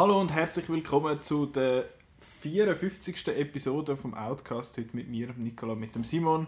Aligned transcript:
Hallo 0.00 0.18
und 0.18 0.32
herzlich 0.32 0.66
willkommen 0.70 1.22
zu 1.22 1.44
der 1.44 1.84
54. 2.20 3.28
Episode 3.36 3.98
vom 3.98 4.14
Outcast. 4.14 4.78
Heute 4.78 4.96
mit 4.96 5.10
mir, 5.10 5.34
Nicola, 5.36 5.74
mit 5.74 5.94
dem 5.94 6.04
Simon 6.04 6.46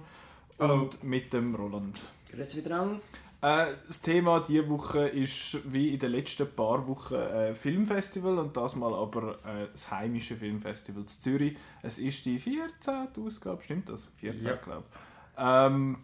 Hallo. 0.59 0.73
und 0.85 1.05
mit 1.05 1.35
dem 1.35 1.55
Roland. 1.55 2.01
Grüezi 2.31 2.65
wieder 2.65 2.81
an. 2.81 3.01
Äh, 3.43 3.75
das 3.87 4.01
Thema 4.01 4.41
diese 4.41 4.67
Woche 4.71 5.07
ist 5.07 5.71
wie 5.71 5.93
in 5.93 5.99
den 5.99 6.13
letzten 6.13 6.51
paar 6.51 6.89
Wochen 6.89 7.15
ein 7.17 7.55
Filmfestival 7.55 8.39
und 8.39 8.57
das 8.57 8.75
mal 8.75 8.95
aber 8.95 9.35
äh, 9.45 9.67
das 9.71 9.91
heimische 9.91 10.35
Filmfestival 10.35 11.03
in 11.03 11.09
Zürich. 11.09 11.59
Es 11.83 11.99
ist 11.99 12.25
die 12.25 12.39
14. 12.39 13.09
Ausgabe, 13.23 13.63
stimmt 13.63 13.91
das? 13.91 14.11
14, 14.17 14.45
Ja. 14.47 14.57
glaube 14.57 14.85
ich. 14.89 14.99
Ähm, 15.37 15.99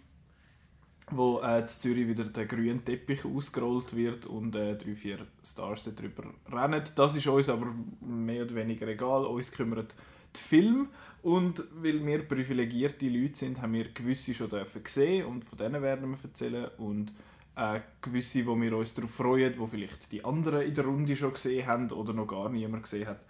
wo 1.11 1.41
äh, 1.41 1.61
in 1.61 1.69
Zürich 1.69 2.09
wieder 2.09 2.25
der 2.25 2.47
grüne 2.47 2.83
Teppich 2.85 3.25
ausgerollt 3.25 3.95
wird 3.97 4.27
und 4.27 4.55
äh, 4.55 4.77
drei, 4.77 4.95
vier 4.95 5.19
Stars 5.45 5.89
darüber 5.95 6.25
rennen. 6.51 6.83
Das 6.95 7.15
ist 7.15 7.27
uns 7.27 7.49
aber 7.49 7.75
mehr 8.01 8.45
oder 8.45 8.55
weniger 8.55 8.87
egal. 8.89 9.25
Uns 9.25 9.51
kümmert 9.51 9.95
die 10.35 10.41
Film 10.41 10.89
und 11.23 11.63
weil 11.83 12.05
wir 12.05 12.27
privilegierte 12.27 13.09
Leute 13.09 13.39
sind, 13.39 13.61
haben 13.61 13.73
wir 13.73 13.89
gewisse 13.93 14.35
schon 14.35 14.51
dürfen 14.51 14.83
sehen 14.87 15.27
und 15.27 15.45
von 15.45 15.59
denen 15.59 15.83
werden 15.83 16.11
wir 16.11 16.19
erzählen 16.23 16.69
und 16.79 17.13
äh, 17.57 17.81
gewisse, 18.01 18.47
wo 18.47 18.59
wir 18.61 18.77
uns 18.77 18.95
darauf 18.95 19.11
freuen, 19.11 19.59
wo 19.59 19.67
vielleicht 19.67 20.13
die 20.13 20.25
anderen 20.25 20.63
in 20.63 20.75
der 20.75 20.85
Runde 20.85 21.17
schon 21.17 21.33
gesehen 21.33 21.67
haben 21.67 21.91
oder 21.91 22.13
noch 22.13 22.27
gar 22.27 22.49
niemand 22.49 22.85
gesehen 22.85 23.09
hat. 23.09 23.21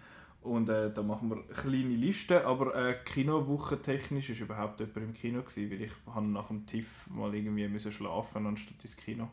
Und 0.42 0.68
äh, 0.68 0.92
da 0.92 1.02
machen 1.02 1.30
wir 1.30 1.36
eine 1.36 1.44
kleine 1.46 1.96
Liste, 1.96 2.46
aber 2.46 2.74
äh, 2.74 2.94
Kinowoche 3.04 3.82
technisch 3.82 4.30
ist 4.30 4.40
überhaupt 4.40 4.78
jemand 4.80 4.96
im 4.98 5.14
Kino 5.14 5.42
gewesen, 5.42 5.70
weil 5.70 5.82
ich 5.82 5.92
habe 6.06 6.26
nach 6.26 6.46
dem 6.46 6.64
TIFF 6.64 7.08
mal 7.08 7.34
irgendwie 7.34 7.66
müssen 7.68 7.90
schlafen 7.90 8.46
anstatt 8.46 8.82
ins 8.82 8.96
Kino. 8.96 9.28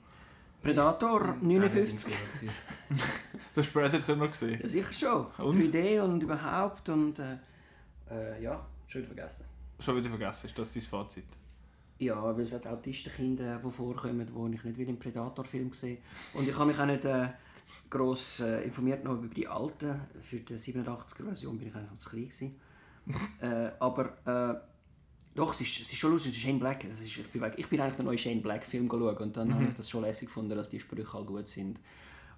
Predator 0.61 1.35
59. 1.41 2.11
Du 3.53 3.61
hast 3.61 3.71
Predator 3.71 4.15
noch 4.15 4.31
gesehen? 4.31 4.59
Ja, 4.61 4.67
sicher 4.67 4.93
schon. 4.93 5.45
Und? 5.45 5.61
3D 5.61 6.01
und 6.01 6.23
überhaupt 6.23 6.89
und 6.89 7.19
äh, 7.19 7.37
äh, 8.09 8.41
ja, 8.41 8.65
schon 8.87 9.01
wieder 9.03 9.13
vergessen. 9.13 9.45
Schon 9.79 9.97
wieder 9.97 10.09
vergessen, 10.09 10.47
ist 10.47 10.57
das 10.57 10.73
dein 10.73 10.81
Fazit? 10.81 11.25
Ja, 11.97 12.35
weil 12.35 12.41
es 12.41 12.53
hat 12.53 12.67
Autistenkinder, 12.67 13.61
die 13.63 13.71
vorkommen, 13.71 14.27
die 14.27 14.55
ich 14.55 14.63
nicht 14.63 14.77
will 14.77 14.89
im 14.89 14.99
Predator-Film 14.99 15.71
sehe. 15.71 15.99
Und 16.33 16.47
ich 16.47 16.57
habe 16.57 16.65
mich 16.65 16.79
auch 16.79 16.85
nicht 16.85 17.05
äh, 17.05 17.29
gross 17.89 18.41
äh, 18.41 18.65
informiert 18.65 19.03
noch 19.05 19.13
über 19.13 19.33
die 19.33 19.47
alten. 19.47 20.01
Für 20.21 20.37
die 20.37 20.55
87er-Version 20.55 21.57
bin 21.57 21.69
ich 21.69 21.75
eigentlich 21.75 21.99
zu 21.99 22.09
klein 22.09 22.23
gewesen. 22.23 22.55
äh, 23.41 23.71
aber 23.79 24.17
äh, 24.25 24.59
doch, 25.35 25.53
es 25.53 25.61
ist, 25.61 25.81
es 25.81 25.93
ist 25.93 25.97
schon 25.97 26.11
lustig, 26.11 26.33
es 26.33 26.37
ist 26.37 26.43
Shane 26.43 26.59
Black. 26.59 26.83
Es 26.83 26.99
ist, 26.99 27.17
ich, 27.17 27.27
bin, 27.31 27.41
ich 27.55 27.69
bin 27.69 27.79
eigentlich 27.79 27.95
den 27.95 28.05
neuen 28.05 28.17
Shane 28.17 28.41
Black-Film 28.41 28.89
schauen 28.89 29.17
und 29.17 29.37
dann 29.37 29.53
habe 29.53 29.63
ich 29.63 29.75
das 29.75 29.89
schon 29.89 30.01
lässig 30.01 30.27
gefunden, 30.27 30.55
dass 30.55 30.69
die 30.69 30.81
Sprüche 30.81 31.17
all 31.17 31.23
gut 31.23 31.47
sind. 31.47 31.79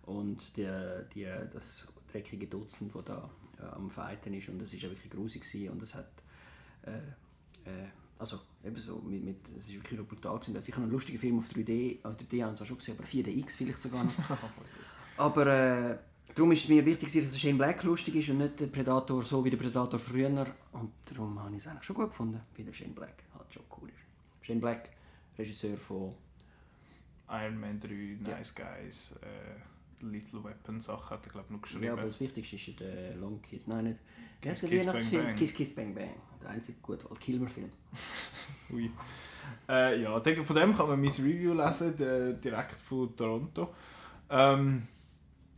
Und 0.04 0.56
die, 0.56 0.70
die, 1.16 1.28
das 1.52 1.88
dreckige 2.12 2.46
Dutzend, 2.46 2.94
das 2.94 3.06
da 3.06 3.30
äh, 3.60 3.76
am 3.76 3.90
Fighten 3.90 4.36
ist. 4.36 4.50
Und 4.50 4.62
es 4.62 4.72
war 4.72 4.92
wirklich 4.92 5.10
grusig 5.10 5.42
gewesen 5.42 5.72
und 5.72 5.82
es 5.82 5.96
hat... 5.96 6.12
Also 8.20 8.40
eben 8.64 8.76
so, 8.78 8.98
mit, 8.98 9.24
mit, 9.24 9.38
es 9.50 9.68
ist 9.68 9.74
wirklich 9.76 10.00
brutal 10.08 10.36
gewesen. 10.40 10.56
Also 10.56 10.70
ich 10.70 10.74
habe 10.74 10.84
einen 10.84 10.92
lustigen 10.92 11.20
Film 11.20 11.40
auf 11.40 11.48
3D, 11.50 12.00
also 12.04 12.20
3D 12.20 12.44
haben 12.44 12.56
auch 12.56 12.66
schon 12.66 12.78
gesehen, 12.78 12.98
aber 12.98 13.08
4DX 13.08 13.56
vielleicht 13.56 13.80
sogar 13.80 14.04
noch. 14.04 14.14
aber 15.18 15.48
äh, 15.48 15.98
darum 16.34 16.52
ist 16.52 16.64
es 16.64 16.70
mir 16.70 16.86
wichtig, 16.86 17.14
dass 17.14 17.32
der 17.32 17.40
Shane 17.40 17.58
Black 17.58 17.84
lustig 17.84 18.16
ist 18.16 18.30
und 18.30 18.40
nicht 18.40 18.60
der 18.60 18.68
Predator 18.68 19.24
so 19.24 19.44
wie 19.46 19.50
der 19.50 19.58
Predator 19.58 20.00
früher. 20.00 20.48
Und 20.72 20.92
darum 21.06 21.40
habe 21.40 21.56
ich 21.56 21.62
es 21.62 21.68
eigentlich 21.68 21.84
schon 21.84 21.96
gut 21.96 22.10
gefunden, 22.10 22.42
wie 22.56 22.64
der 22.64 22.74
Shane 22.74 22.94
Black 22.94 23.24
halt 23.38 23.54
schon 23.54 23.64
cool 23.80 23.90
ist. 23.90 24.46
Shane 24.46 24.60
Black, 24.60 24.90
Regisseur 25.38 25.78
von 25.78 26.14
Iron 27.30 27.60
Man 27.60 27.80
3, 27.80 28.18
Nice 28.22 28.56
Guys, 28.56 29.14
äh, 29.22 29.60
Lethal 30.02 30.44
Weapon 30.44 30.80
Sachen 30.80 31.10
hat 31.10 31.26
er 31.26 31.32
glaube 31.32 31.46
ich 31.48 31.52
noch 31.56 31.62
geschrieben. 31.62 31.84
Ja, 31.86 31.94
aber 31.94 32.04
das 32.04 32.20
Wichtigste 32.20 32.56
ist 32.56 32.68
ja 32.68 32.74
der 32.80 33.16
Long 33.16 33.42
Kiss. 33.42 33.66
Nein, 33.68 33.84
nicht. 33.86 34.00
Kiss, 34.42 34.60
der 34.62 34.70
Kiss, 34.70 34.86
Bang, 34.86 34.94
Weihnachtsfilm? 34.96 35.24
Bang. 35.26 35.36
Kiss 35.36 35.54
Kiss 35.54 35.76
Bang 35.76 35.96
Bang. 35.96 36.14
Der 36.42 36.50
einzige 36.52 36.78
gute 36.82 37.10
Walt 37.10 37.20
Kilmer-Film. 37.20 37.70
Ui. 38.72 38.92
Äh, 39.68 40.02
ja, 40.02 40.16
ich 40.18 40.24
denke, 40.24 40.44
von 40.44 40.56
dem 40.56 40.76
kann 40.76 40.88
man 40.88 41.00
mein 41.02 41.10
Review 41.10 41.54
lesen, 41.54 41.96
der, 41.98 42.34
direkt 42.34 42.76
von 42.76 43.16
Toronto. 43.16 43.74
Ähm, 44.30 44.88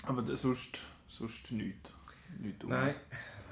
aber 0.04 0.22
da- 0.22 0.38
sonst, 0.38 0.80
sonst 1.08 1.52
nichts. 1.52 1.92
nichts 2.40 2.64
um. 2.64 2.70
Nein, 2.70 2.96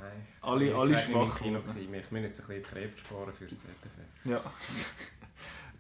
nein. 0.02 0.28
Alle- 0.42 0.74
alle 0.76 0.98
schwach 0.98 1.38
im 1.42 1.44
Kino. 1.44 1.60
geworden. 1.60 1.76
gewesen. 1.84 1.94
Ich 1.96 2.12
muss 2.12 2.22
jetzt 2.22 2.40
ein 2.42 2.48
bisschen 2.48 2.64
die 2.64 2.70
Kräfte 2.70 3.00
sparen 3.02 3.34
für 3.34 3.46
das 3.48 3.58
ZFF. 3.58 4.26
Ja. 4.26 4.42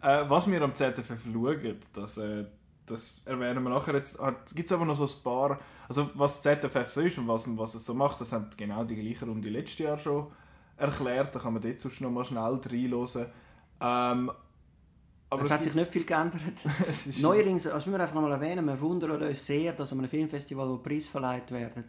äh, 0.23 0.29
was 0.29 0.50
wir 0.51 0.62
am 0.62 0.75
ZFF 0.75 1.23
schauen, 1.23 1.78
das, 1.94 2.17
äh, 2.17 2.46
das 2.88 3.22
erwähnen 3.25 3.64
wir 3.64 3.70
nachher. 3.70 3.94
Jetzt 3.94 4.18
gibt 4.56 4.70
es 4.70 4.72
aber 4.72 4.86
noch 4.86 4.96
so 4.96 5.06
ein 5.06 5.24
paar, 5.24 5.59
also 5.88 6.09
was 6.16 6.42
ZFF 6.42 6.88
so 6.88 7.02
ist 7.02 7.18
und 7.18 7.28
was, 7.28 7.44
was 7.46 7.75
es 7.75 7.86
so 7.86 7.94
macht, 7.94 8.20
das 8.22 8.31
haben 8.31 8.50
genau 8.58 8.84
die 8.84 8.96
gleiche 8.96 9.25
Runde 9.25 9.50
letztes 9.50 9.80
Jahr 9.80 10.00
schon 10.00 10.28
erklärt. 10.78 11.36
Da 11.36 11.40
kann 11.40 11.53
man 11.53 11.62
dort 11.62 11.80
sonst 11.80 12.02
noch 12.02 12.09
mal 12.09 12.26
schnell 12.26 12.42
reinhören. 12.42 13.28
Ähm, 13.80 14.31
aber 15.30 15.44
es 15.44 15.52
hat 15.52 15.64
sich 15.64 15.76
nicht 15.76 15.92
viel 15.92 16.06
geändert. 16.06 16.42
es 16.88 17.20
Neuerdings, 17.20 17.64
das 17.64 17.86
müssen 17.86 17.92
wir 17.92 18.00
einfach 18.00 18.16
noch 18.16 18.22
mal 18.22 18.31
erwähnen, 18.31 18.66
wir 18.66 18.80
wundern 18.80 19.22
uns 19.22 19.46
sehr, 19.46 19.74
dass 19.74 19.92
an 19.92 20.00
einem 20.00 20.09
Filmfestival, 20.09 20.70
wo 20.70 20.78
Preise 20.78 21.09
verleiht 21.09 21.52
werden, 21.52 21.84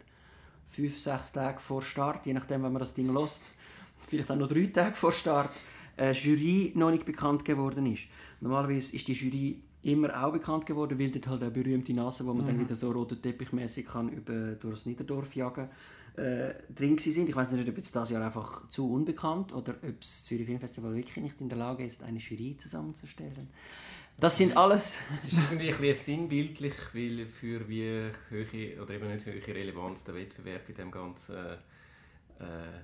fünf, 0.67 0.99
sechs 0.99 1.31
Tage 1.31 1.59
vor 1.59 1.81
Start, 1.81 2.25
je 2.25 2.33
nachdem, 2.33 2.63
wenn 2.63 2.73
man 2.73 2.81
das 2.81 2.93
Ding 2.93 3.07
lost, 3.07 3.53
vielleicht 4.07 4.29
auch 4.29 4.35
noch 4.35 4.49
drei 4.49 4.65
Tage 4.67 4.95
vor 4.95 5.13
Start, 5.13 5.51
eine 5.95 6.11
Jury 6.11 6.73
noch 6.75 6.91
nicht 6.91 7.05
bekannt 7.05 7.45
geworden 7.45 7.85
ist. 7.85 8.07
Normalerweise 8.41 8.95
ist 8.95 9.07
die 9.07 9.13
Jury 9.13 9.61
immer 9.81 10.23
auch 10.23 10.33
bekannt 10.33 10.65
geworden, 10.65 10.99
weil 10.99 11.11
dort 11.11 11.27
halt 11.27 11.41
eine 11.41 11.51
berühmte 11.51 11.93
Nase, 11.93 12.25
wo 12.25 12.33
man 12.33 12.45
dann 12.45 12.59
wieder 12.59 12.75
so 12.75 12.91
rote 12.91 13.19
Teppichmäßig 13.19 13.87
kann 13.87 14.09
über 14.09 14.55
durchs 14.55 14.85
Niederdorf 14.85 15.33
jagen, 15.35 15.69
äh, 16.17 16.53
drin 16.73 16.97
sind. 16.97 17.29
Ich 17.29 17.35
weiß 17.35 17.53
nicht, 17.53 17.69
ob 17.69 17.77
jetzt 17.77 17.95
das 17.95 18.09
Jahr 18.09 18.25
einfach 18.25 18.67
zu 18.67 18.91
unbekannt 18.91 19.53
oder 19.53 19.75
ob 19.81 20.01
das 20.01 20.23
Zürich 20.25 20.45
Filmfestival 20.45 20.93
wirklich 20.95 21.17
nicht 21.17 21.39
in 21.39 21.49
der 21.49 21.57
Lage 21.57 21.85
ist, 21.85 22.03
eine 22.03 22.19
Jury 22.19 22.57
zusammenzustellen. 22.57 23.47
Das 24.19 24.35
sind 24.35 24.57
alles 24.57 24.99
Es 25.17 25.31
ist 25.31 25.39
irgendwie 25.49 25.71
ein 25.71 25.77
bisschen 25.77 26.17
sinnbildlich, 26.17 26.75
weil 26.93 27.25
für 27.27 27.69
wie 27.69 28.11
hohe 28.31 28.81
oder 28.81 28.93
eben 28.93 29.13
nicht 29.13 29.25
hohe 29.25 29.55
Relevanz 29.55 30.03
der 30.03 30.15
Wettbewerb 30.15 30.67
in 30.67 30.75
dem 30.75 30.91
ganzen 30.91 31.35
äh, 31.35 32.79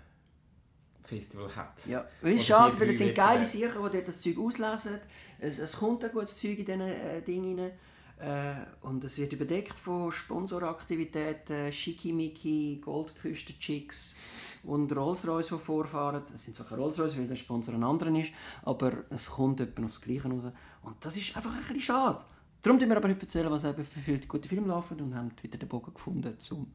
Festival 1.08 1.56
hat. 1.56 1.86
Ja, 1.88 2.06
es 2.22 2.38
ist 2.38 2.48
schade, 2.48 2.80
weil 2.80 2.90
es 2.90 2.98
sind 2.98 3.16
geile. 3.16 3.46
Sachen, 3.46 3.84
die 3.84 3.98
dort 3.98 4.08
das 4.08 4.22
Zeug 4.22 4.38
auslesen. 4.38 5.00
Es, 5.40 5.60
es 5.60 5.78
kommt 5.78 6.04
ein 6.04 6.12
gutes 6.12 6.36
Zeug 6.36 6.60
in 6.60 6.66
diesen 6.66 6.82
äh, 6.82 7.22
Dingen 7.22 7.60
rein. 7.60 7.72
Äh, 8.18 8.86
und 8.86 9.04
es 9.04 9.18
wird 9.18 9.34
überdeckt 9.34 9.78
von 9.78 10.12
Sponsoraktivitäten, 10.12 11.72
Schickimicki, 11.72 12.80
Goldküsten-Chicks 12.84 14.16
und 14.64 14.96
Rolls-Royce, 14.96 15.50
die 15.50 15.58
vorfahren. 15.58 16.24
Es 16.34 16.46
sind 16.46 16.56
zwar 16.56 16.66
keine 16.66 16.82
Rolls-Royce, 16.82 17.18
weil 17.18 17.28
der 17.28 17.36
Sponsor 17.36 17.74
ein 17.74 17.84
anderer 17.84 18.18
ist, 18.18 18.32
aber 18.64 19.04
es 19.10 19.30
kommt 19.30 19.60
etwa 19.60 19.86
aufs 19.86 20.00
Gleiche 20.00 20.30
raus. 20.30 20.46
Und 20.84 20.96
das 21.02 21.18
ist 21.18 21.36
einfach 21.36 21.52
ein 21.52 21.60
bisschen 21.60 21.82
schade. 21.82 22.24
Darum 22.62 22.80
tun 22.80 22.90
wir 22.90 22.98
aber 22.98 23.10
heute 23.10 23.22
erzählen, 23.22 23.52
was 23.52 23.64
eben 23.64 23.84
für 23.84 24.00
viele 24.00 24.20
gute 24.20 24.50
Filme 24.50 24.68
laufen 24.68 25.00
und 25.02 25.14
haben 25.14 25.32
wieder 25.42 25.58
den 25.58 25.70
Bogen 25.70 25.94
gefunden 25.94 26.40
zum 26.40 26.68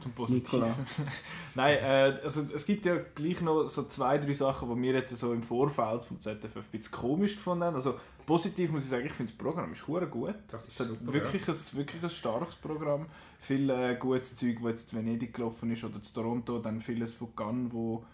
Zum 0.00 0.12
Positiven. 0.12 0.74
Nein, 1.54 1.78
äh, 1.78 2.20
also 2.22 2.42
es 2.54 2.66
gibt 2.66 2.84
ja 2.84 2.96
gleich 3.14 3.40
noch 3.40 3.68
so 3.68 3.84
zwei, 3.84 4.18
drei 4.18 4.32
Sachen, 4.34 4.74
die 4.74 4.82
wir 4.82 4.94
jetzt 4.94 5.16
so 5.16 5.32
im 5.32 5.42
Vorfeld 5.42 6.02
vom 6.02 6.20
ZFF 6.20 6.56
ein 6.56 6.64
bisschen 6.70 6.92
komisch 6.92 7.36
gefunden 7.36 7.64
haben. 7.64 7.76
Also 7.76 7.94
positiv 8.26 8.70
muss 8.70 8.84
ich 8.84 8.90
sagen, 8.90 9.06
ich 9.06 9.12
finde 9.12 9.32
das 9.32 9.38
Programm 9.38 9.72
ist 9.72 9.86
hure 9.86 10.06
gut. 10.06 10.34
Das 10.48 10.64
ist 10.66 10.72
es 10.72 10.80
hat 10.80 10.88
super, 10.88 11.12
wirklich, 11.12 11.48
ein, 11.48 11.56
wirklich 11.72 12.02
ein 12.02 12.10
starkes 12.10 12.56
Programm. 12.56 13.06
Viel 13.40 13.70
äh, 13.70 13.96
gutes 13.96 14.36
Zeug, 14.36 14.58
das 14.60 14.70
jetzt 14.70 14.88
zu 14.90 14.96
Venedig 14.96 15.32
gelaufen 15.32 15.70
ist 15.70 15.84
oder 15.84 16.02
zu 16.02 16.12
Toronto, 16.12 16.58
dann 16.58 16.80
vieles 16.80 17.14
von 17.14 17.34
Cannes, 17.34 17.72
wo, 17.72 18.04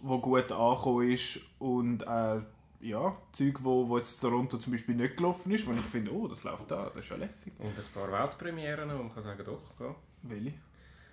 wo 0.00 0.18
gut 0.18 0.50
angekommen 0.50 1.10
ist 1.10 1.40
und 1.58 2.02
äh, 2.02 2.40
ja, 2.80 3.16
Zeug, 3.32 3.58
wo, 3.62 3.88
wo 3.88 3.98
jetzt 3.98 4.20
zu 4.20 4.28
Toronto 4.28 4.56
zum 4.56 4.72
Beispiel 4.72 4.94
nicht 4.94 5.16
gelaufen 5.16 5.50
ist, 5.52 5.66
wo 5.66 5.72
ich 5.72 5.80
finde, 5.80 6.12
oh, 6.12 6.28
das 6.28 6.44
läuft 6.44 6.70
da, 6.70 6.90
das 6.94 7.04
ist 7.04 7.10
ja 7.10 7.16
lässig. 7.16 7.52
Und 7.58 7.76
ein 7.76 7.84
paar 7.92 8.10
Weltpremieren, 8.12 8.88
wo 8.90 9.02
man 9.02 9.14
kann 9.14 9.24
sagen, 9.24 9.42
doch, 9.44 9.60
ja. 9.80 9.94
Welche? 10.22 10.54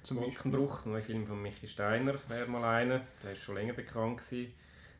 Zum 0.05 0.19
ein 0.19 0.51
neuer 0.51 1.01
Film 1.01 1.25
von 1.25 1.41
Michi 1.41 1.67
Steiner 1.67 2.13
wäre 2.27 2.47
mal 2.47 2.63
einer, 2.63 3.01
der 3.23 3.31
ist 3.31 3.41
schon 3.41 3.55
länger 3.55 3.73
bekannt 3.73 4.19
gewesen. 4.19 4.53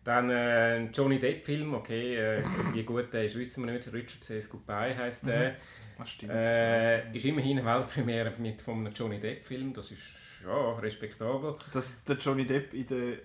Dann 0.04 0.32
äh, 0.32 0.78
ein 0.78 0.92
Johnny 0.92 1.20
Depp-Film, 1.20 1.76
okay, 1.76 2.16
äh, 2.16 2.44
wie 2.74 2.82
gut 2.84 3.14
der 3.14 3.26
ist, 3.26 3.36
wissen 3.36 3.66
wir 3.66 3.74
nicht. 3.74 3.92
Richard 3.94 4.24
Says 4.24 4.50
Goodbye 4.50 4.98
heisst 4.98 5.28
der. 5.28 5.56
Das 5.98 6.10
stimmt. 6.10 6.32
Äh, 6.32 7.16
ist 7.16 7.24
immerhin 7.24 7.60
eine 7.60 7.68
Weltpremiere 7.68 8.34
mit 8.40 8.64
von 8.64 8.80
einem 8.80 8.94
Johnny 8.94 9.20
Depp-Film, 9.20 9.74
das 9.74 9.92
ist 9.92 10.02
ja 10.44 10.74
respektabel. 10.80 11.56
dass 11.72 12.04
der 12.04 12.18
Johnny 12.18 12.46
Depp 12.46 12.74
in 12.74 12.88
der 12.88 13.18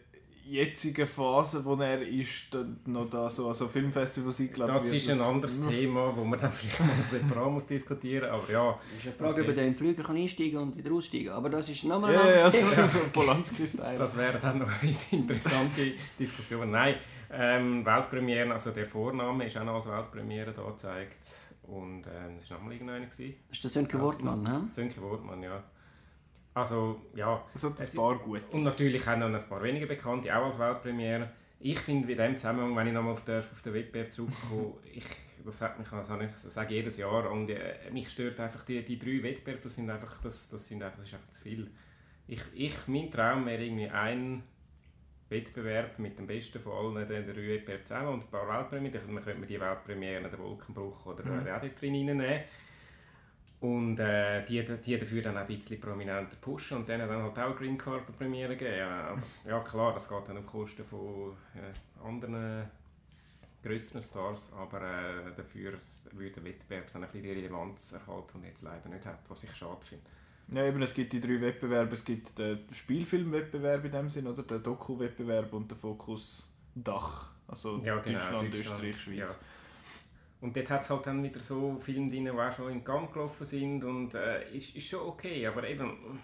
jetzigen 0.50 1.06
Phase, 1.06 1.64
wo 1.64 1.74
er 1.76 2.02
ist, 2.02 2.52
dann 2.52 2.78
noch 2.86 3.08
da 3.08 3.30
so 3.30 3.48
an 3.48 3.54
so 3.54 3.68
Filmfestivals 3.68 4.40
eingeladen 4.40 4.74
Das 4.74 4.88
ist 4.92 5.08
ein 5.10 5.20
anderes 5.20 5.66
Thema, 5.68 6.14
wo 6.16 6.24
man 6.24 6.38
dann 6.38 6.52
vielleicht 6.52 6.80
mal 6.80 6.88
separat 7.02 7.50
muss 7.52 7.66
diskutieren 7.66 8.30
muss, 8.30 8.42
aber 8.44 8.52
ja. 8.52 8.78
Es 8.92 8.98
ist 8.98 9.06
eine 9.06 9.16
Frage, 9.16 9.30
Okay. 9.32 9.40
ob 9.42 9.56
er 9.56 9.64
den 9.64 9.74
Flüger 9.74 10.02
kann 10.02 10.16
einsteigen 10.16 10.58
und 10.58 10.76
wieder 10.76 10.92
aussteigen 10.92 11.30
Aber 11.30 11.48
das 11.48 11.68
ist 11.68 11.84
nochmal 11.84 12.12
Ja, 12.12 12.22
ein 12.22 12.28
ja, 12.28 12.44
anderes 12.46 12.62
ja, 12.70 12.74
Thema. 12.76 12.88
so 12.88 12.98
Polanski-Style. 13.12 13.98
Das 13.98 14.16
wäre 14.16 14.38
dann 14.40 14.58
noch 14.58 14.70
eine 14.82 14.94
interessante 15.10 15.92
Diskussion. 16.18 16.70
Nein, 16.70 16.96
ähm, 17.32 17.86
Weltpremieren, 17.86 18.50
also 18.52 18.70
der 18.72 18.86
Vorname 18.86 19.46
ist 19.46 19.56
auch 19.56 19.64
noch 19.64 19.76
als 19.76 19.86
Weltpremiere 19.88 20.52
da 20.52 20.62
gezeigt. 20.62 21.24
Und 21.62 22.04
ähm, 22.06 22.38
das 22.40 22.50
war 22.50 22.56
nochmal 22.58 22.72
irgendeiner. 22.74 23.06
Das 23.06 23.18
ist 23.20 23.64
der 23.64 23.70
Sönke 23.70 24.00
Wortmann, 24.00 24.42
ne? 24.42 24.68
Sönke 24.72 25.00
Wortmann, 25.00 25.42
ja. 25.42 25.62
Also, 26.54 27.00
ja. 27.14 27.44
Hat 27.54 27.80
ein 27.80 27.94
paar 27.94 28.18
gute. 28.18 28.46
Und 28.48 28.62
natürlich 28.64 29.06
auch 29.06 29.16
noch 29.16 29.26
ein 29.26 29.48
paar 29.48 29.62
weniger 29.62 29.86
bekannte, 29.86 30.34
auch 30.36 30.46
als 30.46 30.58
Weltpremiere. 30.58 31.30
Ich 31.60 31.78
finde 31.78 32.10
in 32.10 32.18
dem 32.18 32.36
Zusammenhang, 32.36 32.74
wenn 32.76 32.88
ich 32.88 32.92
nochmal 32.92 33.12
auf 33.12 33.24
den, 33.24 33.38
auf 33.40 33.62
den 33.62 33.74
Wettbewerb 33.74 34.10
zurückkomme, 34.10 34.74
ich, 34.92 35.04
das, 35.44 35.60
hat 35.60 35.78
mich, 35.78 35.90
habe 35.90 36.24
ich, 36.24 36.30
das 36.30 36.54
sage 36.54 36.70
ich 36.70 36.76
jedes 36.80 36.96
Jahr, 36.96 37.30
und 37.30 37.48
äh, 37.50 37.90
mich 37.92 38.10
stört 38.10 38.40
einfach 38.40 38.62
die, 38.64 38.84
die 38.84 38.98
drei 38.98 39.22
Wettbewerbe, 39.22 39.60
das, 39.62 39.74
sind 39.74 39.88
einfach, 39.90 40.20
das, 40.22 40.48
das, 40.48 40.66
sind 40.66 40.82
einfach, 40.82 40.98
das 40.98 41.06
ist 41.06 41.14
einfach 41.14 41.30
zu 41.30 41.42
viel. 41.42 41.70
Ich, 42.26 42.42
ich, 42.54 42.74
mein 42.86 43.10
Traum 43.10 43.46
wäre 43.46 43.62
irgendwie 43.62 43.88
ein 43.88 44.42
Wettbewerb 45.28 45.98
mit 45.98 46.18
dem 46.18 46.26
Besten 46.26 46.60
von 46.60 46.96
allen 46.96 47.08
den 47.08 47.26
drei 47.26 47.48
Wettbewerben 47.48 47.86
zusammen 47.86 48.08
und 48.08 48.24
ein 48.24 48.30
paar 48.30 48.48
Weltpremiere. 48.48 48.98
Dann 48.98 49.22
könnte 49.22 49.38
man 49.38 49.48
die 49.48 49.60
Weltpremiere, 49.60 50.28
den 50.28 50.38
Wolkenbruch 50.38 51.06
oder 51.06 51.24
Mhm. 51.24 51.44
drin 51.44 51.94
reinnehmen. 51.94 52.40
Und 53.60 54.00
äh, 54.00 54.42
die, 54.46 54.64
die 54.64 54.98
dafür 54.98 55.20
dann 55.20 55.36
auch 55.36 55.42
ein 55.42 55.46
bisschen 55.46 55.78
prominenter 55.80 56.36
pushen 56.40 56.78
und 56.78 56.88
denen 56.88 57.06
dann 57.06 57.22
halt 57.22 57.38
auch 57.38 57.56
Green 57.56 57.76
Carpet 57.76 58.16
Premiere 58.16 58.56
geben. 58.56 58.78
Ja, 58.78 59.18
ja 59.46 59.60
klar, 59.60 59.92
das 59.92 60.08
geht 60.08 60.28
dann 60.28 60.38
auf 60.38 60.46
Kosten 60.46 60.84
von 60.84 61.36
äh, 61.54 62.06
anderen 62.06 62.70
größeren 63.62 64.02
Stars, 64.02 64.52
aber 64.54 64.80
äh, 64.80 65.34
dafür 65.36 65.74
würde 66.12 66.30
der 66.32 66.44
Wettbewerb 66.44 66.90
dann 66.92 67.04
ein 67.04 67.10
bisschen 67.10 67.24
die 67.24 67.32
Relevanz 67.32 67.92
erhalten 67.92 68.38
und 68.38 68.44
jetzt 68.44 68.62
leider 68.62 68.88
nicht 68.88 69.04
hat, 69.04 69.18
was 69.28 69.44
ich 69.44 69.54
schade 69.54 69.84
finde. 69.84 70.04
Ja, 70.52 70.66
eben, 70.66 70.82
es 70.82 70.94
gibt 70.94 71.12
die 71.12 71.20
drei 71.20 71.40
Wettbewerbe. 71.40 71.94
Es 71.94 72.04
gibt 72.04 72.38
den 72.38 72.60
Spielfilmwettbewerb 72.72 73.84
in 73.84 73.92
dem 73.92 74.10
Sinn, 74.10 74.26
oder 74.26 74.42
den 74.42 74.62
Doku-Wettbewerb 74.62 75.52
und 75.52 75.70
den 75.70 75.78
Fokus 75.78 76.52
Dach. 76.74 77.30
Also 77.46 77.78
Ja, 77.84 77.98
genau, 77.98 78.18
Deutschland, 78.18 78.54
Deutschland, 78.54 78.82
Österreich, 78.82 79.00
Schweiz. 79.00 79.16
ja. 79.16 79.28
Und 80.40 80.56
dort 80.56 80.70
hat 80.70 80.82
es 80.82 80.90
halt 80.90 81.06
dann 81.06 81.22
wieder 81.22 81.40
so 81.40 81.76
Filme 81.78 82.10
drin, 82.10 82.24
die 82.24 82.30
auch 82.30 82.52
schon 82.52 82.70
in 82.72 82.82
Gang 82.82 83.12
gelaufen 83.12 83.44
sind 83.44 83.84
und 83.84 84.14
äh, 84.14 84.50
ist, 84.54 84.74
ist 84.74 84.88
schon 84.88 85.00
okay, 85.00 85.46
aber 85.46 85.68
eben... 85.68 86.18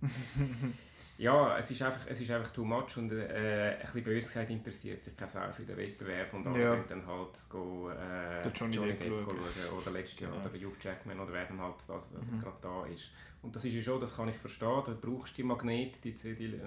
ja, 1.18 1.58
es 1.58 1.70
ist, 1.70 1.82
einfach, 1.82 2.06
es 2.06 2.20
ist 2.20 2.30
einfach 2.30 2.52
too 2.52 2.64
much 2.64 2.96
und 2.96 3.10
äh, 3.12 3.72
ein 3.74 3.80
bisschen 3.80 4.04
bös 4.04 4.26
gesagt 4.26 4.50
interessiert 4.50 5.02
sich 5.02 5.14
Sau 5.26 5.50
für 5.50 5.64
den 5.64 5.76
Wettbewerb 5.76 6.32
und 6.34 6.46
alle 6.46 6.62
Ja. 6.62 6.70
können 6.70 6.84
dann 6.88 7.06
halt 7.06 7.30
go, 7.48 7.90
äh, 7.90 8.42
Den 8.42 8.52
Johnny 8.52 8.76
Depp 8.92 9.08
schauen. 9.08 9.78
oder 9.78 9.90
letztes 9.92 10.20
Jahr 10.20 10.32
oder 10.32 10.50
Hugh 10.54 10.76
Jackman 10.80 11.18
oder 11.18 11.32
wer 11.32 11.46
dann 11.46 11.60
halt 11.60 11.74
das, 11.88 12.02
das 12.12 12.22
Mhm. 12.22 12.38
gerade 12.40 12.56
da 12.62 12.86
ist. 12.86 13.10
Und 13.42 13.54
das 13.56 13.64
ist 13.64 13.72
ja 13.74 13.82
schon, 13.82 14.00
das 14.00 14.14
kann 14.16 14.28
ich 14.28 14.36
verstehen, 14.36 14.82
da 14.86 14.96
brauchst 15.00 15.32
du 15.32 15.42
die 15.42 15.42
Magnet, 15.44 16.04
die, 16.04 16.14
ziehen 16.14 16.36
die, 16.38 16.58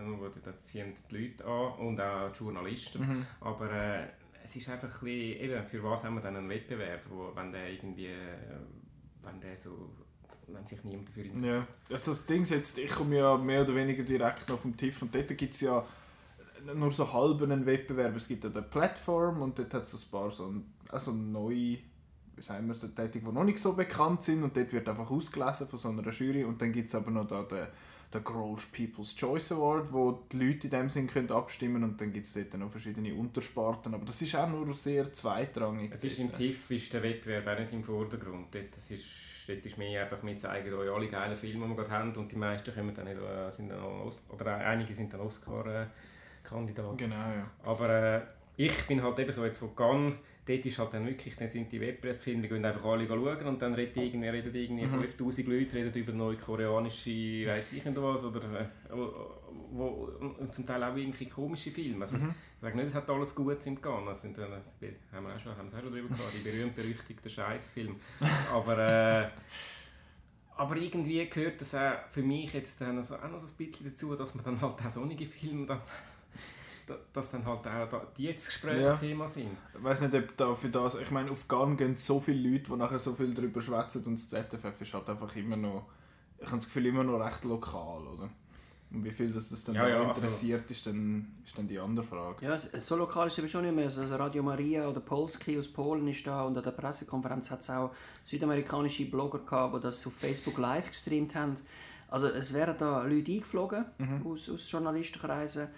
da 0.44 0.62
ziehen 0.62 0.94
die 1.10 1.18
Leute 1.18 1.46
an 1.46 1.74
und 1.88 2.02
auch 2.02 2.32
die 2.32 2.40
Journalisten. 2.40 3.02
Mhm. 3.08 3.26
Aber 3.42 3.72
äh, 3.72 4.08
es 4.44 4.56
ist 4.56 4.70
einfach 4.70 4.88
ein 4.88 5.06
bisschen, 5.06 5.42
eben, 5.42 5.66
für 5.66 5.84
was 5.84 6.04
haben 6.04 6.16
wir 6.16 6.22
dann 6.22 6.36
einen 6.36 6.50
Wettbewerb, 6.50 7.02
wo, 7.10 7.32
wenn 7.36 7.52
der 7.52 7.72
irgendwie, 7.72 8.10
wenn 9.24 9.40
der 9.40 9.58
so, 9.58 9.90
wenn 10.48 10.66
sich 10.66 10.84
niemand 10.84 11.10
dafür 11.10 11.26
interessiert. 11.26 11.68
Ja, 11.90 11.96
also 11.96 12.12
das 12.12 12.26
Ding 12.26 12.42
ist 12.42 12.52
jetzt, 12.52 12.78
ich 12.78 12.92
komme 12.92 13.18
ja 13.18 13.38
mehr 13.38 13.62
oder 13.62 13.76
weniger 13.76 14.04
direkt 14.04 14.50
noch 14.50 14.60
vom 14.60 14.76
TIFF 14.76 15.04
und 15.04 15.16
dort 15.16 15.38
gibt 15.38 15.54
es 15.54 15.62
ja 15.62 15.86
nur 16.76 16.92
so 16.92 17.12
halb 17.12 17.42
einen 17.42 17.66
Wettbewerb. 17.66 18.16
Es 18.16 18.28
gibt 18.28 18.44
ja 18.44 18.50
eine 18.50 18.62
Plattform 18.62 19.42
und 19.42 19.58
dort 19.58 19.74
hat 19.74 19.84
es 19.84 19.94
ein 19.94 20.12
paar 20.12 20.32
so 20.32 20.54
also 20.90 21.12
neue, 21.12 21.80
wie 22.36 22.42
sagen 22.42 22.68
wir, 22.68 22.76
so 22.76 22.88
Tätig, 22.88 23.24
die 23.26 23.32
noch 23.32 23.44
nicht 23.44 23.60
so 23.60 23.74
bekannt 23.74 24.22
sind 24.24 24.44
und 24.44 24.56
dort 24.56 24.72
wird 24.74 24.88
einfach 24.88 25.10
ausgelesen 25.10 25.68
von 25.68 25.80
so 25.80 25.90
einer 25.90 26.10
Jury 26.10 26.44
und 26.44 26.62
dann 26.62 26.72
gibt 26.72 26.90
es 26.90 26.96
aber 26.96 27.12
noch 27.12 27.28
da 27.28 27.44
den, 27.44 27.68
den 28.14 28.24
Grolsch 28.24 28.66
People's 28.66 29.16
Choice 29.16 29.54
Award, 29.54 29.92
wo 29.94 30.24
die 30.32 30.38
Leute 30.38 30.68
in 30.68 30.72
dem 30.72 30.90
Sinn 30.90 31.08
können 31.08 31.32
abstimmen 31.32 31.84
und 31.84 32.02
dann 32.02 32.12
gibt 32.12 32.26
es 32.26 32.34
dort 32.34 32.54
noch 32.56 32.70
verschiedene 32.70 33.14
Untersparten, 33.14 33.94
aber 33.94 34.06
das 34.06 34.22
ist 34.22 34.36
auch 34.36 34.50
nur 34.50 34.74
sehr 34.74 35.12
zweitrangig. 35.14 35.92
Es 35.94 36.04
ist 36.04 36.20
im. 36.20 36.32
TIFF 36.32 36.72
ist 36.72 36.94
der 36.94 37.04
Wettbewerb 37.04 37.48
auch 37.48 37.60
nicht 37.60 37.74
im 37.74 37.84
Vordergrund. 37.84 38.54
Dort, 38.54 38.76
das 38.76 38.92
ist, 38.92 39.06
dort 39.48 39.66
ist 39.66 39.78
mehr 39.78 40.02
einfach, 40.02 40.22
wir 40.24 40.38
zeigen 40.38 40.74
euch 40.74 40.90
alle 40.90 41.08
geilen 41.08 41.38
Filme, 41.38 41.66
die 41.66 41.72
wir 41.72 41.76
gerade 41.76 41.92
haben 41.92 42.16
und 42.16 42.32
die 42.32 42.36
meisten 42.36 42.74
kommen 42.74 42.94
dann 42.94 43.06
nicht, 43.06 43.22
äh, 43.22 43.50
sind 43.52 43.70
dann 43.70 43.82
Os- 43.82 44.24
oder 44.30 44.58
einige 44.58 44.94
sind 44.94 45.14
dann 45.14 45.22
Oscar-Kandidaten. 45.22 46.98
Genau, 46.98 47.16
ja. 47.16 47.50
Aber 47.64 47.90
äh, 47.90 48.22
ich 48.58 48.82
bin 48.88 49.02
halt 49.02 49.18
eben 49.20 49.32
so 49.32 49.44
jetzt 49.46 49.58
von 49.58 49.76
Cannes, 49.76 50.14
dort 50.46 50.66
ist 50.66 50.78
halt 50.80 50.94
dann 50.94 51.06
wirklich, 51.08 51.36
dann 51.36 51.50
sind 51.50 51.72
die 51.72 51.80
Wettbewerbsfilme, 51.82 52.42
die 52.44 52.48
gehen 52.50 52.66
einfach 52.66 52.84
alle 52.86 53.08
schauen 53.08 53.46
und 53.48 53.62
dann 53.62 53.74
reden 53.74 54.00
irgendwie, 54.00 54.28
reden 54.28 54.54
irgendwie 54.56 54.86
Mhm. 54.86 55.02
5000 55.02 55.48
Leute 55.48 55.76
reden 55.78 55.94
über 55.94 56.12
neue 56.14 56.36
koreanische, 56.38 57.46
weiss 57.48 57.72
ich 57.74 57.84
nicht 57.86 57.98
was, 58.02 58.24
oder 58.24 58.62
äh, 58.62 58.66
wo, 59.72 60.10
und 60.40 60.54
zum 60.54 60.66
Teil 60.66 60.84
auch 60.84 60.96
irgendwie 60.96 61.28
komische 61.28 61.72
Filme. 61.72 62.04
Also, 62.06 62.18
Mhm. 62.18 62.34
Ich 62.56 62.62
sage 62.62 62.76
nicht, 62.78 62.88
es 62.90 62.94
hat 62.94 63.10
alles 63.10 63.34
Gutes 63.34 63.66
im 63.68 63.82
Cannes, 63.82 64.06
das 64.10 64.22
sind 64.22 64.38
dann, 64.38 64.52
äh, 64.52 64.92
haben 65.12 65.26
wir 65.26 65.36
auch 65.36 65.40
schon, 65.40 65.56
haben 65.58 65.72
wir 65.72 65.78
auch 65.78 65.82
schon 65.82 65.92
drüber 65.92 66.10
gehabt, 66.10 66.34
die 66.36 66.50
berühmt-berüchtigten 66.50 67.30
Scheißfilme. 67.30 67.96
Aber 68.54 68.78
äh, 68.78 69.28
aber 70.58 70.76
irgendwie 70.76 71.26
gehört 71.28 71.60
das 71.62 71.74
auch 71.74 71.94
für 72.12 72.22
mich 72.22 72.54
jetzt 72.54 72.80
dann 72.82 73.02
so, 73.04 73.16
auch 73.16 73.30
noch 73.30 73.40
so 73.40 73.48
ein 73.48 73.58
bisschen 73.58 73.90
dazu, 73.90 74.16
dass 74.16 74.36
man 74.36 74.44
dann 74.46 74.62
halt 74.62 74.74
auch 74.86 74.90
sonnige 74.92 75.26
Filme 75.26 75.66
dann, 75.66 75.80
da- 75.80 75.86
dass 77.14 77.32
dann 77.32 77.46
halt 77.46 77.60
auch 77.60 77.90
da, 77.90 78.08
die 78.18 78.24
jetzt 78.24 78.48
Gesprächsthema 78.48 79.28
sind. 79.28 79.50
Ich 79.78 79.84
weiß 79.84 80.02
nicht, 80.02 80.14
ob 80.14 80.38
da 80.38 80.54
für 80.56 80.70
das. 80.70 80.96
Ich 80.96 81.12
meine, 81.12 81.32
auf 81.32 81.48
Garn 81.48 81.78
gehen 81.78 81.96
so 81.96 82.20
viele 82.20 82.50
Leute, 82.50 82.72
die 82.72 82.76
nachher 82.78 83.00
so 83.00 83.14
viel 83.14 83.34
darüber 83.34 83.62
schwätzen 83.62 84.04
und 84.06 84.14
das 84.16 84.30
ZFF 84.30 84.82
ist 84.82 84.94
halt 84.94 85.10
einfach 85.10 85.36
immer 85.36 85.58
noch. 85.58 85.86
Ich 86.40 86.48
habe 86.48 86.58
das 86.58 86.66
Gefühl, 86.66 86.88
immer 86.88 87.04
noch 87.04 87.20
recht 87.24 87.44
lokal, 87.44 88.02
oder? 88.08 88.30
Und 88.94 89.06
wie 89.06 89.12
viel 89.12 89.32
das, 89.32 89.48
das 89.50 89.64
dann 89.64 89.76
Ja, 89.76 89.84
da 89.84 89.90
ja, 89.90 90.00
also- 90.08 90.20
interessiert, 90.22 90.70
ist, 90.70 90.86
dann, 90.86 91.34
ist 91.46 91.58
dann 91.58 91.66
die 91.68 91.80
andere 91.80 92.04
Frage. 92.06 92.46
Ja, 92.46 92.58
so 92.58 92.98
lokal 92.98 93.28
ist 93.28 93.34
es 93.34 93.40
aber 93.40 93.48
schon 93.48 93.64
nicht 93.64 93.74
mehr. 93.76 93.86
Also 93.86 94.04
Radio 94.04 94.44
Maria 94.44 94.86
oder 94.88 95.00
Polski 95.00 95.58
aus 95.58 95.68
Polen 95.70 96.06
ist 96.10 96.28
da 96.28 96.44
und 96.44 96.58
an 96.58 96.64
der 96.64 96.72
Pressekonferenz 96.72 97.50
hat 97.52 97.62
es 97.62 97.70
auch 97.70 97.92
südamerikanische 98.26 99.06
Blogger 99.06 99.40
gehabt, 99.40 99.76
die 99.76 99.80
das 99.82 100.06
auf 100.06 100.14
Facebook 100.14 100.58
live 100.58 100.90
gestreamt 100.90 101.36
haben. 101.36 101.56
Also 102.10 102.28
es 102.28 102.54
wären 102.54 102.76
da 102.78 103.04
Leute 103.04 103.32
eingeflogen 103.32 103.86
aus, 104.26 104.50
aus 104.50 104.70
Journalistenkreisen, 104.70 105.70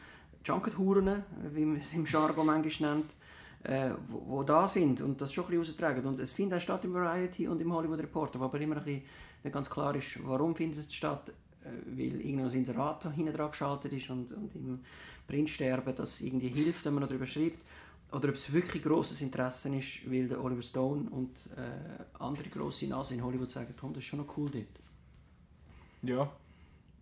Junket-Huren, 0.46 1.24
wie 1.54 1.66
man 1.66 1.78
es 1.78 1.94
im 1.94 2.06
Jargon 2.06 2.46
manchmal 2.46 2.96
nennt, 2.96 3.12
äh, 3.64 3.92
wo, 4.10 4.24
wo 4.28 4.44
da 4.44 4.68
sind 4.68 5.02
und 5.02 5.22
das 5.22 5.34
schon 5.34 5.46
ein 5.46 5.52
bisschen 5.52 5.74
raustragen. 5.74 6.06
Und 6.06 6.20
es 6.20 6.34
findet 6.34 6.60
auch 6.60 6.62
statt 6.62 6.86
im 6.86 6.94
Variety 6.94 7.48
und 7.48 7.62
im 7.62 7.74
Hollywood 7.74 8.00
Reporter, 8.00 8.40
wo 8.40 8.46
aber 8.46 8.60
immer 8.60 8.78
ein 8.78 8.84
bisschen 8.84 9.04
nicht 9.44 9.54
ganz 9.54 9.70
klar 9.70 9.96
ist, 9.96 10.20
warum 10.26 10.56
findet 10.56 10.88
es 10.88 10.94
statt, 10.94 11.30
äh, 11.64 11.70
weil 11.86 12.22
irgendein 12.22 12.52
Inserat 12.52 13.12
hinten 13.14 13.34
dran 13.34 13.52
geschaltet 13.52 13.94
ist 13.94 14.10
und, 14.10 14.32
und 14.32 14.56
im 14.56 14.80
Printsterben 15.28 15.96
das 15.96 16.22
irgendwie 16.22 16.50
hilft, 16.50 16.86
wenn 16.86 16.96
man 16.96 17.08
darüber 17.08 17.26
schreibt. 17.26 17.64
Oder 18.12 18.30
ob 18.30 18.36
es 18.36 18.54
wirklich 18.54 18.84
grosses 18.84 19.22
Interesse 19.22 19.76
ist, 19.76 20.10
weil 20.10 20.28
der 20.28 20.44
Oliver 20.44 20.62
Stone 20.62 21.10
und 21.10 21.36
äh, 21.58 22.04
andere 22.20 22.48
grosse 22.50 22.88
Nasen 22.88 23.18
in 23.18 23.24
Hollywood 23.24 23.50
sagen, 23.50 23.74
Tom, 23.76 23.92
das 23.92 24.04
ist 24.04 24.10
schon 24.10 24.20
noch 24.20 24.38
cool 24.38 24.50
dort. 24.52 24.68
Ja, 26.04 26.30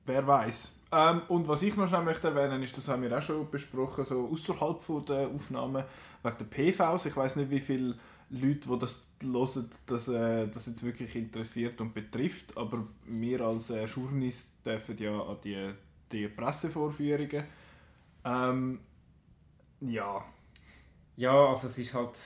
wer 0.06 0.26
weiß. 0.26 0.81
Ähm, 0.92 1.22
und 1.30 1.48
was 1.48 1.64
ich 1.64 1.76
noch 1.78 1.88
schnell 1.88 2.04
möchte 2.04 2.28
erwähnen, 2.30 2.62
ist, 2.64 2.78
das 2.78 2.88
haben 2.90 3.04
wir 3.04 3.18
auch 3.18 3.22
schon 3.22 3.50
besprochen, 3.50 4.04
so 4.06 4.30
außerhalb 4.32 5.06
der 5.06 5.28
Aufnahmen, 5.30 5.86
wegen 6.24 6.38
der 6.38 6.46
PVs. 6.46 7.06
Ich 7.06 7.16
weiß 7.16 7.38
nicht, 7.38 7.50
wie 7.50 7.62
viele 7.62 7.98
Leute, 8.30 8.70
die 8.70 8.80
das 8.80 9.10
hören, 9.22 9.70
das, 9.86 10.08
äh, 10.10 10.48
das 10.48 10.68
jetzt 10.68 10.84
wirklich 10.84 11.16
interessiert 11.16 11.80
und 11.82 11.94
betrifft, 11.94 12.58
aber 12.58 12.86
wir 13.06 13.42
als 13.42 13.70
äh, 13.70 13.86
Journalist 13.86 14.66
dürfen 14.66 14.98
ja 14.98 15.22
an 15.22 15.38
die, 15.44 15.74
die 16.12 16.28
Pressevorführungen. 16.28 17.46
Ähm, 18.26 18.80
ja, 19.82 20.24
Ja, 21.18 21.48
also 21.52 21.68
es 21.68 21.78
ist 21.78 21.94
halt, 21.94 22.18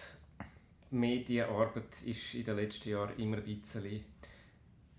Medienarbeit 0.91 2.01
ist 2.05 2.33
in 2.35 2.45
den 2.45 2.55
letzten 2.55 2.89
Jahren 2.89 3.17
immer 3.17 3.37
ein 3.37 3.43
bisschen 3.43 4.03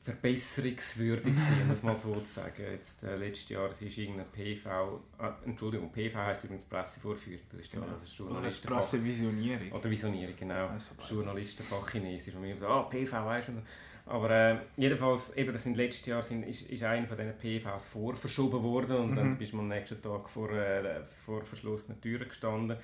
verbesserungswürdig 0.06 1.34
gewesen, 1.34 1.62
um 1.64 1.70
es 1.70 1.82
mal 1.82 1.96
so 1.96 2.14
zu 2.20 2.26
sagen. 2.26 2.62
Jetzt, 2.72 3.02
äh, 3.04 3.16
letztes 3.16 3.48
Jahr 3.50 3.70
es 3.70 3.82
ist 3.82 3.96
irgendein 3.98 4.26
PV, 4.32 5.00
äh, 5.18 5.30
Entschuldigung, 5.48 5.90
PV 5.92 6.18
heisst 6.18 6.44
übrigens 6.44 6.64
Pressevorführung, 6.64 7.40
das 7.50 7.60
ist 7.60 7.74
ja 7.74 7.80
Genau. 7.80 7.92
das 7.94 8.04
ist 8.04 8.20
oder 8.20 8.30
Journalistenfach. 8.30 8.76
Pressevisionierung. 8.76 9.72
Oder 9.72 9.90
Visionierung, 9.90 10.34
genau. 10.38 10.68
Von 10.68 10.96
beiden. 10.96 11.16
Journalistenfach 11.16 11.90
Chinesisch. 11.90 12.34
Und 12.34 12.42
wir 12.44 12.56
so, 12.56 12.66
ah, 12.66 12.82
PV, 12.84 13.24
weißt 13.26 13.48
du. 13.48 13.52
Aber 14.08 14.30
äh, 14.30 14.58
jedenfalls, 14.76 15.36
eben, 15.36 15.52
das 15.52 15.64
sind 15.64 15.76
letztes 15.76 16.06
Jahr 16.06 16.22
sind, 16.22 16.44
ist, 16.44 16.62
ist 16.70 16.82
einer 16.84 17.08
von 17.08 17.16
diesen 17.16 17.34
PVs 17.38 17.86
vorverschoben 17.86 18.62
worden 18.62 18.96
und 18.98 19.16
dann 19.16 19.30
Mhm. 19.30 19.38
bist 19.38 19.52
du 19.52 19.58
am 19.58 19.66
nächsten 19.68 20.00
Tag 20.00 20.28
vor, 20.30 20.50
äh, 20.52 21.00
vor 21.24 21.42
verschlossenen 21.44 22.00
Türen 22.00 22.28
gestanden. 22.28 22.76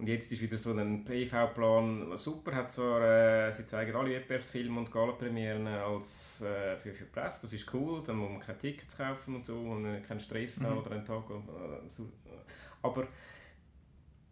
Und 0.00 0.06
jetzt 0.08 0.32
ist 0.32 0.40
wieder 0.40 0.56
so 0.56 0.72
ein 0.72 1.04
PV-Plan 1.04 2.16
super, 2.16 2.54
hat 2.54 2.72
zwar, 2.72 3.02
äh, 3.48 3.52
sie 3.52 3.66
zeigen 3.66 3.94
alle 3.94 4.10
Wettbewerbsfilme 4.14 4.80
und 4.80 4.90
Galapremieren 4.90 5.66
als 5.66 6.40
äh, 6.40 6.74
für, 6.78 6.94
für 6.94 7.04
die 7.04 7.10
Presse, 7.10 7.40
das 7.42 7.52
ist 7.52 7.72
cool, 7.74 8.02
dann 8.06 8.16
muss 8.16 8.30
man 8.30 8.40
keine 8.40 8.56
Tickets 8.58 8.96
kaufen 8.96 9.34
und 9.36 9.44
so 9.44 9.58
und 9.58 9.84
äh, 9.84 10.00
keinen 10.00 10.20
Stress 10.20 10.58
haben 10.62 10.72
Mhm. 10.76 10.78
oder 10.80 10.90
einen 10.92 11.04
Tag. 11.04 11.24
Äh, 11.28 11.86
so, 11.88 12.08
aber 12.82 13.06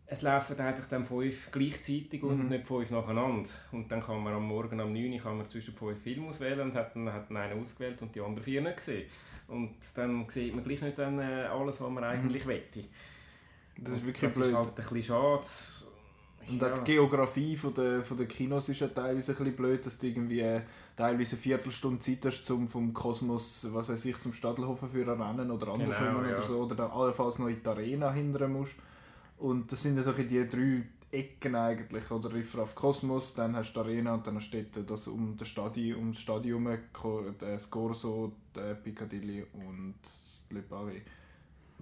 es 0.07 0.23
laufen 0.23 0.59
einfach 0.59 0.87
dann 0.87 1.05
fünf 1.05 1.51
gleichzeitig 1.53 2.23
und 2.23 2.45
Mhm. 2.45 2.49
nicht 2.49 2.67
fünf 2.67 2.91
nacheinander. 2.91 3.51
Und 3.73 3.93
dann 3.93 4.01
kann 4.01 4.23
man 4.23 4.33
am 4.33 4.47
Morgen 4.47 4.81
um 4.81 4.93
9 4.95 5.13
Uhr 5.13 5.19
kann 5.21 5.37
man 5.37 5.47
zwischen 5.47 5.75
fünf 5.75 6.01
Filmen 6.03 6.29
auswählen 6.31 6.61
und 6.61 6.75
hat 6.75 6.97
dann, 6.97 7.13
hat 7.13 7.29
dann 7.29 7.37
einen 7.37 7.61
ausgewählt 7.61 8.01
und 8.01 8.15
die 8.15 8.23
anderen 8.23 8.43
vier 8.43 8.63
nicht 8.63 8.79
gesehen. 8.79 9.07
Und 9.49 9.75
dann 9.95 10.27
sieht 10.31 10.55
man 10.55 10.65
gleich 10.65 10.81
nicht 10.81 10.99
dann, 10.99 11.19
äh, 11.19 11.45
alles, 11.51 11.79
was 11.79 11.91
man 11.91 12.05
eigentlich 12.05 12.47
wette. 12.47 12.85
Das 13.79 13.95
ist 13.95 14.05
wirklich 14.07 14.21
das 14.31 14.35
blöd. 14.35 14.49
ist 14.49 14.55
halt 14.57 14.69
ein 14.69 14.75
bisschen 14.75 15.03
schade. 15.03 15.47
Und 16.49 16.63
Ja. 16.63 16.73
auch 16.73 16.79
die 16.79 16.93
Geografie 16.93 17.57
von 17.57 17.75
der, 17.75 18.03
von 18.03 18.17
der 18.17 18.27
Kinos 18.27 18.69
ist 18.71 18.81
ja 18.81 18.89
teilweise 18.89 19.33
ein 19.33 19.39
bisschen 19.39 19.55
blöd, 19.57 19.85
dass 19.85 19.99
du 19.99 20.07
irgendwie 20.07 20.41
äh, 20.41 20.63
teilweise 20.97 21.33
eine 21.33 21.43
Viertelstunde 21.43 21.99
Zeit 21.99 22.25
hast, 22.25 22.45
zum 22.45 22.67
vom 22.67 22.95
Kosmos, 22.95 23.67
was 23.71 23.91
weiß 23.91 24.05
ich, 24.07 24.19
zum 24.21 24.33
Stadelhofen 24.33 24.89
für 24.91 25.03
ein 25.13 25.21
Rennen 25.21 25.51
oder 25.51 25.69
andersrum 25.69 26.07
Genau, 26.07 26.19
oder 26.21 26.31
ja. 26.31 26.43
so, 26.43 26.59
oder 26.61 26.75
dann 26.75 26.91
allenfalls 26.91 27.39
noch 27.39 27.49
in 27.49 27.63
die 27.63 27.69
Arena 27.69 28.11
hindern 28.13 28.53
musst. 28.53 28.75
Und 29.37 29.71
das 29.71 29.83
sind 29.83 29.97
ja 29.97 30.03
so 30.03 30.13
bisschen 30.13 30.29
die 30.29 30.49
drei 30.49 30.83
Ecken 31.11 31.55
eigentlich, 31.55 32.11
oder 32.11 32.33
Riffraff 32.33 32.75
Kosmos, 32.75 33.35
dann 33.35 33.55
hast 33.55 33.73
du 33.75 33.81
die 33.83 33.87
Arena 33.87 34.15
und 34.15 34.27
dann 34.27 34.37
hast 34.37 34.51
du 34.51 34.63
das 34.85 35.07
um 35.07 35.37
das 35.37 35.49
Stadion, 35.49 36.01
um 36.01 36.13
das 36.13 36.21
Stadion 36.23 36.79
das 37.39 37.71
Corso, 37.71 38.33
die 38.57 38.75
Piccadilly 38.85 39.47
und 39.53 39.95
das 40.03 40.45
Le 40.51 40.63
Paris. 40.63 41.03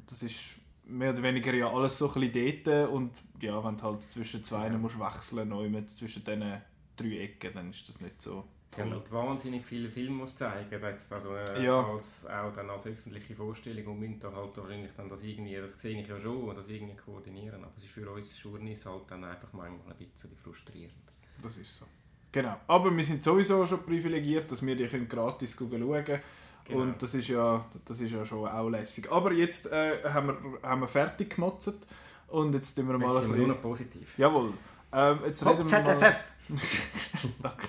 Das 0.09 0.23
ist 0.23 0.57
mehr 0.87 1.12
oder 1.12 1.23
weniger 1.23 1.52
ja 1.55 1.71
alles 1.71 1.99
so 1.99 2.12
ein 2.12 2.21
bisschen 2.31 2.64
dort 2.64 2.90
und 2.90 3.12
ja, 3.40 3.62
wenn 3.64 3.76
du 3.76 3.83
halt 3.83 4.02
zwischen 4.02 4.45
zwei 4.45 4.69
Ja. 4.69 4.78
musst 4.78 4.99
wechseln 4.99 5.73
mit 5.73 5.90
zwischen 5.90 6.25
diesen 6.25 6.62
drei 6.97 7.19
Ecken, 7.19 7.50
dann 7.55 7.71
ist 7.71 7.88
das 7.88 8.00
nicht 8.00 8.21
so 8.23 8.45
Sie 8.69 8.83
haben 8.83 8.90
halt 8.93 9.11
wahnsinnig 9.12 9.64
viele 9.64 9.88
Filme 9.88 10.16
muss 10.16 10.37
zeigen, 10.37 10.83
jetzt 10.83 11.11
also, 11.12 11.35
äh, 11.35 11.64
Ja. 11.64 11.83
als, 11.87 12.26
auch 12.26 12.52
dann 12.52 12.69
als 12.69 12.87
öffentliche 12.87 13.35
Vorstellung 13.35 13.87
und 13.87 14.00
müssen 14.00 14.21
da 14.21 14.31
halt 14.33 14.57
wahrscheinlich 14.57 14.90
dann 14.97 15.09
das 15.09 15.23
irgendwie, 15.23 15.55
das 15.57 15.81
sehe 15.81 15.99
ich 16.00 16.09
ja 16.09 16.21
schon, 16.21 16.55
das 16.55 16.69
irgendwie 16.69 16.97
koordinieren, 16.97 17.62
aber 17.62 17.73
es 17.76 17.85
ist 17.85 17.93
für 17.93 18.11
uns 18.11 18.43
Journeys 18.43 18.85
halt 18.85 19.02
dann 19.09 19.25
einfach 19.25 19.52
manchmal 19.52 19.93
ein 19.93 19.97
bisschen 19.97 20.37
frustrierend. 20.37 20.93
Das 21.40 21.57
ist 21.57 21.78
so. 21.78 21.87
Genau. 22.33 22.57
Aber 22.66 22.95
wir 22.95 23.05
sind 23.05 23.23
sowieso 23.23 23.64
schon 23.64 23.83
privilegiert, 23.85 24.50
dass 24.50 24.61
wir 24.66 24.76
die 24.76 24.87
können 24.88 25.09
gratis 25.09 25.57
schauen 25.57 25.71
können. 25.71 26.21
Genau. 26.68 26.82
Und 26.82 27.02
das 27.02 27.14
ist, 27.14 27.28
ja, 27.28 27.64
das 27.85 28.00
ist 28.00 28.12
ja 28.12 28.25
schon 28.25 28.46
auch 28.46 28.68
lässig. 28.68 29.11
Aber 29.11 29.32
jetzt 29.32 29.70
äh, 29.70 30.02
haben, 30.04 30.28
wir, 30.28 30.68
haben 30.68 30.80
wir 30.80 30.88
fertig 30.88 31.37
gemotzt 31.37 31.87
und 32.28 32.54
jetzt 32.54 32.75
tun 32.75 32.88
wir 32.88 32.99
mal 32.99 33.14
Jetzt 33.14 33.16
ein 33.16 33.23
wir 33.23 33.28
nur 33.28 33.37
bisschen... 33.37 33.49
noch 33.49 33.61
positiv. 33.61 34.18
Jawohl. 34.18 34.52
Ähm, 34.92 35.18
jetzt 35.26 35.46
reden 35.46 35.58
Hopp, 35.58 35.70
wir 35.70 35.82
mal... 35.82 36.00
ZFF! 36.00 36.16
Danke. 37.42 37.68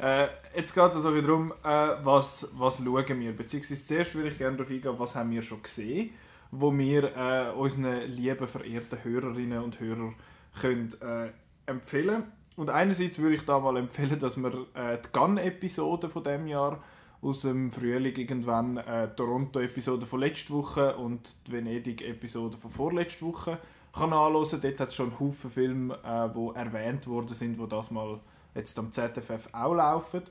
Äh, 0.00 0.28
jetzt 0.56 0.74
geht 0.74 0.90
es 0.90 0.96
also 0.96 1.14
wieder 1.14 1.28
darum, 1.28 1.52
äh, 1.62 2.04
was, 2.04 2.48
was 2.54 2.78
schauen 2.78 3.20
wir. 3.20 3.36
Beziehungsweise 3.36 3.84
zuerst 3.84 4.14
würde 4.14 4.28
ich 4.28 4.38
gerne 4.38 4.56
darauf 4.56 4.70
eingehen, 4.70 4.94
was 4.98 5.14
haben 5.14 5.30
wir 5.30 5.42
schon 5.42 5.62
gesehen, 5.62 6.10
wo 6.50 6.76
wir 6.76 7.16
äh, 7.16 7.52
unseren 7.52 8.02
lieben, 8.08 8.48
verehrten 8.48 8.98
Hörerinnen 9.04 9.62
und 9.62 9.78
Hörern 9.78 10.14
können, 10.60 10.92
äh, 11.00 11.30
empfehlen 11.66 12.24
Und 12.56 12.70
einerseits 12.70 13.18
würde 13.18 13.36
ich 13.36 13.44
da 13.44 13.58
mal 13.58 13.76
empfehlen, 13.76 14.18
dass 14.18 14.36
wir 14.36 14.66
äh, 14.74 14.98
die 14.98 15.08
Gun-Episode 15.12 16.08
von 16.08 16.24
dem 16.24 16.46
Jahr 16.48 16.82
aus 17.22 17.42
dem 17.42 17.70
Frühling 17.70 18.16
irgendwann 18.16 18.76
äh, 18.78 19.08
die 19.08 19.16
Toronto-Episode 19.16 20.06
von 20.06 20.20
letzter 20.20 20.54
Woche 20.54 20.96
und 20.96 21.46
die 21.46 21.52
Venedig-Episode 21.52 22.58
von 22.58 22.70
vorletzter 22.70 23.26
Woche 23.26 23.58
kann 23.92 24.12
anhören. 24.12 24.60
Dort 24.60 24.80
hat 24.80 24.88
es 24.88 24.94
schon 24.94 25.18
Haufen 25.20 25.50
Filme, 25.50 25.98
äh, 26.04 26.58
erwähnt 26.58 27.06
worden 27.06 27.34
sind, 27.34 27.58
wo 27.58 27.66
das 27.66 27.90
mal 27.92 28.20
jetzt 28.54 28.76
am 28.78 28.90
ZFF 28.90 29.48
auch 29.52 29.74
laufen. 29.74 30.22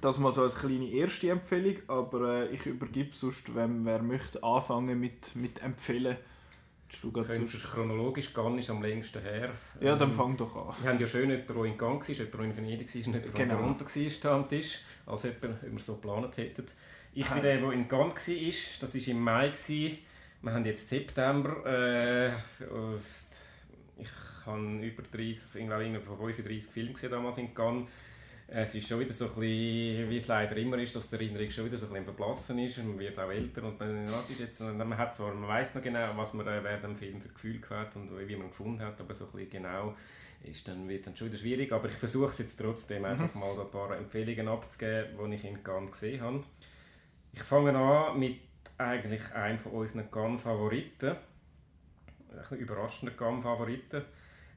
Das 0.00 0.18
mal 0.18 0.32
so 0.32 0.42
als 0.42 0.56
kleine 0.56 0.88
erste 0.90 1.30
Empfehlung, 1.30 1.76
aber 1.88 2.42
äh, 2.42 2.48
ich 2.48 2.66
übergebe 2.66 3.10
sonst, 3.14 3.54
wenn 3.54 3.84
wer 3.84 4.02
möchte, 4.02 4.42
anfangen 4.44 5.00
mit, 5.00 5.34
mit 5.34 5.62
empfehlen. 5.62 6.16
Willst 7.02 7.54
Du 7.54 7.58
chronologisch 7.58 8.32
gar 8.34 8.50
nicht 8.50 8.68
am 8.70 8.82
längsten 8.82 9.22
her. 9.22 9.50
ja, 9.80 9.96
dann 9.96 10.10
Ähm, 10.10 10.14
fang 10.16 10.36
doch 10.36 10.54
an. 10.56 10.74
Wir 10.82 10.90
haben 10.90 11.00
ja 11.00 11.06
schön 11.06 11.30
jemanden, 11.30 11.54
der 11.54 11.64
in 11.64 11.78
Gang 11.78 12.00
war, 12.00 12.08
jemanden, 12.14 12.36
der 12.38 12.44
in 12.46 12.56
Venedig 12.56 12.88
war 12.88 12.94
und 12.96 13.04
jemanden, 13.06 13.34
der 13.34 13.46
Genau. 13.46 13.54
Toronto 13.56 13.84
war 14.24 14.32
am 14.32 14.48
Tisch, 14.48 14.78
als 15.06 15.22
jemand, 15.24 15.62
wenn 15.62 15.72
wir 15.72 15.80
so 15.80 15.94
geplant 15.96 16.36
hätten. 16.36 16.66
Ich 17.14 17.28
bin 17.28 17.42
der, 17.42 17.58
der 17.58 17.70
in 17.72 17.88
Gang 17.88 18.12
war, 18.14 18.52
das 18.80 18.94
war 18.94 19.08
im 19.08 19.20
Mai. 19.20 19.48
Gewesen. 19.48 19.98
Wir 20.42 20.52
haben 20.52 20.64
jetzt 20.66 20.88
September. 20.88 21.64
Äh, 21.64 22.28
ich 23.98 24.08
habe 24.46 24.60
über 24.82 25.02
30, 25.02 25.54
ich 25.54 25.66
glaube, 25.66 25.84
irgendwie 25.84 26.04
von 26.04 26.16
35 26.18 26.70
Filme 26.70 26.92
gesehen 26.92 27.10
damals 27.10 27.38
in 27.38 27.54
Cannes. 27.54 27.86
Es 28.46 28.74
ist 28.74 28.86
schon 28.86 29.00
wieder 29.00 29.12
so 29.12 29.24
ein 29.24 29.30
bisschen, 29.30 30.10
wie 30.10 30.16
es 30.16 30.26
leider 30.26 30.56
immer 30.56 30.78
ist, 30.78 30.94
dass 30.94 31.08
die 31.08 31.16
Erinnerung 31.16 31.50
schon 31.50 31.64
wieder 31.64 31.78
so 31.78 31.86
ein 31.86 31.92
bisschen 31.92 32.04
verblassen 32.04 32.58
ist. 32.58 32.78
Man 32.78 32.98
wird 32.98 33.18
auch 33.18 33.30
älter 33.30 33.62
und 33.64 33.80
man, 33.80 34.12
was 34.12 34.30
ist 34.30 34.40
jetzt, 34.40 34.60
man, 34.60 34.98
hat 34.98 35.14
zwar, 35.14 35.34
man 35.34 35.48
weiß 35.48 35.74
noch 35.74 35.82
genau, 35.82 36.16
was 36.16 36.34
man 36.34 36.46
äh, 36.46 36.62
während 36.62 36.84
dem 36.84 36.96
Film 36.96 37.20
für 37.20 37.30
Gefühl 37.30 37.60
hat 37.70 37.96
und 37.96 38.10
wie 38.28 38.36
man 38.36 38.48
gefunden 38.48 38.82
hat, 38.82 39.00
aber 39.00 39.14
so 39.14 39.24
ein 39.26 39.32
bisschen 39.32 39.50
genau 39.50 39.94
ist 40.44 40.68
dann, 40.68 40.88
wird 40.88 41.06
dann 41.06 41.16
schon 41.16 41.28
wieder 41.28 41.38
schwierig. 41.38 41.72
Aber 41.72 41.88
ich 41.88 41.94
versuche 41.94 42.30
es 42.30 42.38
jetzt 42.38 42.56
trotzdem 42.56 43.04
einfach 43.04 43.34
mal 43.34 43.58
ein 43.58 43.70
paar 43.70 43.96
Empfehlungen 43.96 44.48
abzugeben, 44.48 45.30
die 45.30 45.36
ich 45.36 45.44
in 45.44 45.62
Cannes 45.62 45.92
gesehen 45.92 46.20
habe. 46.20 46.44
Ich 47.32 47.42
fange 47.42 47.76
an 47.76 48.18
mit 48.18 48.40
eigentlich 48.78 49.22
einem 49.32 49.58
von 49.58 49.72
unseren 49.72 50.10
Cannes-Favoriten. 50.10 51.16
Ein 52.50 52.58
überraschender 52.58 53.14
Cannes-Favoriten. 53.14 54.02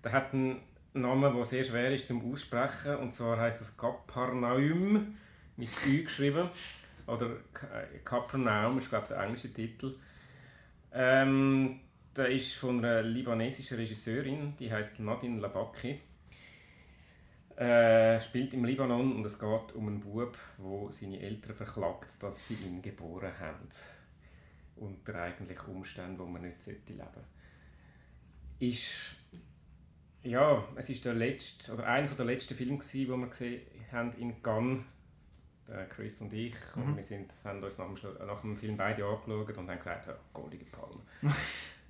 Der 0.03 0.11
hat 0.11 0.33
einen 0.33 0.61
Namen, 1.01 1.35
der 1.35 1.45
sehr 1.45 1.63
schwer 1.63 1.93
ist 1.93 2.07
zum 2.07 2.31
Aussprechen. 2.31 2.95
Und 2.97 3.13
zwar 3.13 3.39
heißt 3.39 3.61
das 3.61 3.77
Kapernaum 3.77 5.17
mit 5.55 5.69
Ü 5.87 6.03
geschrieben. 6.03 6.49
Oder 7.07 7.27
äh, 7.27 7.99
Kapernaum 8.03 8.79
ist, 8.79 8.89
glaube 8.89 9.05
ich, 9.05 9.09
der 9.09 9.23
englische 9.23 9.53
Titel. 9.53 9.95
Ähm, 10.91 11.79
der 12.15 12.29
ist 12.29 12.55
von 12.55 12.79
einer 12.79 13.03
libanesischen 13.03 13.77
Regisseurin, 13.77 14.55
die 14.57 14.71
heißt 14.71 14.99
Nadine 14.99 15.39
Labaki. 15.39 15.99
Äh, 17.55 18.21
spielt 18.21 18.53
im 18.53 18.65
Libanon 18.65 19.15
und 19.15 19.25
es 19.25 19.39
geht 19.39 19.73
um 19.73 19.87
einen 19.87 19.99
Bub, 19.99 20.37
wo 20.57 20.91
seine 20.91 21.19
Eltern 21.19 21.55
verklagt, 21.55 22.21
dass 22.21 22.47
sie 22.47 22.53
ihn 22.53 22.81
geboren 22.81 23.31
haben. 23.39 23.67
Unter 24.75 25.15
eigentlich 25.15 25.67
Umständen, 25.67 26.19
wo 26.19 26.25
man 26.25 26.43
nicht 26.43 26.65
leben 26.65 26.81
sollte. 26.87 27.23
Ist 28.59 29.16
ja, 30.23 30.63
es 30.75 30.89
ist 30.89 31.05
der 31.05 31.13
letzte, 31.13 31.73
oder 31.73 31.85
einer 31.87 32.07
der 32.07 32.25
letzten 32.25 32.55
Filme, 32.55 32.77
gewesen, 32.77 33.07
den 33.07 33.19
wir 33.19 33.27
gesehen 33.27 33.61
haben 33.91 34.11
in 34.13 34.41
Cannes, 34.41 34.83
der 35.67 35.87
Chris 35.87 36.21
und 36.21 36.33
ich. 36.33 36.55
Und 36.75 36.95
wir 36.95 37.03
sind, 37.03 37.31
haben 37.43 37.63
uns 37.63 37.77
nach 37.77 37.85
dem, 37.87 38.27
nach 38.27 38.41
dem 38.41 38.55
Film 38.55 38.77
beide 38.77 39.05
angeschaut 39.05 39.57
und 39.57 39.69
haben 39.69 39.77
gesagt, 39.77 40.07
ja, 40.07 40.15
goldige 40.33 40.65
Palme. 40.65 41.01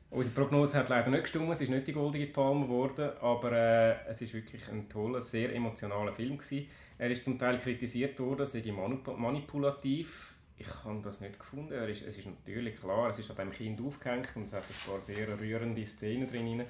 Unsere 0.09 0.35
Prognose 0.35 0.77
hat 0.77 0.87
leider 0.87 1.09
nicht 1.09 1.23
gestimmt, 1.23 1.51
es 1.51 1.59
ist 1.59 1.69
nicht 1.69 1.85
die 1.85 1.91
goldige 1.91 2.27
Palme 2.27 2.65
geworden, 2.65 3.11
aber 3.19 3.51
äh, 3.51 4.07
es 4.07 4.21
ist 4.21 4.33
wirklich 4.33 4.65
ein 4.69 4.87
toller, 4.87 5.21
sehr 5.21 5.53
emotionaler 5.53 6.13
Film 6.13 6.37
gewesen. 6.37 6.67
Er 6.97 7.11
ist 7.11 7.25
zum 7.25 7.37
Teil 7.37 7.57
kritisiert 7.57 8.17
worden, 8.19 8.45
sei 8.45 8.63
manip 8.71 9.05
manipulativ. 9.17 10.35
Ich 10.57 10.67
habe 10.85 11.01
das 11.03 11.19
nicht 11.19 11.37
gefunden. 11.37 11.73
Er 11.73 11.87
ist, 11.89 12.03
es 12.03 12.17
ist 12.17 12.25
natürlich 12.25 12.79
klar, 12.79 13.09
es 13.09 13.19
ist 13.19 13.29
an 13.29 13.35
dem 13.35 13.51
Kind 13.51 13.81
aufgehängt 13.81 14.29
und 14.35 14.43
es 14.43 14.53
hat 14.53 14.63
ein 14.63 14.91
paar 14.91 15.01
sehr 15.01 15.39
rührende 15.39 15.85
Szenen 15.85 16.27
drin. 16.29 16.63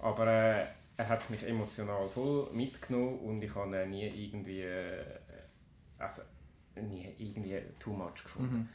Aber 0.00 0.26
äh, 0.26 0.64
er 1.00 1.08
hat 1.08 1.30
mich 1.30 1.46
emotional 1.46 2.06
voll 2.06 2.48
mitgenommen 2.52 3.18
und 3.20 3.42
ich 3.42 3.54
habe 3.54 3.82
ihn 3.82 3.90
nie 3.90 4.06
irgendwie, 4.06 4.62
äh, 4.62 5.02
also, 5.98 6.22
nie 6.76 7.08
irgendwie 7.18 7.58
too 7.78 7.92
much 7.92 8.22
gefunden. 8.22 8.68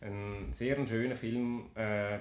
Ein 0.00 0.52
sehr 0.52 0.86
schöner 0.86 1.16
Film 1.16 1.66
äh, 1.74 2.18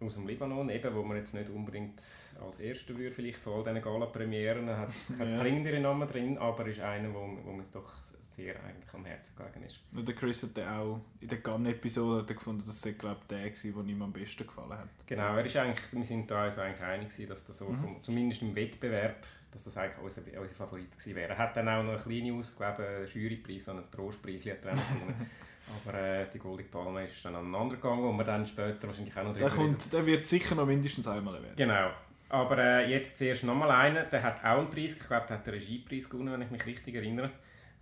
aus 0.00 0.14
dem 0.14 0.26
Libanon, 0.26 0.68
eben, 0.70 0.94
wo 0.94 1.02
man 1.02 1.16
jetzt 1.16 1.34
nicht 1.34 1.50
unbedingt 1.50 2.00
als 2.40 2.60
erster 2.60 2.96
würde, 2.96 3.10
vielleicht 3.10 3.38
von 3.38 3.54
all 3.54 3.64
diesen 3.64 3.82
Gala-Premieren, 3.82 4.68
hat 4.68 4.90
es 4.90 5.08
Ja. 5.18 5.26
kleinere 5.26 5.80
Namen 5.80 6.06
drin, 6.06 6.38
aber 6.38 6.66
ist 6.66 6.80
einer, 6.80 7.12
wo, 7.12 7.28
wo 7.44 7.52
mir 7.52 7.64
doch 7.72 7.92
sehr 8.38 8.54
eigentlich 8.64 8.94
am 8.94 9.04
Herzen 9.04 9.34
gelegen 9.36 9.62
ist. 9.66 9.80
Und 9.94 10.06
der 10.06 10.14
Chris 10.14 10.42
hat 10.44 10.58
auch 10.66 11.00
in 11.20 11.28
der 11.28 11.38
Gun-Episode 11.38 12.22
hat 12.22 12.30
er 12.30 12.34
gefunden, 12.36 12.64
dass 12.66 12.80
das 12.80 12.96
glaub, 12.98 13.26
der 13.28 13.38
war, 13.44 13.82
der 13.82 13.92
ihm 13.92 14.02
am 14.02 14.12
besten 14.12 14.46
gefallen 14.46 14.70
hat. 14.78 14.88
Genau, 15.06 15.36
er 15.36 15.44
ist 15.44 15.56
eigentlich, 15.56 15.80
wir 15.92 16.04
sind 16.04 16.30
da 16.30 16.42
also 16.42 16.60
eigentlich 16.60 16.82
einig 16.82 17.08
gewesen, 17.08 17.28
dass 17.30 17.44
das 17.44 17.58
so, 17.58 17.66
Mhm. 17.68 17.76
vom, 17.76 18.02
zumindest 18.02 18.42
im 18.42 18.54
Wettbewerb, 18.54 19.26
dass 19.50 19.64
das 19.64 19.76
eigentlich 19.76 19.98
unser, 20.04 20.22
unser 20.40 20.54
Favorit 20.54 20.90
gewesen 20.92 21.16
wäre. 21.16 21.30
Er 21.30 21.38
hat 21.38 21.56
dann 21.56 21.68
auch 21.68 21.82
noch 21.82 21.92
eine 21.92 22.00
kleine 22.02 22.32
Aus, 22.38 22.50
ich 22.50 22.56
glaube, 22.56 22.86
einen 22.86 23.06
Jurypreis, 23.08 23.68
einen 23.68 23.82
Trostpreis 23.90 24.46
er. 24.46 24.56
Aber 25.86 25.98
äh, 25.98 26.26
die 26.32 26.38
Goldige 26.38 26.68
Palme 26.70 27.04
ist 27.04 27.22
dann 27.24 27.34
aneinander 27.34 27.76
gegangen 27.76 28.04
und 28.04 28.16
wir 28.16 28.24
dann 28.24 28.46
später 28.46 28.86
wahrscheinlich 28.86 29.14
auch 29.18 29.24
noch 29.24 29.34
Der, 29.36 29.48
drüber 29.48 29.62
reden. 29.62 29.72
kommt, 29.78 29.92
der 29.92 30.06
wird 30.06 30.26
sicher 30.26 30.54
noch 30.54 30.64
mindestens 30.66 31.06
einmal 31.06 31.34
erwähnt. 31.34 31.56
Genau. 31.56 31.90
Aber 32.30 32.58
äh, 32.58 32.90
jetzt 32.90 33.18
zuerst 33.18 33.44
nochmal 33.44 33.70
einer, 33.70 34.04
der 34.04 34.22
hat 34.22 34.42
auch 34.44 34.58
einen 34.58 34.70
Preis, 34.70 34.92
ich 34.94 35.06
glaube, 35.06 35.26
der 35.28 35.38
hat 35.38 35.46
den 35.46 35.54
Regiepreis 35.54 36.08
gewonnen, 36.08 36.32
wenn 36.32 36.42
ich 36.42 36.50
mich 36.50 36.64
richtig 36.66 36.94
erinnere. 36.94 37.30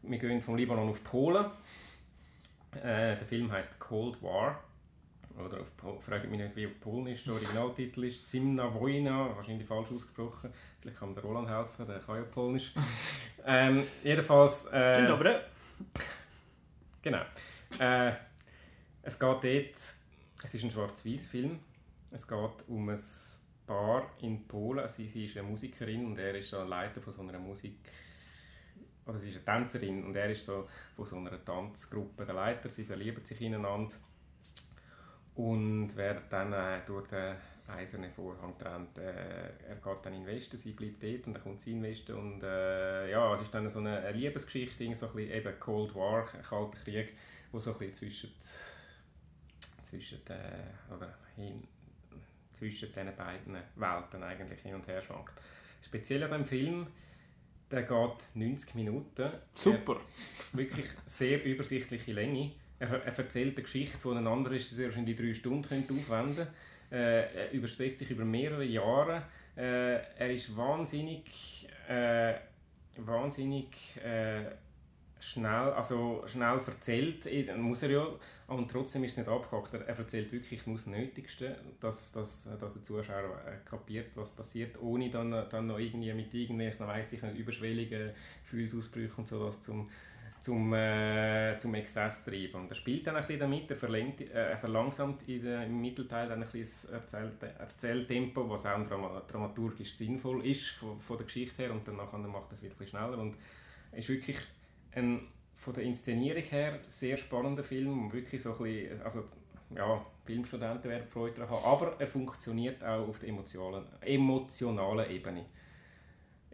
Wir 0.08 0.18
gehen 0.18 0.40
vom 0.40 0.56
Libanon 0.56 0.88
auf 0.88 1.02
Polen. 1.02 1.46
Äh, 2.76 3.16
der 3.16 3.26
Film 3.26 3.50
heißt 3.50 3.78
Cold 3.78 4.22
War. 4.22 4.62
Oder 5.36 5.60
auf 5.60 6.02
fragt 6.02 6.30
mich 6.30 6.40
nicht, 6.40 6.56
wie 6.56 6.66
auf 6.66 6.80
Polnisch 6.80 7.24
der 7.24 7.34
Originaltitel 7.34 8.04
ist. 8.04 8.30
Simna 8.30 8.72
Wojna, 8.72 9.36
wahrscheinlich 9.36 9.66
falsch 9.66 9.90
ausgesprochen. 9.92 10.52
Vielleicht 10.80 10.98
kann 10.98 11.14
der 11.14 11.22
Roland 11.22 11.48
helfen, 11.48 11.86
der 11.86 11.98
kann 11.98 12.16
ja 12.16 12.22
Polnisch. 12.22 12.72
ähm, 13.46 13.82
jedenfalls. 14.02 14.60
Stimmt, 14.60 14.74
Äh, 14.74 15.12
aber 15.12 15.40
Genau. 17.02 17.22
Äh, 17.78 18.12
es 19.02 19.18
geht 19.18 19.28
dort, 19.28 19.44
es 19.44 20.54
ist 20.54 20.64
ein 20.64 20.70
Schwarz-Weiß-Film. 20.70 21.58
Es 22.12 22.26
geht 22.26 22.68
um 22.68 22.88
ein 22.88 23.00
Paar 23.66 24.10
in 24.20 24.46
Polen. 24.46 24.88
Sie, 24.88 25.06
sie 25.06 25.26
ist 25.26 25.36
eine 25.36 25.48
Musikerin 25.48 26.06
und 26.06 26.18
er 26.18 26.34
ist 26.34 26.52
Leiter 26.52 27.00
von 27.00 27.12
so 27.12 27.22
einer 27.22 27.38
Musik... 27.38 27.78
Oder 29.06 29.18
sie 29.18 29.28
ist 29.28 29.36
eine 29.36 29.60
Tänzerin 29.60 30.04
und 30.04 30.16
er 30.16 30.30
ist 30.30 30.44
so 30.44 30.66
von 30.96 31.06
so 31.06 31.16
einer 31.16 31.44
Tanzgruppe 31.44 32.26
der 32.26 32.34
Leiter. 32.34 32.68
Sie 32.68 32.84
verlieben 32.84 33.24
sich 33.24 33.40
ineinander. 33.40 33.94
und 35.36 35.94
wird 35.96 36.22
dann 36.30 36.52
äh, 36.52 36.80
durch 36.86 37.06
den 37.08 37.36
eisernen 37.68 38.10
Vorhang 38.10 38.56
trennt. 38.58 38.98
Äh, 38.98 39.68
er 39.68 39.76
geht 39.76 40.04
dann 40.04 40.14
in 40.14 40.24
den 40.24 40.34
Westen, 40.34 40.56
sie 40.56 40.72
bleibt 40.72 41.02
dort 41.02 41.26
und 41.26 41.34
dann 41.34 41.42
kommt 41.42 41.60
sie 41.60 41.72
in 41.72 41.82
den 41.82 41.90
Westen 41.90 42.14
und 42.14 42.42
äh, 42.42 43.10
ja, 43.10 43.34
es 43.34 43.42
ist 43.42 43.54
dann 43.54 43.68
so 43.68 43.80
eine, 43.80 44.10
Liebesgeschichte, 44.12 44.94
so 44.94 45.08
ein 45.08 45.14
bisschen 45.14 45.32
eben 45.32 45.60
Cold 45.60 45.94
War, 45.94 46.26
Kalter 46.26 46.78
Krieg, 46.84 47.14
wo 47.52 47.58
so 47.58 47.72
ein 47.72 47.78
bisschen 47.78 47.94
zwischen, 47.94 48.30
zwischen, 49.82 50.26
äh, 50.28 50.94
oder 50.94 51.14
hin, 51.34 51.66
zwischen 52.52 52.88
diesen 52.88 53.16
beiden 53.16 53.56
Welten 53.74 54.22
eigentlich 54.22 54.60
hin 54.60 54.74
und 54.74 54.86
her 54.86 55.02
schwankt. 55.02 55.34
Speziell 55.82 56.22
an 56.22 56.30
diesem 56.30 56.44
Film, 56.46 56.86
der 57.70 57.82
geht 57.82 58.24
90 58.34 58.74
Minuten. 58.74 59.30
Super. 59.54 59.96
Er, 60.52 60.58
wirklich 60.58 60.86
sehr 61.04 61.44
übersichtliche 61.44 62.12
Länge. 62.12 62.52
Er, 62.78 62.88
er 63.04 63.18
erzählt 63.18 63.56
eine 63.56 63.62
Geschichte, 63.62 63.98
die 64.02 64.08
ein 64.10 64.26
anderer 64.26 64.54
Regisseur 64.54 64.90
schon 64.90 65.00
in 65.00 65.06
die 65.06 65.16
drei 65.16 65.34
Stunden 65.34 65.62
könnte 65.62 65.94
aufwenden 65.94 66.36
könnte. 66.36 66.52
Äh, 66.90 67.34
er 67.34 67.50
überstreckt 67.52 67.98
sich 67.98 68.10
über 68.10 68.24
mehrere 68.24 68.64
Jahre. 68.64 69.22
Äh, 69.56 69.94
er 70.18 70.30
ist 70.30 70.56
wahnsinnig, 70.56 71.68
äh, 71.88 72.34
wahnsinnig 72.96 73.96
äh, 74.04 74.44
schnell, 75.26 75.72
also 75.72 76.22
schnell 76.26 76.60
erzählt, 76.64 77.26
muss 77.58 77.82
er 77.82 77.90
ja, 77.90 78.06
und 78.46 78.70
trotzdem 78.70 79.02
ist 79.04 79.12
es 79.12 79.18
nicht 79.18 79.28
abgehakt. 79.28 79.74
Er, 79.74 79.80
er 79.86 79.98
erzählt 79.98 80.30
wirklich 80.30 80.62
das 80.64 80.86
Nötigste, 80.86 81.56
dass, 81.80 82.12
dass, 82.12 82.48
dass 82.60 82.74
der 82.74 82.82
Zuschauer 82.82 83.40
äh, 83.46 83.68
kapiert, 83.68 84.10
was 84.14 84.30
passiert, 84.30 84.80
ohne 84.80 85.10
dann, 85.10 85.30
dann 85.50 85.66
noch 85.66 85.78
irgendwie 85.78 86.12
mit 86.12 86.32
irgendwelchen, 86.32 86.86
weiss 86.86 87.12
ich 87.12 87.22
nicht, 87.22 87.36
überschwelligen 87.36 88.12
Gefühlsausbrüchen 88.42 89.18
und 89.18 89.28
so 89.28 89.44
das 89.44 89.62
zum 89.62 89.88
zum, 90.38 90.72
äh, 90.74 91.58
zum 91.58 91.74
Exzess 91.74 92.22
zu 92.22 92.30
treiben. 92.30 92.60
Und 92.60 92.70
er 92.70 92.76
spielt 92.76 93.04
dann 93.06 93.16
ein 93.16 93.22
bisschen 93.22 93.40
damit, 93.40 93.68
er, 93.68 93.76
verlängt, 93.76 94.20
äh, 94.20 94.50
er 94.50 94.58
verlangsamt 94.58 95.28
in 95.28 95.42
der, 95.42 95.64
im 95.64 95.80
Mittelteil 95.80 96.28
dann 96.28 96.40
ein 96.40 96.48
bisschen 96.48 96.90
das 96.92 97.14
Erzähl 97.14 97.32
Erzähltempo, 97.58 98.48
was 98.48 98.64
auch 98.64 99.26
dramaturgisch 99.26 99.94
sinnvoll 99.94 100.46
ist 100.46 100.68
von, 100.68 101.00
von 101.00 101.16
der 101.16 101.26
Geschichte 101.26 101.62
her 101.62 101.72
und 101.72 101.88
dann 101.88 101.96
nachher 101.96 102.18
macht 102.18 102.50
er 102.50 102.52
es 102.52 102.62
wirklich 102.62 102.90
schneller 102.90 103.18
und 103.18 103.34
ist 103.92 104.08
wirklich 104.08 104.36
ein 104.96 105.28
von 105.54 105.72
der 105.72 105.84
Inszenierung 105.84 106.42
her 106.42 106.78
sehr 106.88 107.16
spannender 107.16 107.64
Film 107.64 108.12
wirklich 108.12 108.42
so 108.42 108.50
ein 108.50 108.62
bisschen, 108.62 109.02
also 109.02 109.24
ja, 109.74 110.04
Filmstudenten 110.24 110.90
werden 110.90 111.08
Freude 111.08 111.40
daran 111.40 111.56
haben, 111.56 111.64
aber 111.64 111.96
er 111.98 112.06
funktioniert 112.06 112.84
auch 112.84 113.08
auf 113.08 113.18
der 113.18 113.30
emotionalen, 113.30 113.84
emotionalen 114.02 115.10
Ebene 115.10 115.46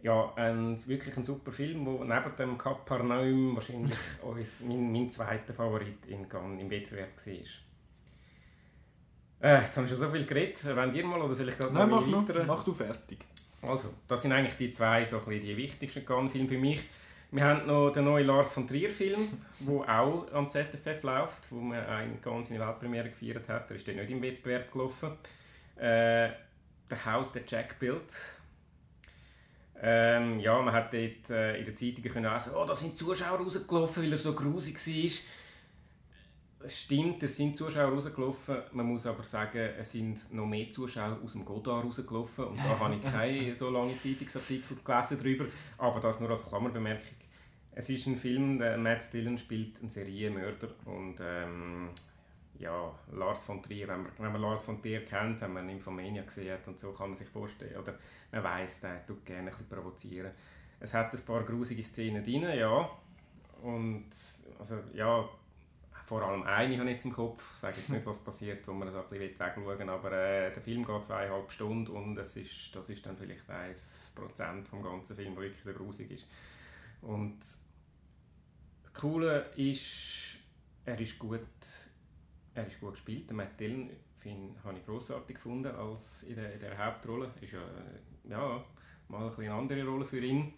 ja, 0.03 0.33
ein, 0.35 0.77
wirklich 0.87 1.15
ein 1.17 1.23
super 1.23 1.51
Film, 1.53 1.85
wo 1.85 2.03
neben 2.03 2.35
dem 2.37 2.57
Kapernaum 2.57 3.55
wahrscheinlich 3.55 3.95
uns, 4.21 4.61
mein, 4.67 4.91
mein 4.91 5.09
zweiter 5.09 5.53
Favorit 5.53 6.05
in 6.07 6.27
im 6.59 6.69
Wettbewerb 6.69 7.11
war. 7.25 7.33
Äh, 9.49 9.61
jetzt 9.61 9.77
habe 9.77 9.85
ich 9.85 9.91
schon 9.91 10.01
so 10.01 10.09
viel 10.09 10.25
geredet. 10.25 10.63
Wollt 10.75 10.93
ihr 10.93 11.05
mal 11.05 11.21
oder 11.21 11.33
soll 11.33 11.49
ich 11.49 11.57
gerade 11.57 11.73
Nein, 11.73 11.89
noch 11.89 12.05
mach, 12.05 12.27
noch, 12.27 12.45
mach 12.45 12.63
du 12.63 12.73
fertig. 12.73 13.19
Also, 13.61 13.93
das 14.07 14.21
sind 14.21 14.33
eigentlich 14.33 14.57
die 14.57 14.71
zwei 14.73 15.05
so 15.05 15.19
die 15.19 15.55
wichtigsten 15.55 16.05
Cannes-Filme 16.05 16.49
für 16.49 16.57
mich. 16.57 16.83
Wir 17.33 17.45
haben 17.45 17.65
noch 17.65 17.89
den 17.89 18.05
neuen 18.05 18.27
Lars 18.27 18.51
von 18.51 18.67
Trier-Film, 18.67 19.27
der 19.61 19.99
auch 19.99 20.31
am 20.33 20.47
ZFF 20.51 21.01
läuft, 21.01 21.51
wo 21.51 21.55
man 21.55 21.79
in 22.03 22.21
Cannes 22.21 22.47
seine 22.47 22.59
Weltpremiere 22.59 23.09
gefeiert 23.09 23.49
hat. 23.49 23.71
Er 23.71 23.75
ist 23.75 23.87
dann 23.87 23.95
nicht 23.95 24.11
im 24.11 24.21
Wettbewerb 24.21 24.71
gelaufen. 24.71 25.13
Äh, 25.75 26.29
«The 26.91 26.95
House 27.03 27.31
that 27.31 27.49
Jack 27.49 27.79
Built» 27.79 28.13
Ähm, 29.81 30.39
ja, 30.39 30.61
man 30.61 30.73
hat 30.75 30.93
dort 30.93 31.29
äh, 31.31 31.57
in 31.57 31.65
den 31.65 31.75
Zeitungen 31.75 32.09
können 32.09 32.31
lesen, 32.31 32.53
oh, 32.55 32.65
da 32.65 32.75
sind 32.75 32.95
Zuschauer 32.95 33.39
rausgelaufen, 33.39 34.03
weil 34.03 34.11
er 34.11 34.17
so 34.19 34.33
grusig 34.33 34.75
war. 34.75 35.11
Es 36.65 36.81
stimmt, 36.81 37.21
es 37.23 37.35
sind 37.35 37.57
Zuschauer 37.57 37.91
rausgelaufen. 37.91 38.57
Man 38.71 38.85
muss 38.85 39.05
aber 39.05 39.23
sagen, 39.23 39.69
es 39.77 39.91
sind 39.91 40.33
noch 40.33 40.45
mehr 40.45 40.71
Zuschauer 40.71 41.19
aus 41.23 41.33
dem 41.33 41.43
Godard 41.43 41.83
rausgelaufen. 41.83 42.45
Und 42.45 42.59
da 42.59 42.79
habe 42.79 42.95
ich 42.95 43.01
keine 43.01 43.55
so 43.55 43.69
lange 43.69 43.97
Zeitungsartikel 43.97 44.77
gelesen 44.83 45.17
darüber. 45.17 45.45
Aber 45.77 45.99
das 45.99 46.19
nur 46.19 46.29
als 46.29 46.47
Klammerbemerkung. 46.47 47.17
Es 47.75 47.89
ist 47.89 48.07
ein 48.07 48.15
Film, 48.15 48.59
der 48.59 48.77
Matt 48.77 49.11
Dillon 49.11 49.37
spielt 49.37 49.79
einen 49.79 49.89
Serienmörder 49.89 50.69
und 50.85 51.15
ähm, 51.19 51.89
ja, 52.59 52.93
Lars 53.11 53.43
von 53.43 53.61
Trier, 53.61 53.87
wenn 53.87 54.03
man, 54.03 54.11
wenn 54.17 54.31
man 54.31 54.41
Lars 54.41 54.63
von 54.63 54.81
Trier 54.81 55.03
kennt, 55.03 55.41
wenn 55.41 55.53
man 55.53 55.67
ihn 55.69 55.79
von 55.79 55.95
Mania 55.95 56.23
gesehen 56.23 56.53
hat 56.53 56.67
und 56.67 56.79
so, 56.79 56.91
kann 56.91 57.09
man 57.09 57.17
sich 57.17 57.27
vorstellen, 57.27 57.75
oder 57.77 57.95
man 58.31 58.43
weiss, 58.43 58.79
der 58.79 59.05
tut 59.05 59.25
gerne 59.25 59.41
ein 59.41 59.45
bisschen 59.47 59.67
provozieren. 59.67 60.31
Es 60.79 60.93
hat 60.93 61.13
ein 61.13 61.25
paar 61.25 61.43
grusige 61.43 61.81
Szenen 61.81 62.23
drin, 62.23 62.43
ja, 62.43 62.89
und 63.63 64.09
also, 64.59 64.75
ja, 64.93 65.27
vor 66.05 66.21
allem 66.21 66.43
eine 66.43 66.77
habe 66.77 66.85
ich 66.85 66.95
jetzt 66.95 67.05
im 67.05 67.13
Kopf, 67.13 67.51
ich 67.53 67.59
sage 67.59 67.77
jetzt 67.77 67.89
nicht, 67.89 68.05
was 68.05 68.23
passiert, 68.23 68.67
wo 68.67 68.73
man 68.73 68.91
so 68.91 68.99
ein 68.99 69.09
bisschen 69.09 69.39
wegschauen 69.39 69.89
aber 69.89 70.11
äh, 70.11 70.53
der 70.53 70.61
Film 70.61 70.85
geht 70.85 71.05
zweieinhalb 71.05 71.51
Stunden 71.51 71.91
und 71.91 72.17
es 72.17 72.35
ist, 72.35 72.75
das 72.75 72.89
ist 72.89 73.05
dann 73.05 73.17
vielleicht 73.17 73.49
1% 73.49 74.65
vom 74.65 74.83
ganzen 74.83 75.15
Film, 75.15 75.33
der 75.35 75.43
wirklich 75.43 75.63
so 75.63 75.71
grusig 75.73 76.11
ist. 76.11 76.27
Und 77.01 77.39
das 77.39 78.93
Coole 78.93 79.49
ist, 79.55 80.37
er 80.85 80.99
ist 80.99 81.17
gut 81.17 81.41
er 82.55 82.67
ist 82.67 82.79
gut 82.79 82.93
gespielt. 82.93 83.29
Der 83.29 83.35
Matt 83.35 83.59
Dillon 83.59 83.89
habe 84.63 84.77
ich 84.77 84.85
grossartig 84.85 85.35
gefunden 85.35 85.75
als 85.75 86.23
in 86.23 86.35
der, 86.35 86.53
in 86.53 86.59
der 86.59 86.77
Hauptrolle. 86.77 87.31
Ist 87.41 87.53
ja, 87.53 87.59
ja 88.29 88.63
mal 89.09 89.29
ein 89.29 89.39
eine 89.39 89.53
andere 89.53 89.85
Rolle 89.85 90.05
für 90.05 90.19
ihn. 90.19 90.53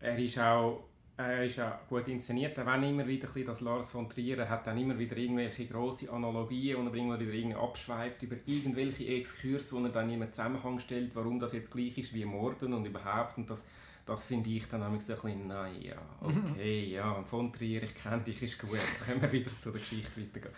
Er 0.00 0.18
ist 0.18 0.38
auch 0.38 0.88
er 1.16 1.44
ist 1.44 1.60
auch 1.60 1.86
gut 1.88 2.08
inszeniert, 2.08 2.58
auch 2.58 2.66
wenn 2.66 2.82
immer 2.82 3.06
wieder 3.06 3.28
das 3.46 3.60
Lars 3.60 3.90
von 3.90 4.08
Trier 4.08 4.48
hat 4.48 4.66
dann 4.66 4.78
immer 4.78 4.98
wieder 4.98 5.16
irgendwelche 5.16 5.66
grosse 5.66 6.10
Analogien 6.10 6.76
und 6.76 6.86
er 6.88 6.94
immer 6.94 7.20
wieder 7.20 7.32
irgendwie 7.32 7.56
abschweift 7.56 8.22
über 8.22 8.36
irgendwelche 8.46 9.06
Exkurse, 9.06 9.72
wo 9.72 9.84
er 9.84 9.90
dann 9.90 10.10
immer 10.10 10.30
Zusammenhang 10.30 10.80
stellt, 10.80 11.14
warum 11.14 11.38
das 11.38 11.52
jetzt 11.52 11.70
gleich 11.70 11.96
ist 11.98 12.14
wie 12.14 12.24
Morden 12.24 12.72
und 12.72 12.86
überhaupt. 12.86 13.38
Und 13.38 13.50
das 13.50 13.64
das 14.04 14.24
finde 14.24 14.50
ich 14.50 14.66
dann 14.68 14.82
ein 14.82 14.98
bisschen, 14.98 15.46
naja, 15.46 15.94
okay, 16.20 16.86
ja, 16.86 17.22
von 17.22 17.52
Trier, 17.52 17.84
ich 17.84 17.94
kenne 17.94 18.22
dich, 18.22 18.42
ist 18.42 18.58
gut, 18.58 18.72
dann 18.72 19.06
können 19.06 19.22
wir 19.22 19.32
wieder 19.32 19.56
zu 19.58 19.70
der 19.70 19.80
Geschichte 19.80 20.20
weitergehen. 20.20 20.54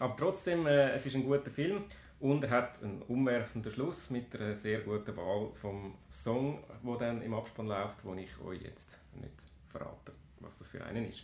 Aber 0.00 0.16
trotzdem, 0.16 0.66
äh, 0.66 0.90
es 0.90 1.06
ist 1.06 1.14
ein 1.14 1.24
guter 1.24 1.50
Film 1.50 1.84
und 2.20 2.42
er 2.44 2.50
hat 2.50 2.82
einen 2.82 3.02
umwerfenden 3.02 3.70
Schluss 3.70 4.10
mit 4.10 4.34
einer 4.34 4.54
sehr 4.54 4.80
guten 4.80 5.16
Wahl 5.16 5.50
vom 5.54 5.94
Song, 6.08 6.64
der 6.84 6.96
dann 6.96 7.22
im 7.22 7.34
Abspann 7.34 7.68
läuft, 7.68 8.04
wo 8.04 8.14
ich 8.14 8.40
euch 8.40 8.62
jetzt 8.62 8.98
nicht 9.14 9.47
verrate, 9.68 10.12
was 10.40 10.58
das 10.58 10.68
für 10.68 10.84
einen 10.84 11.08
ist. 11.08 11.22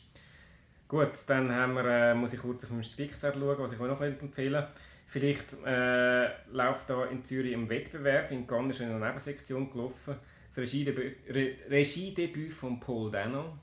Gut, 0.86 1.12
dann 1.26 1.50
haben 1.50 1.74
wir, 1.74 1.84
äh, 1.84 2.14
muss 2.14 2.32
ich 2.32 2.40
kurz 2.40 2.64
auf 2.64 2.70
den 2.70 2.84
Spickzettel 2.84 3.40
schauen, 3.40 3.58
was 3.58 3.72
ich 3.72 3.80
euch 3.80 3.88
noch 3.88 4.00
empfehlen 4.00 4.30
könnte. 4.30 4.68
Vielleicht 5.06 5.52
äh, 5.64 6.28
läuft 6.50 6.90
da 6.90 7.06
in 7.06 7.24
Zürich 7.24 7.54
ein 7.54 7.68
Wettbewerb, 7.68 8.30
in 8.30 8.46
Cannes 8.46 8.76
ist 8.76 8.82
in 8.82 8.90
einer 8.90 9.06
Nebensektion 9.06 9.70
gelaufen, 9.70 10.16
das 10.48 10.58
Regiedebüt, 10.58 11.16
Re 11.28 11.56
Regiedebüt 11.68 12.52
von 12.52 12.80
Paul 12.80 13.10
Dano, 13.10 13.58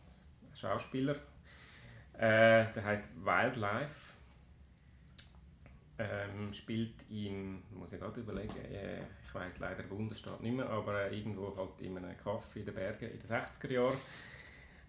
Schauspieler. 0.54 1.16
Äh, 2.14 2.66
der 2.76 2.84
heißt 2.86 3.10
Wildlife. 3.24 3.96
Ähm, 5.98 6.52
spielt 6.54 6.96
in, 7.10 7.62
muss 7.72 7.94
ich 7.94 8.00
gerade 8.00 8.22
überlegen, 8.22 8.58
äh, 8.58 9.02
ich 9.24 9.34
weiß 9.34 9.60
leider 9.60 9.76
der 9.76 9.84
Bundesstaat 9.84 10.42
nicht 10.42 10.56
mehr, 10.56 10.68
aber 10.68 11.00
äh, 11.04 11.16
irgendwo 11.16 11.56
halt 11.56 11.80
in 11.80 11.98
einem 11.98 12.18
Kaffee 12.18 12.60
in 12.60 12.66
den 12.66 12.76
Bergen 12.76 13.12
in 13.12 13.20
den 13.20 13.28
60er 13.28 13.72
Jahren. 13.72 13.98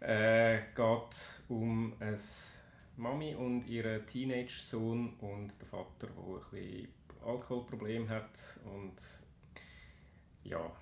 Äh, 0.03 0.63
geht 0.75 1.17
um 1.49 1.95
eine 2.01 2.19
Mami 2.97 3.37
und 3.37 3.67
ihren 3.69 4.05
Teenage-Sohn 4.07 5.15
und 5.21 5.53
der 5.61 5.67
Vater, 5.69 6.09
der 6.09 6.09
ein 6.09 6.41
bisschen 6.51 6.89
Alkoholproblem 7.25 8.09
hat 8.09 8.59
und 8.65 8.97
ja, 10.43 10.73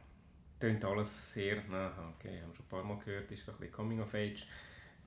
klingt 0.58 0.84
alles 0.84 1.34
sehr, 1.34 1.62
na, 1.68 1.92
okay, 2.16 2.40
haben 2.40 2.54
schon 2.54 2.64
ein 2.64 2.68
paar 2.68 2.82
Mal 2.82 2.98
gehört, 2.98 3.30
ist 3.30 3.44
so 3.44 3.52
ein 3.52 3.58
bisschen 3.58 3.74
Coming 3.74 4.00
of 4.00 4.14
Age. 4.14 4.46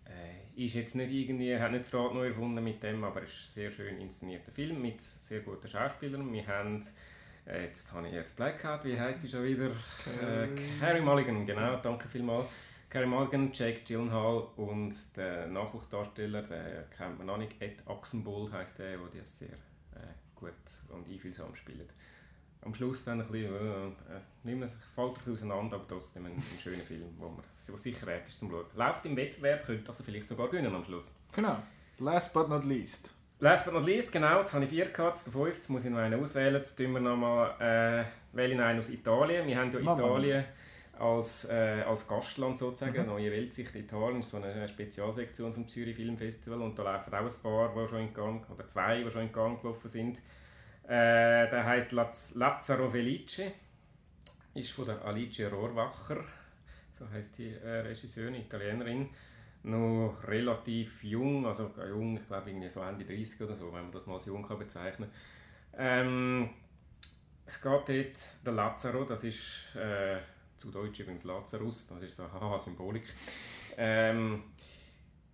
Äh, 0.05 0.63
ist 0.63 0.75
jetzt 0.75 0.95
nicht 0.95 1.11
irgendwie, 1.11 1.57
hat 1.57 1.71
nicht 1.71 1.85
das 1.85 1.93
Rad 1.93 2.13
neu 2.13 2.27
erfunden 2.27 2.63
mit 2.63 2.83
dem, 2.83 3.03
aber 3.03 3.23
es 3.23 3.31
ist 3.31 3.49
ein 3.49 3.53
sehr 3.53 3.71
schön 3.71 3.99
inszenierter 3.99 4.51
Film 4.51 4.81
mit 4.81 5.01
sehr 5.01 5.39
guten 5.39 5.67
Schauspielern. 5.67 6.31
Wir 6.31 6.45
haben, 6.45 6.85
äh, 7.47 7.65
jetzt 7.65 7.91
habe 7.91 8.07
ich 8.07 8.13
jetzt 8.13 8.35
Blackout, 8.35 8.83
wie 8.83 8.99
heißt 8.99 9.23
die 9.23 9.29
schon 9.29 9.43
wieder? 9.43 9.71
Äh, 10.21 11.01
Mulligan, 11.01 11.45
genau, 11.45 11.77
danke 11.77 12.07
vielmals. 12.07 12.45
Carrie 12.93 13.07
Mulligan, 13.07 13.49
Jake 13.51 13.79
Gyllenhaal 13.87 14.49
und 14.55 14.93
der 15.15 15.47
Nachwuchsdarsteller, 15.47 16.43
den 16.43 16.89
kennt 16.95 17.17
man 17.17 17.25
noch 17.25 17.37
nicht, 17.39 17.59
Ed 17.59 17.81
Oxenbould 17.87 18.53
heißt 18.53 18.77
der, 18.77 18.97
der 18.97 19.19
das 19.19 19.39
sehr 19.39 19.49
äh, 19.49 20.13
gut 20.35 20.53
und 20.89 21.09
einfühlsam 21.09 21.55
spielt 21.55 21.89
am 22.61 22.75
Schluss 22.75 23.03
dann 23.03 23.19
ein 23.19 23.27
bisschen, 23.27 23.51
äh, 23.51 23.87
äh 23.87 24.21
nicht 24.43 24.59
mehr, 24.59 24.69
fällt 24.93 25.17
ein 25.25 25.33
auseinander, 25.33 25.77
aber 25.77 25.87
trotzdem 25.87 26.27
ein, 26.27 26.33
ein 26.33 26.59
schöner 26.61 26.83
Film, 26.83 27.15
wo 27.17 27.29
man 27.29 27.43
so 27.55 27.75
sicher 27.77 28.05
wert 28.05 28.29
ist 28.29 28.37
zum 28.37 28.51
Schauen. 28.51 28.65
Läuft 28.75 29.03
im 29.07 29.17
Wettbewerb, 29.17 29.65
könnte 29.65 29.89
also 29.89 30.03
vielleicht 30.03 30.29
sogar 30.29 30.47
gewinnen 30.49 30.75
am 30.75 30.85
Schluss. 30.85 31.15
Genau. 31.33 31.57
Last 31.97 32.31
but 32.31 32.47
not 32.47 32.63
least. 32.63 33.11
Last 33.39 33.65
but 33.65 33.73
not 33.73 33.85
least, 33.85 34.11
genau, 34.11 34.37
jetzt 34.39 34.53
habe 34.53 34.65
ich 34.65 34.69
vier 34.69 34.85
gehabt, 34.85 35.25
der 35.25 35.33
fünfte, 35.33 35.71
muss 35.71 35.83
ich 35.83 35.89
noch 35.89 35.97
einen 35.97 36.21
auswählen. 36.21 36.53
Jetzt 36.53 36.75
tun 36.75 36.93
wir 36.93 37.01
noch 37.01 37.17
mal, 37.17 37.55
äh, 37.59 38.05
wählen 38.37 38.59
einen 38.59 38.77
aus 38.77 38.89
Italien. 38.89 39.47
Wir 39.47 39.57
haben 39.57 39.71
ja 39.71 39.79
Mama. 39.79 40.43
Als, 41.03 41.43
äh, 41.49 41.83
als 41.85 42.07
Gastland 42.07 42.57
sozusagen, 42.57 43.01
mhm. 43.01 43.07
Neue 43.09 43.29
Weltsicht 43.29 43.75
Italien, 43.75 44.21
ist 44.21 44.29
so 44.29 44.37
eine 44.37 44.65
Spezialsektion 44.69 45.53
vom 45.53 45.67
Zürich 45.67 45.97
Filmfestival 45.97 46.61
und 46.61 46.79
da 46.79 46.83
laufen 46.83 47.13
auch 47.13 47.19
ein 47.19 47.43
paar, 47.43 47.73
die 47.75 47.87
schon 47.89 47.99
in 47.99 48.13
Gang, 48.13 48.49
oder 48.49 48.65
zwei, 48.69 49.03
die 49.03 49.11
schon 49.11 49.23
in 49.23 49.31
Gang 49.33 49.61
gelaufen 49.61 49.89
sind. 49.89 50.19
Äh, 50.85 51.49
der 51.49 51.65
heißt 51.65 51.91
Laz 51.91 52.35
Lazzaro 52.35 52.89
Felice, 52.89 53.51
ist 54.53 54.71
von 54.71 54.85
der 54.85 55.03
Alice 55.03 55.41
Rohrwacher, 55.51 56.23
so 56.93 57.09
heißt 57.09 57.37
die 57.37 57.51
äh, 57.51 57.79
Regisseurin, 57.79 58.35
Italienerin, 58.35 59.09
noch 59.63 60.17
relativ 60.25 61.03
jung, 61.03 61.45
also 61.45 61.69
jung, 61.85 62.15
ich 62.15 62.27
glaube 62.27 62.49
irgendwie 62.49 62.69
so 62.69 62.81
Ende 62.81 63.03
30 63.03 63.41
oder 63.41 63.57
so, 63.57 63.65
wenn 63.73 63.83
man 63.83 63.91
das 63.91 64.05
mal 64.05 64.13
als 64.13 64.25
jung 64.25 64.43
kann 64.43 64.57
bezeichnen 64.57 65.09
kann. 65.73 66.07
Ähm, 66.07 66.49
es 67.45 67.61
geht 67.61 67.71
dort, 67.71 68.45
der 68.45 68.53
Lazaro, 68.53 69.03
das 69.03 69.25
ist 69.25 69.75
äh, 69.75 70.19
zu 70.63 70.71
Deutsch 70.71 71.01
übrigens 71.01 71.25
Lazarus, 71.25 71.85
das 71.87 72.01
ist 72.03 72.15
so 72.15 72.31
haha 72.31 72.57
Symbolik. 72.57 73.03
Ähm, 73.77 74.43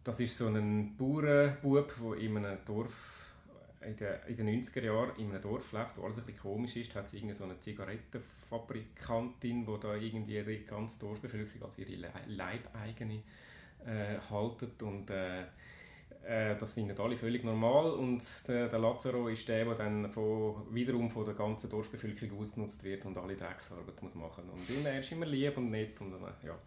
das 0.04 0.20
ist 0.20 0.36
so 0.36 0.48
ein 0.48 0.98
Bauernbub, 0.98 1.94
der 2.02 2.14
in 2.18 2.38
einem 2.38 2.58
Dorf 2.66 3.28
in 3.82 3.96
den, 3.96 4.16
in 4.28 4.38
den 4.38 4.64
90er 4.64 4.84
Jahren 4.84 5.16
in 5.18 5.30
einem 5.30 5.44
Dorf 5.44 5.72
lebt, 5.72 5.96
wo 5.98 6.06
alles 6.06 6.18
ein 6.18 6.26
bisschen 6.26 6.42
komisch 6.42 6.76
ist, 6.78 6.96
hat 6.96 7.08
sie 7.08 7.32
so 7.34 7.44
eine 7.44 7.60
Zigarettenfabrikantin, 7.60 9.68
die 9.68 9.80
da 9.80 9.94
irgendwie 9.96 10.44
die 10.44 10.66
ganze 10.66 11.00
Dorfbevölkerung 11.00 11.62
als 11.64 11.78
ihre 11.78 12.12
Leibeigene 12.26 13.22
äh, 13.86 14.18
haltet 14.32 14.82
und 14.82 15.12
äh, 15.12 15.44
äh, 16.26 16.56
das 16.58 16.74
finden 16.74 16.98
alle 17.00 17.18
völlig 17.18 17.44
normal 17.44 17.92
und 17.92 18.22
der, 18.48 18.68
der 18.68 18.80
Lazaro 18.80 19.28
ist 19.28 19.48
der, 19.48 19.66
der 19.66 19.76
dann 19.76 20.10
von, 20.10 20.68
wiederum 20.72 21.10
von 21.10 21.26
der 21.26 21.34
ganzen 21.34 21.70
Dorfbevölkerung 21.70 22.40
ausgenutzt 22.40 22.84
wird 22.84 23.06
und 23.06 23.18
alle 23.18 23.36
Drecksarbeit 23.36 24.02
muss 24.02 24.16
machen 24.16 24.44
und 24.50 24.86
er 24.86 25.00
ist 25.00 25.12
immer 25.12 25.26
lieb 25.26 25.58
und 25.58 25.72
nett 25.72 26.00
und 26.02 26.14
äh, 26.14 26.48
ja. 26.48 26.58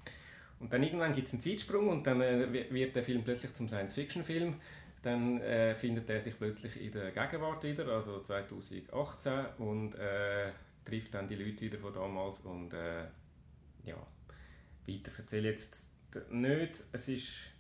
Und 0.63 0.73
dann 0.73 0.83
irgendwann 0.85 1.13
gibt 1.13 1.27
es 1.27 1.35
einen 1.35 1.43
Zeitsprung 1.43 1.89
und 1.89 2.07
dann 2.07 2.21
äh, 2.21 2.71
wird 2.71 2.95
der 2.95 3.03
Film 3.03 3.25
plötzlich 3.25 3.53
zum 3.53 3.69
Science-Fiction-Film. 3.69 4.55
Dann 5.03 5.41
äh, 5.41 5.75
findet 5.75 6.09
er 6.09 6.21
sich 6.21 6.39
plötzlich 6.39 6.81
in 6.81 6.93
der 6.93 7.11
Gegenwart 7.11 7.65
wieder, 7.65 7.89
also 7.89 8.21
2018 8.21 9.47
und 9.59 9.95
äh, 9.97 10.53
trifft 10.85 11.15
dann 11.15 11.27
die 11.27 11.35
Leute 11.35 11.63
wieder 11.63 11.79
von 11.79 11.93
damals 11.93 12.41
und 12.41 12.73
äh, 12.73 13.07
ja, 13.85 13.97
weiter 14.87 15.11
erzähle 15.19 15.51
jetzt 15.51 15.77
nicht. 16.31 16.85
Es 16.93 17.09
ist 17.09 17.52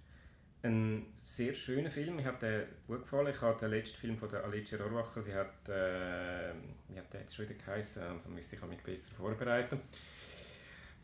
ein 0.64 1.06
sehr 1.20 1.52
schöner 1.54 1.90
Film. 1.90 2.16
Mir 2.16 2.24
hat 2.24 2.42
der 2.42 2.66
gut 2.86 3.02
gefallen. 3.02 3.28
Ich 3.28 3.40
habe 3.40 3.58
den 3.58 3.70
letzten 3.70 3.98
Film 3.98 4.16
von 4.16 4.28
der 4.30 4.44
Alice 4.44 4.74
Rohrwacher, 4.78 5.22
sie 5.22 5.34
hat, 5.34 5.68
äh, 5.68 6.52
wie 6.88 6.98
hat 6.98 7.12
der 7.12 7.20
jetzt 7.20 7.34
schon 7.34 7.48
wieder 7.48 7.58
geheißen, 7.58 8.02
also 8.02 8.28
müsste 8.28 8.56
ich 8.56 8.62
mich 8.62 8.82
besser 8.82 9.12
vorbereiten. 9.14 9.80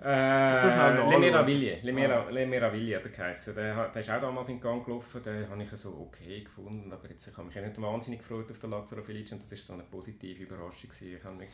Äh, 0.01 0.69
Le 1.11 1.19
Meraviglie, 1.19 1.81
Le, 1.83 1.93
Mera, 1.93 2.27
ah. 2.29 2.31
Le 2.31 2.97
hat 2.97 3.05
er 3.05 3.11
geheißen. 3.11 3.55
Der, 3.57 3.89
der 3.89 4.01
ist 4.01 4.11
auch 4.11 4.21
damals 4.21 4.49
in 4.49 4.61
Gang 4.61 4.85
gelaufen, 4.85 5.21
den 5.25 5.49
habe 5.49 5.61
ich 5.61 5.71
so 5.71 6.09
okay 6.09 6.43
gefunden, 6.43 6.93
aber 6.93 7.09
jetzt, 7.11 7.27
ich 7.27 7.37
habe 7.37 7.49
mich 7.49 7.57
nicht 7.57 7.83
wahnsinnig 7.83 8.21
gefreut 8.21 8.49
auf 8.49 8.61
den 8.61 8.71
Lazaro 8.71 9.03
Felice 9.03 9.33
und 9.33 9.43
das 9.43 9.51
war 9.51 9.59
so 9.59 9.73
eine 9.73 9.83
positive 9.83 10.45
Überraschung. 10.45 10.91
Ich 11.01 11.25
habe 11.25 11.35
mich, 11.35 11.51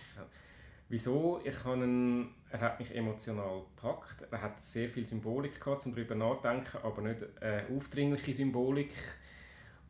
Wieso? 0.89 1.41
Ich 1.45 1.65
habe 1.65 2.29
er 2.51 2.61
hat 2.61 2.79
mich 2.79 2.95
emotional 2.95 3.65
gepackt. 3.75 4.31
Er 4.31 4.41
hat 4.41 4.65
sehr 4.65 4.89
viel 4.89 5.05
Symbolik 5.05 5.61
gehabt, 5.61 5.85
um 5.87 5.95
darüber 5.95 6.15
nachzudenken, 6.15 6.79
aber 6.85 7.03
nicht 7.03 7.21
äh, 7.41 7.65
aufdringliche 7.75 8.33
Symbolik. 8.33 8.93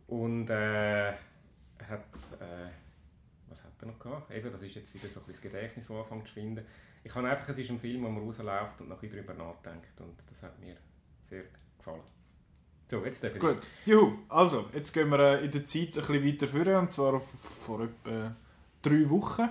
Und 0.06 0.48
äh, 0.48 1.08
er 1.08 1.16
hat, 1.88 2.04
äh, 2.40 2.70
was 3.48 3.64
hat 3.64 3.72
er 3.80 3.88
noch 3.88 3.98
gehabt? 3.98 4.30
Eben, 4.30 4.50
das 4.50 4.62
ist 4.62 4.76
jetzt 4.76 4.94
wieder 4.94 5.08
so 5.08 5.20
ein 5.20 5.26
das 5.28 5.42
Gedächtnis, 5.42 5.88
das 5.88 5.96
anfängt 5.96 6.28
zu 6.28 6.34
finden. 6.34 6.64
Ich 7.02 7.14
habe 7.14 7.28
einfach, 7.28 7.46
es 7.50 7.58
ist 7.58 7.70
ein 7.70 7.78
Film, 7.78 8.02
wo 8.02 8.08
man 8.08 8.22
rausläuft 8.22 8.80
und 8.80 8.88
nachher 8.88 9.10
darüber 9.10 9.34
nachdenkt 9.34 10.00
und 10.00 10.14
das 10.30 10.42
hat 10.42 10.58
mir 10.58 10.76
sehr 11.22 11.44
gefallen. 11.76 12.00
So, 12.90 13.04
jetzt 13.04 13.22
darf 13.22 13.34
ich. 13.34 13.40
Gut, 13.40 13.58
juhu. 13.84 14.18
Also, 14.28 14.70
jetzt 14.72 14.92
gehen 14.92 15.10
wir 15.10 15.18
äh, 15.18 15.44
in 15.44 15.50
der 15.50 15.66
Zeit 15.66 15.88
ein 15.88 15.92
bisschen 15.94 16.24
weiter 16.24 16.48
vor, 16.48 16.78
und 16.78 16.92
zwar 16.92 17.20
vor 17.20 17.80
etwa 17.82 18.34
drei 18.80 19.10
Wochen 19.10 19.48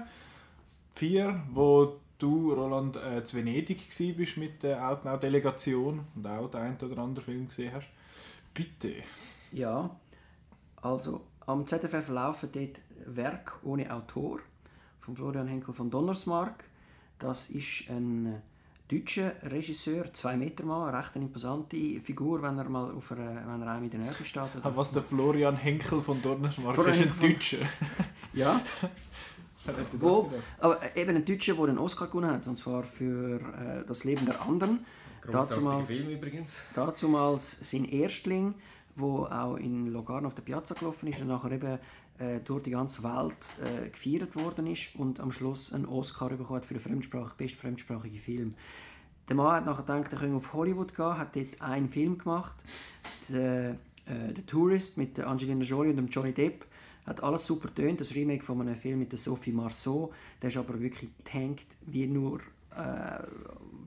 vier, 0.95 1.41
wo 1.51 1.99
du, 2.19 2.53
Roland, 2.53 2.95
äh, 2.97 3.23
zu 3.23 3.38
Venedig 3.38 3.89
bist 4.17 4.38
mit 4.38 4.63
der 4.63 4.88
Outnow-Delegation 4.89 6.01
und 6.15 6.27
auch 6.27 6.49
den 6.49 6.62
einen 6.62 6.77
oder 6.77 7.01
anderen 7.01 7.25
Film 7.25 7.47
gesehen 7.47 7.73
hast. 7.73 7.89
Bitte. 8.53 8.95
Ja, 9.51 9.89
also 10.82 11.21
am 11.45 11.67
ZFF 11.67 12.08
laufen 12.10 12.49
dort 12.51 12.79
Werk 13.06 13.60
ohne 13.63 13.93
Autor 13.93 14.39
von 15.01 15.15
Florian 15.15 15.47
Henkel 15.47 15.73
von 15.73 15.89
Donnersmarck. 15.89 16.63
Das 17.19 17.49
ist 17.49 17.89
ein 17.89 18.41
deutscher 18.88 19.34
Regisseur, 19.43 20.13
zwei 20.13 20.38
Meter 20.38 20.65
Mann, 20.65 20.93
recht 20.93 21.15
eine 21.15 21.25
imposante 21.25 21.99
Figur, 22.01 22.41
wenn 22.41 22.58
er 22.58 22.69
mal 22.69 22.91
auf 22.91 23.12
einer, 23.12 23.36
wenn 23.47 23.62
er 23.62 23.67
einem 23.71 23.86
in 23.86 23.89
der 23.89 23.99
Nähe 24.01 24.13
steht. 24.23 24.43
Was 24.63 24.91
der 24.91 25.01
Florian 25.01 25.56
Henkel 25.56 26.01
von 26.01 26.21
Donnersmarck 26.21 26.77
ist 26.88 27.01
ein 27.01 27.13
Deutscher. 27.19 27.65
ja, 28.34 28.62
Wo, 29.93 30.32
aber 30.60 30.95
eben 30.95 31.15
ein 31.15 31.26
Deutscher, 31.26 31.54
der 31.54 31.63
einen 31.65 31.78
Oscar 31.78 32.08
gewonnen 32.08 32.32
hat, 32.32 32.47
und 32.47 32.58
zwar 32.58 32.84
für 32.84 33.39
äh, 33.39 33.86
Das 33.88 34.04
Leben 34.04 34.26
der 34.26 34.41
anderen. 34.41 34.86
Dazumals, 35.32 35.88
Film 35.88 36.10
übrigens. 36.10 36.63
Dazumals 36.76 37.69
sein 37.69 37.86
Erstling, 37.86 38.56
der 38.97 39.06
auch 39.06 39.56
in 39.56 39.88
Locarno 39.88 40.28
auf 40.28 40.36
der 40.36 40.41
Piazza 40.41 40.76
gelaufen 40.76 41.08
ist 41.08 41.21
und 41.21 41.28
nachher 41.28 41.52
eben 41.52 41.80
äh, 42.19 42.39
durch 42.43 42.63
die 42.63 42.71
ganze 42.71 43.04
Welt 43.04 43.34
äh, 43.63 43.89
gefeiert 43.89 44.36
worden 44.36 44.67
ist 44.67 44.95
und 44.95 45.19
am 45.19 45.32
Schluss 45.32 45.73
einen 45.73 45.86
Oscar 45.86 46.30
bekommen 46.30 46.58
hat 46.58 46.65
für 46.65 46.73
den 46.73 46.82
Fremdsprach, 46.82 47.34
besten 47.34 47.58
fremdsprachigen 47.58 48.19
Film. 48.19 48.54
Der 49.30 49.36
Mann 49.36 49.56
hat 49.56 49.65
nachher 49.65 49.84
gedacht, 49.84 50.13
er 50.13 50.19
könnte 50.19 50.36
auf 50.36 50.54
Hollywood 50.54 50.93
gehen, 50.93 51.17
hat 51.17 51.36
dort 51.36 51.62
einen 51.62 51.89
Film 51.89 52.17
gemacht, 52.17 52.56
The, 53.30 53.38
äh, 53.38 53.76
The 54.36 54.41
Tourist 54.45 54.97
mit 54.97 55.19
Angelina 55.19 55.63
Jolie 55.63 55.91
und 55.91 56.08
Johnny 56.13 56.34
Depp 56.34 56.65
hat 57.06 57.24
alles 57.24 57.46
super 57.46 57.74
tönt. 57.74 58.02
Das 58.02 58.16
Remake 58.16 58.44
von 58.44 58.62
einem 58.62 58.76
Film 58.76 59.00
mit 59.00 59.12
der 59.12 59.20
Sophie 59.20 59.52
Marceau, 59.52 60.12
der 60.42 60.50
ist 60.50 60.58
aber 60.58 60.80
wirklich 60.80 61.10
tankt 61.24 61.78
wie 61.86 62.08
nur 62.08 62.39
äh, 62.76 63.24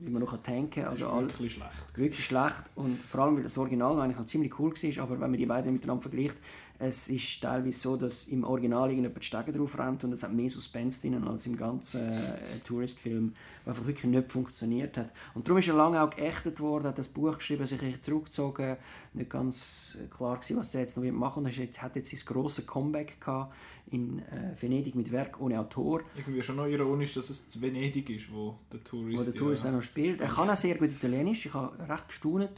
wie 0.01 0.09
man 0.11 0.21
noch 0.21 0.37
tanken 0.41 0.69
kann. 0.69 0.85
Also 0.85 1.11
wirklich 1.11 1.53
schlecht. 1.53 1.97
Wirklich 1.97 2.25
schlecht 2.25 2.63
und 2.75 3.01
vor 3.01 3.21
allem, 3.21 3.35
weil 3.35 3.43
das 3.43 3.57
Original 3.57 3.99
eigentlich 3.99 4.17
noch 4.17 4.25
ziemlich 4.25 4.57
cool 4.59 4.71
war, 4.71 5.03
aber 5.03 5.19
wenn 5.19 5.31
man 5.31 5.39
die 5.39 5.45
beiden 5.45 5.73
miteinander 5.73 6.03
vergleicht, 6.03 6.35
es 6.79 7.07
ist 7.07 7.41
teilweise 7.41 7.79
so, 7.79 7.97
dass 7.97 8.27
im 8.27 8.43
Original 8.43 8.89
irgendjemand 8.89 9.21
die 9.21 9.25
Stege 9.25 9.51
drauf 9.51 9.79
rennt 9.79 10.03
und 10.03 10.11
es 10.11 10.21
hat 10.21 10.33
mehr 10.33 10.49
Suspense 10.49 11.01
drin 11.01 11.23
als 11.23 11.47
im 11.47 11.57
ganzen 11.57 12.01
äh, 12.01 12.59
Tourist-Film, 12.65 13.33
der 13.65 13.73
einfach 13.73 13.87
wirklich 13.87 14.11
nicht 14.11 14.31
funktioniert 14.31 14.97
hat. 14.97 15.09
Und 15.33 15.47
darum 15.47 15.57
ist 15.57 15.67
er 15.67 15.75
lange 15.75 16.01
auch 16.01 16.09
geächtet 16.11 16.59
worden, 16.59 16.85
hat 16.85 16.99
das 16.99 17.07
Buch 17.07 17.35
geschrieben, 17.37 17.65
sich 17.65 18.01
zurückgezogen, 18.01 18.77
nicht 19.13 19.29
ganz 19.29 19.97
klar 20.15 20.35
gewesen, 20.35 20.57
was 20.57 20.75
er 20.75 20.81
jetzt 20.81 20.97
noch 20.97 21.03
machen 21.11 21.45
will. 21.45 21.51
Und 21.51 21.75
er 21.75 21.81
hat 21.81 21.95
jetzt 21.95 22.11
sein 22.11 22.21
grosses 22.25 22.67
Comeback 22.67 23.19
gehabt 23.19 23.53
in 23.89 24.19
äh, 24.19 24.61
Venedig 24.61 24.95
mit 24.95 25.11
Werk 25.11 25.39
ohne 25.39 25.59
Autor. 25.59 26.01
Irgendwie 26.15 26.43
schon 26.43 26.57
noch 26.57 26.67
ironisch, 26.67 27.13
dass 27.13 27.29
es 27.29 27.47
zu 27.47 27.61
Venedig 27.61 28.09
ist, 28.09 28.31
wo 28.31 28.55
der 28.71 28.83
Tourist, 28.83 29.17
wo 29.17 29.23
der 29.23 29.33
Tourist 29.33 29.63
ja, 29.63 29.69
auch 29.69 29.75
noch 29.75 29.83
spielt. 29.83 30.21
Er 30.21 30.27
kann 30.27 30.49
auch 30.49 30.57
sehr 30.57 30.75
gut 30.75 30.91
Italienisch. 30.91 31.45
Ich 31.45 31.53
habe 31.53 31.77
recht 31.89 32.07
gestaunt, 32.09 32.51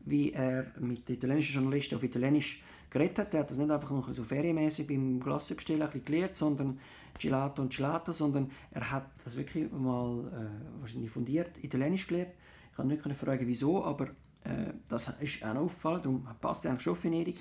wie 0.00 0.32
er 0.32 0.66
mit 0.78 1.08
italienischen 1.08 1.54
Journalisten 1.54 1.94
auf 1.94 2.02
Italienisch 2.02 2.62
geredet 2.94 3.18
hat. 3.18 3.34
Er 3.34 3.40
hat 3.40 3.50
das 3.50 3.58
nicht 3.58 3.70
einfach 3.70 3.90
noch 3.90 4.12
so 4.14 4.22
ferienmäßig 4.22 4.86
beim 4.86 5.18
bisschen 5.18 6.04
gelernt, 6.04 6.36
sondern 6.36 6.78
Gelato 7.20 7.60
und 7.62 7.76
Gelato, 7.76 8.12
sondern 8.12 8.50
er 8.70 8.90
hat 8.90 9.10
das 9.22 9.36
wirklich 9.36 9.70
mal 9.70 10.20
äh, 10.32 10.80
wahrscheinlich 10.80 11.10
fundiert 11.10 11.62
Italienisch 11.62 12.06
gelernt. 12.06 12.32
Ich 12.70 12.76
kann 12.76 12.86
nicht 12.88 13.02
fragen, 13.02 13.46
wieso, 13.46 13.84
aber 13.84 14.06
äh, 14.44 14.72
das 14.88 15.08
ist 15.20 15.44
auch 15.44 15.54
noch 15.54 15.62
aufgefallen, 15.62 16.02
darum 16.02 16.28
passt 16.40 16.64
er 16.64 16.70
eigentlich 16.70 16.82
schon 16.82 17.02
Venedig. 17.02 17.36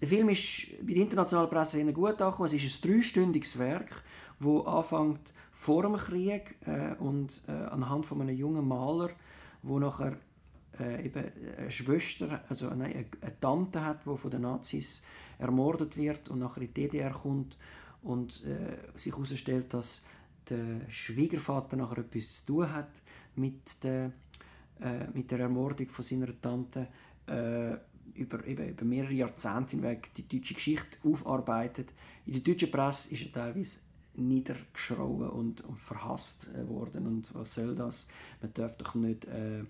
Der 0.00 0.08
Film 0.08 0.28
ist 0.28 0.68
bei 0.86 0.92
der 0.92 1.02
internationalen 1.02 1.50
Presse 1.50 1.78
sehr 1.78 1.92
gut 1.92 2.20
angekommen. 2.20 2.46
Es 2.46 2.52
ist 2.52 2.84
ein 2.84 2.90
dreistündiges 2.90 3.58
Werk, 3.58 4.02
das 4.40 4.66
anfängt 4.66 5.32
vor 5.52 5.82
dem 5.82 5.96
Krieg 5.96 6.56
äh, 6.66 6.94
und 6.98 7.42
äh, 7.48 7.52
anhand 7.52 8.04
von 8.04 8.20
einem 8.20 8.36
jungen 8.36 8.66
Maler, 8.66 9.10
wo 9.62 9.78
nachher 9.78 10.16
äh, 10.80 11.04
eben 11.06 11.24
eine 11.58 11.70
Schwester, 11.70 12.44
also 12.48 12.68
eine, 12.68 12.84
eine 12.86 13.40
Tante 13.40 13.84
hat, 13.84 14.06
die 14.06 14.16
von 14.16 14.30
den 14.30 14.42
Nazis 14.42 15.04
ermordet 15.38 15.96
wird 15.96 16.28
und 16.28 16.38
nachher 16.38 16.62
in 16.62 16.72
die 16.72 16.82
DDR 16.82 17.10
kommt 17.10 17.56
und 18.02 18.44
äh, 18.44 18.98
sich 18.98 19.12
herausstellt, 19.12 19.74
dass 19.74 20.02
der 20.48 20.80
Schwiegervater 20.88 21.76
nachher 21.76 21.98
etwas 21.98 22.44
zu 22.44 22.52
tun 22.52 22.72
hat 22.72 23.02
mit 23.34 23.82
der, 23.82 24.12
äh, 24.80 25.08
mit 25.12 25.30
der 25.30 25.40
Ermordung 25.40 25.88
von 25.88 26.04
seiner 26.04 26.40
Tante, 26.40 26.88
äh, 27.26 27.76
über, 28.14 28.46
eben, 28.46 28.68
über 28.68 28.84
mehrere 28.84 29.12
Jahrzehnte 29.12 29.72
hinweg 29.72 30.14
die 30.14 30.28
deutsche 30.28 30.54
Geschichte 30.54 30.98
aufarbeitet. 31.04 31.92
In 32.24 32.32
der 32.32 32.42
deutschen 32.42 32.70
Presse 32.70 33.14
ist 33.14 33.26
er 33.26 33.32
teilweise 33.32 33.80
niedergeschrien 34.14 35.28
und, 35.28 35.60
und 35.62 35.78
verhasst 35.78 36.48
äh, 36.54 36.66
worden. 36.68 37.06
Und 37.06 37.34
was 37.34 37.54
soll 37.54 37.74
das? 37.74 38.08
Man 38.40 38.54
darf 38.54 38.76
doch 38.76 38.94
nicht 38.94 39.24
äh, 39.26 39.64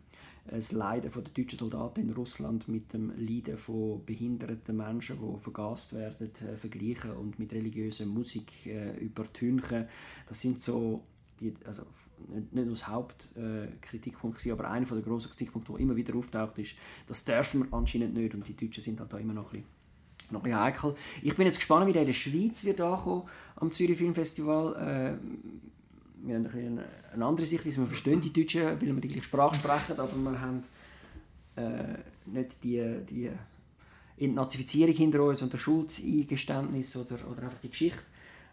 das 0.51 0.73
Leiden 0.73 1.11
der 1.13 1.23
deutschen 1.23 1.59
Soldaten 1.59 2.01
in 2.01 2.11
Russland 2.11 2.69
mit 2.69 2.93
dem 2.93 3.13
Leiden 3.17 3.59
von 3.59 4.05
behinderten 4.05 4.77
Menschen, 4.77 5.19
die 5.19 5.41
vergast 5.41 5.95
werden, 5.95 6.31
äh, 6.35 6.57
vergleichen 6.57 7.13
und 7.13 7.39
mit 7.39 7.53
religiöser 7.53 8.07
Musik 8.07 8.67
äh, 8.67 8.97
übertünchen. 8.99 9.87
Das 10.29 10.41
sind 10.41 10.63
so 10.63 11.03
die, 11.41 11.55
also 11.65 11.83
nicht, 12.29 12.55
nur 12.55 12.67
das 12.67 12.89
Hauptkritikpunkt, 12.89 14.47
äh, 14.47 14.51
aber 14.53 14.71
einer 14.71 14.87
der 14.87 15.03
grossen 15.03 15.31
Kritikpunkte, 15.31 15.73
der 15.73 15.81
immer 15.81 15.97
wieder 15.97 16.15
auftaucht, 16.15 16.59
ist, 16.59 16.75
das 17.07 17.25
dürfen 17.25 17.65
wir 17.65 17.77
anscheinend 17.77 18.15
nicht 18.15 18.35
und 18.35 18.47
die 18.47 18.57
Deutschen 18.57 18.83
sind 18.83 19.01
halt 19.01 19.13
da 19.13 19.19
immer 19.19 19.35
noch 19.35 19.53
ein 19.53 19.63
bisschen, 19.63 19.77
noch 20.31 20.45
ein 20.45 20.59
heikel. 20.59 20.95
Ich 21.23 21.35
bin 21.37 21.47
jetzt 21.47 21.59
gespannt, 21.59 21.87
wie 21.87 21.93
der 21.93 22.03
in 22.03 22.07
der 22.07 22.15
Schweiz 22.15 22.65
wird 22.65 22.81
am 22.81 23.73
Zürich 23.73 23.99
Filmfestival. 23.99 25.19
Äh, 25.21 25.57
wir 26.27 26.35
haben 26.35 26.47
ein 26.47 26.81
eine 27.13 27.25
andere 27.25 27.47
Sicht, 27.47 27.65
wir 27.65 27.87
verstehen 27.87 28.21
die 28.21 28.33
Deutschen, 28.33 28.65
weil 28.65 28.81
wir 28.81 28.95
die 28.95 29.09
gleiche 29.09 29.25
Sprache 29.25 29.55
sprechen, 29.55 29.99
aber 29.99 30.17
wir 30.17 30.41
haben 30.41 30.63
äh, 31.57 31.99
nicht 32.27 32.63
die, 32.63 32.83
die 33.09 33.31
Entnazifizierung 34.19 34.95
hinter 34.95 35.23
uns 35.23 35.43
und 35.43 35.53
der 35.53 35.59
Schuldeingeständnis 35.59 36.97
oder, 36.97 37.17
oder 37.31 37.45
einfach 37.45 37.61
die 37.61 37.71
Geschichte. 37.71 38.01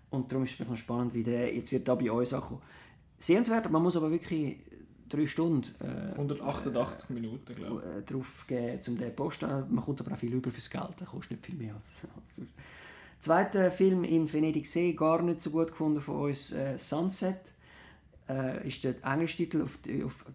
Und 0.09 0.31
darum 0.31 0.43
ist 0.43 0.59
es 0.59 0.67
noch 0.67 0.77
spannend, 0.77 1.13
wie 1.13 1.23
der 1.23 1.53
jetzt 1.53 1.71
wird 1.71 1.87
da 1.87 1.95
bei 1.95 2.11
uns 2.11 2.33
ankommen. 2.33 2.61
Sehenswert, 3.17 3.69
man 3.71 3.81
muss 3.81 3.97
aber 3.97 4.11
wirklich 4.11 4.57
drei 5.09 5.25
Stunden 5.25 5.69
äh, 5.81 6.11
188 6.13 7.09
äh, 7.09 7.13
Minuten, 7.13 7.55
glaube 7.55 7.83
ich. 7.89 7.97
Äh, 7.97 8.01
drauf 8.03 8.45
geben, 8.47 8.79
um 8.87 8.97
den 8.97 9.15
posten. 9.15 9.49
Man 9.69 9.83
kommt 9.83 10.01
aber 10.01 10.11
auch 10.11 10.17
viel 10.17 10.33
über 10.33 10.51
fürs 10.51 10.69
Geld, 10.69 10.99
der 10.99 11.07
kostet 11.07 11.31
nicht 11.31 11.45
viel 11.45 11.55
mehr 11.55 11.75
als... 11.75 12.01
als 12.37 12.47
Zweiter 13.19 13.71
Film 13.71 14.03
in 14.03 14.31
Venedig 14.31 14.67
See, 14.67 14.91
gar 14.91 15.21
nicht 15.21 15.41
so 15.41 15.49
gut 15.51 15.67
gefunden 15.69 16.01
von 16.01 16.29
uns, 16.29 16.51
äh, 16.51 16.77
Sunset, 16.77 17.52
äh, 18.29 18.67
ist 18.67 18.83
der 18.83 18.95
englische 19.03 19.37
Titel 19.37 19.63
auf, 19.63 19.79
auf 20.05 20.25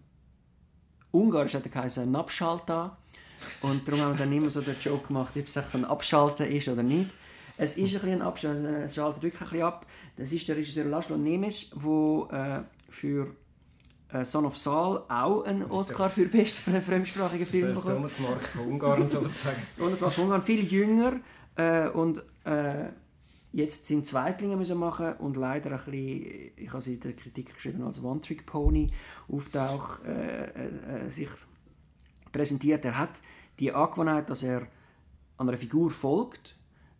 Ungarisch 1.11 1.55
hat 1.55 1.65
er 1.65 1.71
geheißen 1.71 2.11
Napschalta. 2.11 2.97
Und 3.61 3.87
darum 3.87 4.01
haben 4.01 4.13
wir 4.13 4.25
dann 4.25 4.33
immer 4.33 4.49
so 4.49 4.61
den 4.61 4.75
Joke 4.81 5.07
gemacht, 5.07 5.33
ob 5.35 5.47
es 5.47 5.75
ein 5.75 5.85
Abschalten 5.85 6.45
ist 6.47 6.67
oder 6.67 6.83
nicht. 6.83 7.09
Es 7.57 7.77
ist 7.77 8.03
ein, 8.03 8.11
ein 8.11 8.21
Abschalten, 8.21 8.65
es 8.65 8.95
schaltet 8.95 9.23
wirklich 9.23 9.41
ein 9.41 9.49
bisschen 9.49 9.65
ab. 9.65 9.85
Das 10.17 10.31
ist 10.31 10.47
der 10.47 10.55
Regisseur 10.57 10.85
Laszlo 10.85 11.17
Nemes, 11.17 11.71
der 11.71 12.27
äh, 12.31 12.91
für 12.91 13.35
äh, 14.13 14.23
Son 14.23 14.45
of 14.45 14.57
Saul 14.57 15.03
auch 15.09 15.43
einen 15.43 15.63
Oscar 15.69 16.09
für 16.09 16.25
besten 16.25 16.81
fremdsprachigen 16.81 17.45
Film 17.45 17.73
bekommt. 17.73 17.95
Thomas 17.95 18.19
Mark 18.19 18.47
von 18.47 18.61
Ungarn 18.67 19.07
sozusagen. 19.07 19.61
Thomas 19.77 19.99
Mark 19.99 20.13
von 20.13 20.23
Ungarn, 20.25 20.43
viel 20.43 20.65
jünger 20.65 21.19
äh, 21.55 21.87
und 21.89 22.23
äh, 22.45 22.85
jetzt 23.51 23.87
sind 23.87 24.05
Zweitlinge 24.05 24.55
müssen 24.55 24.77
machen 24.77 25.13
und 25.13 25.35
leider 25.35 25.71
ein 25.71 25.77
bisschen, 25.77 26.51
ich 26.55 26.69
habe 26.69 26.81
sie 26.81 26.95
in 26.95 26.99
der 26.99 27.13
Kritik 27.13 27.53
geschrieben 27.53 27.83
als 27.83 28.03
One-Trick-Pony 28.03 28.91
auftaucht, 29.31 30.05
äh, 30.05 30.45
äh, 30.45 31.05
äh, 31.05 31.09
sich 31.09 31.29
präsentiert. 32.31 32.85
Er 32.85 32.97
hat 32.97 33.21
die 33.59 33.71
Angewohnheit, 33.71 34.29
dass 34.29 34.43
er 34.43 34.67
einer 35.37 35.57
Figur 35.57 35.89
folgt, 35.89 36.55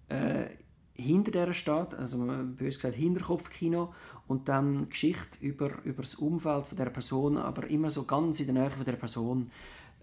äh, 0.07 0.45
hinter 0.93 1.31
der 1.31 1.53
steht, 1.53 1.93
also 1.95 2.17
bös 2.17 2.75
gesagt 2.75 2.95
Hinterkopfkino 2.95 3.93
und 4.27 4.49
dann 4.49 4.89
Geschichte 4.89 5.39
über, 5.39 5.81
über 5.83 6.01
das 6.01 6.15
Umfeld 6.15 6.65
von 6.65 6.77
der 6.77 6.89
Person, 6.89 7.37
aber 7.37 7.67
immer 7.67 7.89
so 7.89 8.03
ganz 8.03 8.39
in 8.39 8.47
der 8.47 8.63
Nähe 8.63 8.71
von 8.71 8.83
der 8.83 8.93
Person 8.93 9.49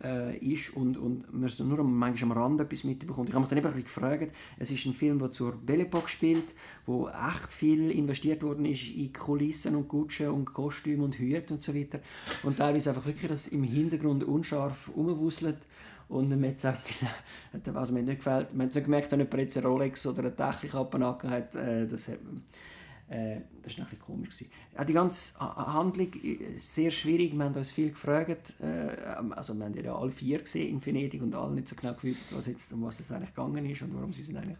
äh, 0.02 0.36
ist 0.38 0.76
und, 0.76 0.96
und 0.96 1.32
man 1.32 1.50
nur 1.58 1.84
manchmal 1.84 2.36
am 2.36 2.42
Rand 2.42 2.60
etwas 2.60 2.84
mitbekommt. 2.84 3.28
Ich 3.28 3.34
habe 3.34 3.42
mich 3.42 3.48
dann 3.48 3.58
eben 3.58 3.66
ein 3.66 3.72
bisschen 3.74 3.84
gefragt, 3.84 4.32
es 4.58 4.70
ist 4.70 4.84
ein 4.86 4.92
Film, 4.92 5.18
der 5.18 5.30
zur 5.30 5.52
Belle 5.52 5.84
Epoque 5.84 6.08
spielt, 6.08 6.54
wo 6.84 7.08
echt 7.08 7.52
viel 7.52 7.90
investiert 7.90 8.42
worden 8.42 8.64
ist 8.66 8.88
in 8.94 9.12
Kulissen 9.12 9.76
und 9.76 9.88
Kutschen 9.88 10.28
und 10.28 10.52
Kostüme 10.52 11.04
und 11.04 11.18
Hüte 11.18 11.54
und 11.54 11.62
so 11.62 11.74
weiter 11.74 12.00
und 12.42 12.56
teilweise 12.56 12.90
einfach 12.90 13.06
wirklich 13.06 13.30
das 13.30 13.48
im 13.48 13.62
Hintergrund 13.62 14.24
unscharf 14.24 14.90
umwuselt 14.94 15.58
und 16.08 16.28
man 16.28 16.44
hat 16.44 16.56
gesagt, 16.56 17.04
was 17.64 17.90
mir 17.90 18.02
nicht 18.02 18.18
gefällt, 18.18 18.54
man 18.54 18.68
hat 18.68 18.74
nicht 18.74 18.84
gemerkt, 18.84 19.12
dass 19.12 19.18
jemand 19.18 19.40
jetzt 19.40 19.56
eine 19.56 19.66
Rolex 19.66 20.06
oder 20.06 20.20
eine 20.20 20.36
Technikkappe 20.36 21.04
hat, 21.04 21.56
äh, 21.56 21.86
das 21.86 22.08
hat 22.08 22.18
äh, 23.08 23.40
das 23.62 23.78
war 23.78 23.86
ein 23.86 23.98
komisch. 24.00 24.30
Gewesen. 24.30 24.50
die 24.88 24.92
ganze 24.92 25.38
Handlung 25.38 26.08
äh, 26.22 26.56
sehr 26.56 26.90
schwierig. 26.90 27.34
Wir 27.34 27.44
haben 27.44 27.54
uns 27.54 27.72
viel 27.72 27.90
gefragt. 27.90 28.54
Äh, 28.60 28.96
also 29.30 29.54
wir 29.54 29.64
haben 29.64 29.74
ja 29.74 29.94
alle 29.94 30.10
vier 30.10 30.40
gesehen 30.40 30.70
in 30.70 30.84
Venedig 30.84 31.22
und 31.22 31.34
alle 31.34 31.54
nicht 31.54 31.68
so 31.68 31.76
genau 31.76 31.94
gewusst, 31.94 32.26
was 32.36 32.46
jetzt, 32.46 32.72
um 32.72 32.82
was 32.82 32.98
es 32.98 33.12
eigentlich 33.12 33.34
gegangen 33.34 33.64
ist 33.66 33.82
und 33.82 33.94
warum 33.94 34.12
sie 34.12 34.22
sind 34.22 34.36
eigentlich 34.36 34.58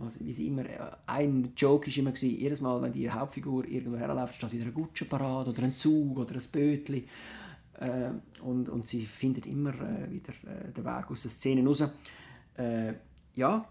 was, 0.00 0.24
wie 0.24 0.32
sie 0.32 0.46
immer, 0.46 0.64
äh, 0.64 0.78
ein 1.06 1.52
Joke 1.56 1.88
war 1.88 1.96
immer, 1.98 2.12
gewesen, 2.12 2.38
jedes 2.38 2.60
Mal, 2.60 2.80
wenn 2.80 2.92
die 2.92 3.10
Hauptfigur 3.10 3.66
irgendwo 3.66 3.98
herläuft, 3.98 4.36
steht 4.36 4.52
wieder 4.52 4.66
ein 4.66 4.74
Gutsche 4.74 5.04
parat 5.04 5.48
oder 5.48 5.62
ein 5.62 5.74
Zug 5.74 6.16
oder 6.18 6.34
ein 6.34 6.42
Bötli. 6.52 7.06
Äh, 7.78 8.10
und, 8.42 8.68
und 8.68 8.86
sie 8.86 9.04
findet 9.04 9.46
immer 9.46 9.74
äh, 9.74 10.10
wieder 10.10 10.32
den 10.76 10.84
Weg 10.84 11.10
aus 11.10 11.22
der 11.22 11.30
Szene 11.30 11.66
raus. 11.66 11.84
Ja, 13.36 13.64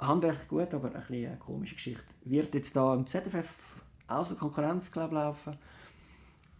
handwerklich 0.00 0.48
gut, 0.48 0.74
aber 0.74 0.88
ein 0.88 0.94
bisschen 0.94 1.26
eine 1.26 1.36
komische 1.36 1.74
Geschichte. 1.74 2.02
Wird 2.24 2.54
jetzt 2.54 2.74
da 2.74 2.94
im 2.94 3.06
ZFF 3.06 3.48
außer 4.08 4.34
Konkurrenz 4.34 4.90
glaub, 4.90 5.12
laufen 5.12 5.56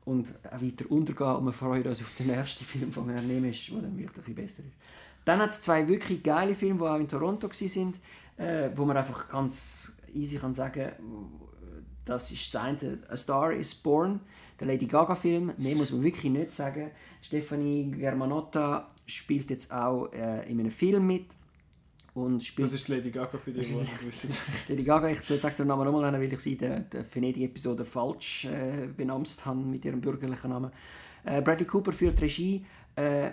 und 0.05 0.35
auch 0.51 0.63
weiter 0.63 0.91
untergehen 0.91 1.37
und 1.37 1.45
wir 1.47 1.53
freuen 1.53 1.87
uns 1.87 2.01
auf 2.01 2.15
den 2.15 2.29
nächsten 2.29 2.65
Film 2.65 2.93
von 2.93 3.09
Herrn 3.11 3.27
Nemes, 3.27 3.67
der 3.67 3.83
dann 3.83 3.99
wirklich 3.99 4.27
ein 4.27 4.35
besser 4.35 4.63
ist. 4.63 4.73
Dann 5.25 5.41
hat 5.41 5.51
es 5.51 5.61
zwei 5.61 5.87
wirklich 5.87 6.23
geile 6.23 6.55
Filme, 6.55 6.79
die 6.79 6.85
auch 6.85 6.99
in 6.99 7.09
Toronto 7.09 7.49
waren, 7.49 7.95
äh, 8.37 8.71
wo 8.75 8.85
man 8.85 8.97
einfach 8.97 9.29
ganz 9.29 10.01
easy 10.15 10.39
kann 10.39 10.55
sagen 10.55 10.93
das 12.11 12.31
ist 12.33 12.55
das 12.55 12.63
eine, 12.63 12.99
A 13.09 13.17
Star 13.17 13.53
is 13.53 13.75
Born, 13.75 14.21
der 14.59 14.67
Lady 14.67 14.87
Gaga 14.87 15.15
Film. 15.15 15.53
Mehr 15.57 15.77
muss 15.77 15.93
man 15.93 16.03
wirklich 16.03 16.31
nicht 16.33 16.53
sagen. 16.53 16.91
Stephanie 17.23 17.91
Germanotta 17.93 18.89
spielt 19.07 19.51
jetzt 19.51 19.73
auch 19.73 20.07
äh, 20.13 20.51
in 20.51 20.61
einem 20.61 20.71
Film 20.71 21.07
mit 21.07 21.27
und 22.15 22.43
spielt, 22.43 22.67
das 22.67 22.75
ist 22.75 22.89
Lady 22.89 23.11
Gaga 23.11 23.39
für 23.39 23.53
die, 23.53 23.61
die. 23.61 23.77
Lady 24.69 24.83
Gaga, 24.83 25.09
ich 25.09 25.21
sage 25.21 25.55
den 25.57 25.69
Namen 25.69 25.85
nochmal 25.85 26.11
nennen, 26.11 26.23
weil 26.23 26.33
ich 26.33 26.41
sie 26.41 26.53
in 26.53 26.59
der, 26.59 26.81
der 26.81 27.05
Venedig-Episode 27.15 27.85
falsch 27.85 28.47
äh, 28.47 28.89
benamst 28.97 29.47
habe 29.47 29.61
mit 29.61 29.85
ihrem 29.85 30.01
bürgerlichen 30.01 30.51
Namen. 30.51 30.73
Äh, 31.25 31.41
Bradley 31.41 31.67
Cooper 31.67 31.93
führt 31.93 32.21
Regie. 32.21 32.65
Äh, 32.97 33.31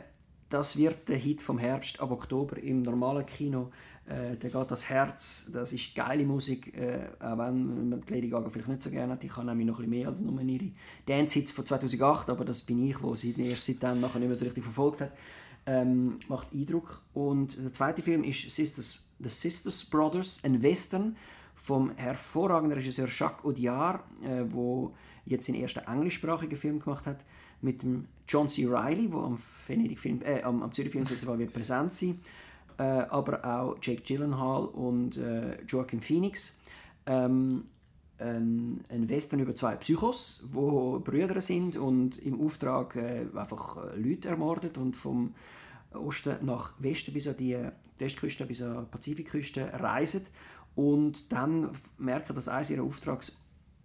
das 0.49 0.77
wird 0.77 1.09
der 1.09 1.17
Hit 1.17 1.41
vom 1.41 1.57
Herbst 1.57 1.99
ab 1.99 2.11
Oktober 2.11 2.57
im 2.57 2.83
normalen 2.83 3.25
Kino. 3.25 3.71
Äh, 4.05 4.37
da 4.37 4.47
geht 4.47 4.71
das 4.71 4.87
Herz, 4.89 5.49
das 5.51 5.73
ist 5.73 5.93
geile 5.93 6.23
Musik, 6.23 6.73
äh, 6.77 7.09
auch 7.19 7.37
wenn 7.39 7.89
man 7.89 8.03
Lady 8.07 8.29
Gaga 8.29 8.49
vielleicht 8.49 8.69
nicht 8.69 8.83
so 8.83 8.91
gerne 8.91 9.13
hat. 9.13 9.23
Ich 9.23 9.31
kann 9.31 9.47
nämlich 9.47 9.67
noch 9.67 9.79
ein 9.79 9.89
bisschen 9.89 9.99
mehr 9.99 10.07
als 10.07 10.19
nur 10.21 10.39
ihre 10.39 10.71
Dance-Hits 11.07 11.51
von 11.51 11.65
2008, 11.65 12.29
aber 12.29 12.45
das 12.45 12.61
bin 12.61 12.87
ich, 12.87 12.97
der 12.97 13.15
sie 13.15 13.35
erst 13.41 13.65
seitdem 13.65 13.99
nachher 13.99 14.19
nicht 14.19 14.29
mehr 14.29 14.37
so 14.37 14.45
richtig 14.45 14.63
verfolgt 14.63 15.01
hat 15.01 15.11
ähm, 15.67 16.19
macht 16.27 16.47
Eindruck. 16.53 17.01
Und 17.13 17.57
der 17.57 17.71
zweite 17.73 18.01
Film 18.01 18.23
ist 18.23 18.49
Sisters, 18.49 19.03
The 19.19 19.29
Sisters 19.29 19.85
Brothers, 19.85 20.39
ein 20.43 20.63
Western 20.63 21.15
vom 21.55 21.91
hervorragenden 21.91 22.77
Regisseur 22.77 23.07
Jacques 23.07 23.45
Audiard, 23.45 24.01
äh, 24.23 24.45
wo 24.49 24.95
jetzt 25.25 25.45
seinen 25.45 25.61
ersten 25.61 25.81
englischsprachigen 25.85 26.57
Film 26.57 26.79
gemacht 26.79 27.05
hat, 27.05 27.19
mit 27.61 27.83
dem 27.83 28.05
John 28.27 28.47
C. 28.47 28.65
Reilly, 28.65 29.09
der 29.09 29.19
am, 29.19 29.37
Venedig 29.67 29.99
Film, 29.99 30.21
äh, 30.23 30.41
am, 30.43 30.63
am 30.63 30.71
Zürich 30.71 30.91
Filmfestival 30.91 31.37
wird 31.37 31.53
präsent 31.53 31.93
sein, 31.93 32.19
äh, 32.77 32.83
aber 32.83 33.43
auch 33.43 33.77
Jake 33.81 34.01
Gyllenhaal 34.01 34.65
und 34.65 35.17
äh, 35.17 35.61
Joaquin 35.67 35.99
Phoenix. 35.99 36.61
Ähm, 37.05 37.65
ein, 38.19 38.83
ein 38.89 39.09
Western 39.09 39.39
über 39.39 39.55
zwei 39.55 39.75
Psychos, 39.75 40.43
wo 40.51 40.99
Brüder 40.99 41.39
sind 41.41 41.77
und 41.77 42.17
im 42.19 42.41
Auftrag 42.41 42.95
äh, 42.95 43.25
einfach 43.35 43.77
äh, 43.77 43.99
Leute 43.99 44.29
ermordet 44.29 44.77
und 44.77 44.95
vom 44.95 45.33
Osten 45.97 46.37
nach 46.45 46.73
Westen 46.79 47.13
bis 47.13 47.27
an 47.27 47.37
die 47.37 47.57
Westküste, 47.99 48.45
bis 48.45 48.61
an 48.61 48.85
die 48.85 48.91
Pazifikküste 48.91 49.71
reisen 49.73 50.23
und 50.75 51.31
dann 51.31 51.71
merken, 51.97 52.35
dass 52.35 52.47
eines 52.47 52.69
ihrer 52.69 52.83
Auftragsopfer, 52.83 53.35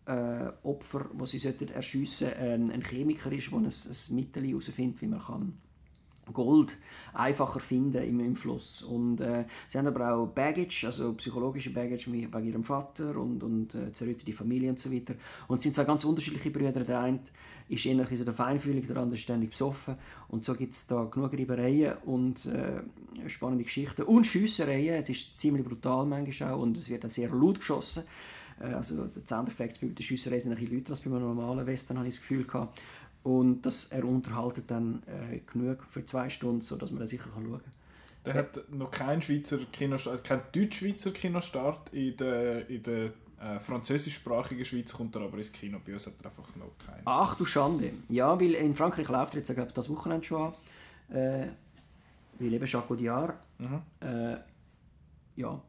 äh, 0.06 1.04
wo 1.14 1.26
sie 1.26 1.38
sollten 1.38 1.68
erschiessen, 1.68 2.32
ein, 2.34 2.70
ein 2.70 2.82
Chemiker 2.82 3.32
ist, 3.32 3.50
der 3.50 3.58
ein, 3.58 3.66
ein 3.66 4.14
Mittel 4.14 4.46
herausfindet, 4.46 5.00
wie 5.00 5.06
man 5.06 5.20
kann 5.20 5.54
Gold 6.32 6.78
einfacher 7.14 7.60
finden 7.60 8.02
im, 8.02 8.20
im 8.20 8.36
Fluss. 8.36 8.82
Und 8.82 9.20
äh, 9.20 9.44
sie 9.68 9.78
haben 9.78 9.86
aber 9.88 10.14
auch 10.14 10.26
Baggage, 10.26 10.84
also 10.84 11.14
psychologische 11.14 11.70
Baggage 11.72 12.08
bei 12.30 12.40
ihrem 12.40 12.62
Vater 12.62 13.16
und, 13.16 13.42
und 13.42 13.74
äh, 13.74 13.92
zerrüttete 13.92 14.32
Familie 14.32 14.70
und 14.70 14.78
so 14.78 14.92
weiter. 14.92 15.14
Und 15.48 15.58
es 15.58 15.64
sind 15.64 15.74
zwei 15.74 15.84
ganz 15.84 16.04
unterschiedliche 16.04 16.50
Brüder. 16.50 16.72
Der 16.72 17.00
eine 17.00 17.20
ist 17.72 17.86
eher 17.86 18.06
so 18.06 18.24
der 18.24 18.34
Feinfühlig, 18.34 18.86
der 18.86 18.98
andere 18.98 19.16
ständig 19.16 19.50
besoffen. 19.50 19.96
Und 20.28 20.44
so 20.44 20.54
gibt 20.54 20.74
es 20.74 20.86
da 20.86 21.04
genug 21.04 21.32
Reibereien 21.32 21.94
und 22.04 22.46
äh, 22.46 22.82
spannende 23.28 23.64
Geschichten. 23.64 24.02
Und 24.02 24.26
Schiessereien. 24.26 25.02
Es 25.02 25.08
ist 25.08 25.38
ziemlich 25.38 25.66
brutal 25.66 26.04
manchmal 26.04 26.52
auch 26.52 26.60
und 26.60 26.76
es 26.76 26.88
wird 26.90 27.06
auch 27.06 27.10
sehr 27.10 27.30
laut 27.30 27.60
geschossen. 27.60 28.04
Äh, 28.60 28.74
also 28.74 29.06
der 29.06 29.26
Soundeffekt 29.26 29.80
bei 29.80 29.88
der 29.88 30.02
Schiesserei 30.02 30.38
sind 30.38 30.52
ein 30.52 30.58
bisschen 30.58 30.76
lauter 30.76 30.90
als 30.90 31.00
bei 31.00 31.10
einem 31.10 31.20
normalen 31.20 31.66
Western, 31.66 31.98
habe 31.98 32.08
ich 32.08 32.14
das 32.14 32.20
Gefühl 32.20 32.44
gehabt. 32.44 32.80
Und 33.22 33.62
das, 33.62 33.86
er 33.86 34.04
unterhaltet 34.04 34.70
dann 34.70 35.02
äh, 35.06 35.38
genug 35.50 35.84
für 35.88 36.04
zwei 36.04 36.28
Stunden, 36.28 36.60
sodass 36.60 36.90
man 36.90 37.00
da 37.00 37.06
sicher 37.06 37.30
kann 37.32 37.44
schauen 37.44 37.60
kann. 37.62 37.72
Der 38.24 38.34
hat 38.34 38.64
noch 38.70 38.90
keinen 38.90 39.22
Schweizer 39.22 39.58
Kinostart, 39.72 40.24
keinen 40.24 40.42
deutsch-schweizer 40.52 41.10
Kinostart. 41.12 41.92
In 41.92 42.16
der, 42.16 42.68
in 42.68 42.82
der 42.82 43.12
äh, 43.42 43.58
französischsprachigen 43.58 44.64
Schweiz 44.64 44.92
kommt 44.92 45.16
er 45.16 45.22
aber 45.22 45.38
ins 45.38 45.52
Kino. 45.52 45.78
Bei 45.84 45.92
uns 45.94 46.06
hat 46.06 46.14
er 46.22 46.26
einfach 46.26 46.54
noch 46.56 46.78
keinen. 46.78 47.02
Ach 47.04 47.34
du 47.34 47.44
Schande. 47.44 47.92
Ja, 48.08 48.40
weil 48.40 48.54
in 48.54 48.74
Frankreich 48.74 49.08
läuft 49.08 49.34
er 49.34 49.40
jetzt 49.40 49.52
glaube 49.54 49.72
das 49.72 49.88
Wochenende 49.88 50.24
schon 50.24 50.52
an. 51.10 51.16
Äh, 51.16 51.48
weil 52.38 52.52
eben 52.52 52.66
Jacques 52.66 52.90
Audiard. 52.90 53.34
Mhm. 53.58 53.82
Äh, 54.00 54.36
ja, 55.36 55.60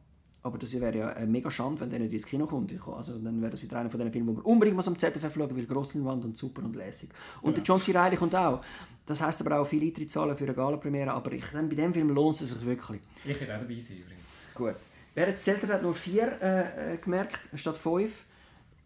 aber 0.42 0.58
das 0.58 0.78
wäre 0.78 0.96
ja 0.96 1.08
eine 1.08 1.26
mega 1.26 1.50
Schande, 1.50 1.80
wenn 1.80 1.90
der 1.90 2.00
nicht 2.00 2.12
ins 2.12 2.26
Kino 2.26 2.46
kommt. 2.46 2.72
Also 2.86 3.18
dann 3.18 3.40
wäre 3.40 3.50
das 3.50 3.62
wieder 3.62 3.78
einer 3.78 3.90
von 3.90 3.98
den 3.98 4.12
Filmen, 4.12 4.28
wo 4.28 4.32
man 4.34 4.42
unbedingt 4.42 4.76
mal 4.76 4.86
am 4.86 4.98
ZFF 4.98 5.34
schauen 5.34 5.56
will, 5.56 5.66
Grossleinwand 5.66 6.24
und 6.24 6.36
super 6.36 6.62
und 6.62 6.76
lässig. 6.76 7.10
Und 7.40 7.52
ja. 7.52 7.54
der 7.54 7.64
John 7.64 7.80
C. 7.80 7.92
Reilly 7.92 8.16
kommt 8.16 8.34
auch. 8.34 8.62
Das 9.06 9.20
heisst 9.22 9.44
aber 9.44 9.58
auch 9.58 9.66
viele 9.66 9.86
Eintrittzahlen 9.86 10.36
für 10.36 10.44
eine 10.44 10.54
Gala-Premiere, 10.54 11.12
aber 11.12 11.32
ich, 11.32 11.44
dann, 11.52 11.68
bei 11.68 11.74
dem 11.74 11.92
Film 11.92 12.10
lohnt 12.10 12.40
es 12.40 12.50
sich 12.50 12.64
wirklich. 12.64 13.00
Ich 13.24 13.40
werde 13.40 13.54
auch 13.56 13.60
dabei 13.60 13.80
sein 13.80 13.96
übrigens. 13.98 14.24
Gut. 14.54 14.76
Wer 15.14 15.28
jetzt 15.28 15.44
zählt, 15.44 15.66
hat 15.68 15.82
nur 15.82 15.94
vier 15.94 16.40
äh, 16.42 16.94
äh, 16.94 16.96
gemerkt, 16.98 17.50
statt 17.54 17.78
fünf. 17.78 18.12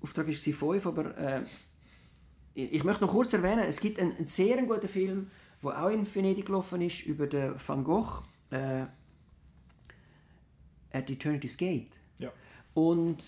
Auftrag 0.02 0.28
war 0.28 0.34
fünf, 0.34 0.86
aber 0.86 1.16
äh, 1.16 1.42
ich 2.54 2.84
möchte 2.84 3.04
noch 3.04 3.12
kurz 3.12 3.32
erwähnen, 3.32 3.64
es 3.68 3.80
gibt 3.80 4.00
einen, 4.00 4.14
einen 4.16 4.26
sehr 4.26 4.60
guten 4.62 4.88
Film, 4.88 5.30
der 5.62 5.82
auch 5.82 5.90
in 5.90 6.06
Venedig 6.12 6.46
gelaufen 6.46 6.80
ist, 6.82 7.06
über 7.06 7.26
den 7.26 7.54
Van 7.66 7.82
Gogh, 7.82 8.22
äh, 8.50 8.84
At 10.92 11.10
Eternity's 11.10 11.56
Gate. 11.56 11.92
Ja. 12.18 12.32
Und 12.74 13.22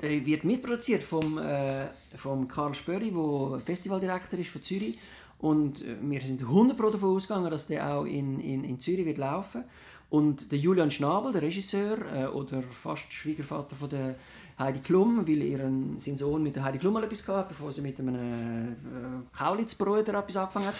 der 0.00 0.24
wird 0.24 0.44
mitproduziert 0.44 1.02
vom, 1.02 1.38
äh, 1.38 1.88
vom 2.16 2.48
Karl 2.48 2.74
Spöri, 2.74 3.10
der 3.10 3.60
Festivaldirektor 3.60 4.38
ist 4.38 4.50
von 4.50 4.62
Zürich. 4.62 4.98
Und 5.38 5.82
äh, 5.82 5.96
wir 6.00 6.20
sind 6.20 6.42
100% 6.42 6.92
davon 6.92 7.16
ausgegangen, 7.16 7.50
dass 7.50 7.66
der 7.66 7.94
auch 7.94 8.04
in, 8.04 8.40
in, 8.40 8.64
in 8.64 8.78
Zürich 8.78 9.04
wird 9.04 9.18
laufen 9.18 9.64
Und 10.10 10.50
der 10.50 10.58
Julian 10.58 10.90
Schnabel, 10.90 11.32
der 11.32 11.42
Regisseur 11.42 11.98
äh, 12.12 12.26
oder 12.26 12.62
fast 12.64 13.12
Schwiegervater 13.12 13.76
von 13.76 13.88
der 13.88 14.16
Heidi 14.58 14.80
Klum, 14.80 15.26
weil 15.26 15.42
ihren, 15.42 15.98
sein 15.98 16.16
Sohn 16.16 16.42
mit 16.42 16.56
der 16.56 16.64
Heidi 16.64 16.78
Klum 16.78 16.94
mal 16.94 17.04
etwas 17.04 17.24
gehabt 17.24 17.48
bevor 17.48 17.70
sie 17.70 17.80
mit 17.80 17.98
einem 18.00 18.16
äh, 18.16 19.36
Kaulitzbruder 19.36 20.18
etwas 20.18 20.36
angefangen 20.36 20.66
hat, 20.66 20.74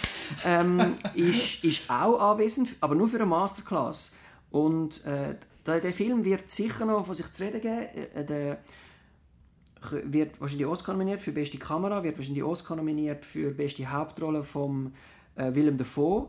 ähm, 0.45 0.95
ist, 1.15 1.63
ist 1.63 1.89
auch 1.89 2.19
anwesend, 2.19 2.75
aber 2.81 2.93
nur 2.93 3.07
für 3.07 3.17
eine 3.17 3.25
Masterclass. 3.25 4.13
Und 4.51 5.03
äh, 5.05 5.35
der, 5.65 5.79
der 5.79 5.93
Film 5.93 6.25
wird 6.25 6.51
sicher 6.51 6.85
noch 6.85 7.05
von 7.05 7.15
sich 7.15 7.31
zu 7.31 7.43
reden 7.43 7.61
geben. 7.61 7.87
Äh, 8.13 8.25
der 8.25 8.57
wird 10.03 10.39
wahrscheinlich 10.39 10.67
Oscar 10.67 10.91
nominiert 10.91 11.21
für 11.21 11.31
beste 11.31 11.57
Kamera, 11.57 12.03
wird 12.03 12.17
wahrscheinlich 12.17 12.43
Oscar 12.43 12.75
nominiert 12.75 13.25
für 13.25 13.51
beste 13.51 13.89
Hauptrolle 13.89 14.43
von 14.43 14.93
äh, 15.35 15.55
Willem 15.55 15.77
Dafoe 15.77 16.27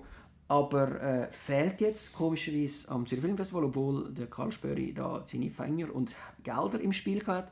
aber 0.53 1.01
äh, 1.01 1.33
fehlt 1.33 1.81
jetzt 1.81 2.15
komischerweise 2.15 2.91
am 2.91 3.07
Zürich 3.07 3.25
Filmfestival, 3.25 3.65
obwohl 3.65 4.13
der 4.13 4.27
Karl 4.27 4.53
Spöri 4.53 4.93
da 4.93 5.23
seine 5.25 5.49
Fänger 5.49 5.95
und 5.95 6.15
Gelder 6.45 6.79
im 6.79 6.93
Spiel 6.93 7.27
hat. 7.27 7.51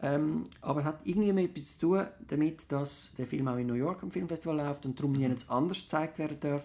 Ähm, 0.00 0.44
aber 0.62 0.80
es 0.80 0.86
hat 0.86 1.00
irgendwie 1.04 1.44
etwas 1.44 1.76
zu 1.76 1.88
tun 1.88 2.06
damit, 2.26 2.72
dass 2.72 3.12
der 3.18 3.26
Film 3.26 3.48
auch 3.48 3.58
in 3.58 3.66
New 3.66 3.74
York 3.74 4.02
am 4.02 4.10
Filmfestival 4.10 4.56
läuft 4.56 4.86
und 4.86 4.98
darum 4.98 5.14
jetzt 5.16 5.50
anders 5.50 5.82
gezeigt 5.82 6.18
werden 6.18 6.38
darf 6.40 6.64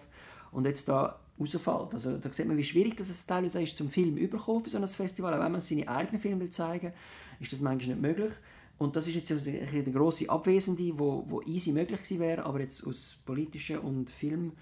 und 0.52 0.64
jetzt 0.64 0.88
da 0.88 1.18
rausfällt. 1.38 1.92
Also 1.92 2.16
da 2.16 2.32
sieht 2.32 2.46
man, 2.46 2.56
wie 2.56 2.64
schwierig 2.64 2.96
das 2.96 3.10
es 3.10 3.26
teilweise 3.26 3.60
ist, 3.60 3.76
zum 3.76 3.90
Film 3.90 4.16
überkommen 4.16 4.64
für 4.64 4.70
so 4.70 4.78
ein 4.78 4.88
Festival. 4.88 5.34
Auch 5.34 5.44
wenn 5.44 5.52
man 5.52 5.60
seine 5.60 5.86
eigenen 5.86 6.18
Filme 6.18 6.40
will 6.40 6.50
zeigen 6.50 6.94
ist 7.40 7.52
das 7.52 7.60
manchmal 7.60 7.96
nicht 7.96 8.00
möglich. 8.00 8.32
Und 8.78 8.96
das 8.96 9.06
ist 9.06 9.16
jetzt 9.16 9.30
eine 9.30 9.92
grosse 9.92 10.30
Abwesende, 10.30 10.98
wo, 10.98 11.26
wo 11.28 11.42
easy 11.42 11.72
möglich 11.72 12.02
gewesen 12.02 12.20
wäre, 12.20 12.46
aber 12.46 12.60
jetzt 12.60 12.86
aus 12.86 13.18
politischen 13.26 13.80
und 13.80 14.08
Film 14.08 14.52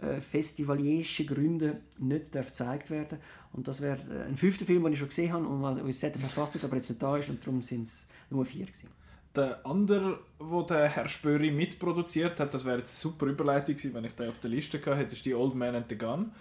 äh, 0.00 0.20
festivalierischen 0.20 1.26
Gründen 1.26 1.76
nicht 1.98 2.32
gezeigt 2.32 2.90
werden 2.90 3.18
Und 3.52 3.68
das 3.68 3.80
wäre 3.80 3.98
äh, 4.10 4.28
ein 4.28 4.36
fünfter 4.36 4.64
Film, 4.64 4.84
den 4.84 4.92
ich 4.92 4.98
schon 4.98 5.08
gesehen 5.08 5.32
habe 5.32 5.46
und 5.46 5.62
was 5.62 5.78
es 5.78 5.98
verfasst 6.18 6.54
hat, 6.54 6.64
aber 6.64 6.76
jetzt 6.76 6.88
nicht 6.88 7.02
da 7.02 7.16
ist 7.16 7.28
und 7.28 7.44
darum 7.44 7.62
sind 7.62 7.82
es 7.84 8.08
nur 8.30 8.44
vier 8.44 8.66
gewesen. 8.66 8.88
Der 9.34 9.64
andere, 9.64 10.18
wo 10.38 10.62
der 10.62 10.88
Herr 10.88 11.08
Spöri 11.08 11.50
mitproduziert 11.50 12.40
hat, 12.40 12.52
das 12.52 12.64
wäre 12.64 12.78
jetzt 12.78 13.04
eine 13.04 13.12
super 13.12 13.26
Überleitung 13.26 13.76
gewesen, 13.76 13.94
wenn 13.94 14.04
ich 14.04 14.14
den 14.14 14.28
auf 14.28 14.38
der 14.38 14.50
Liste 14.50 14.80
gehabt 14.80 15.00
hätte, 15.00 15.14
ist 15.14 15.24
die 15.24 15.34
Old 15.34 15.54
Man 15.54 15.74
and 15.74 15.86
the 15.88 15.96
Gun 15.96 16.32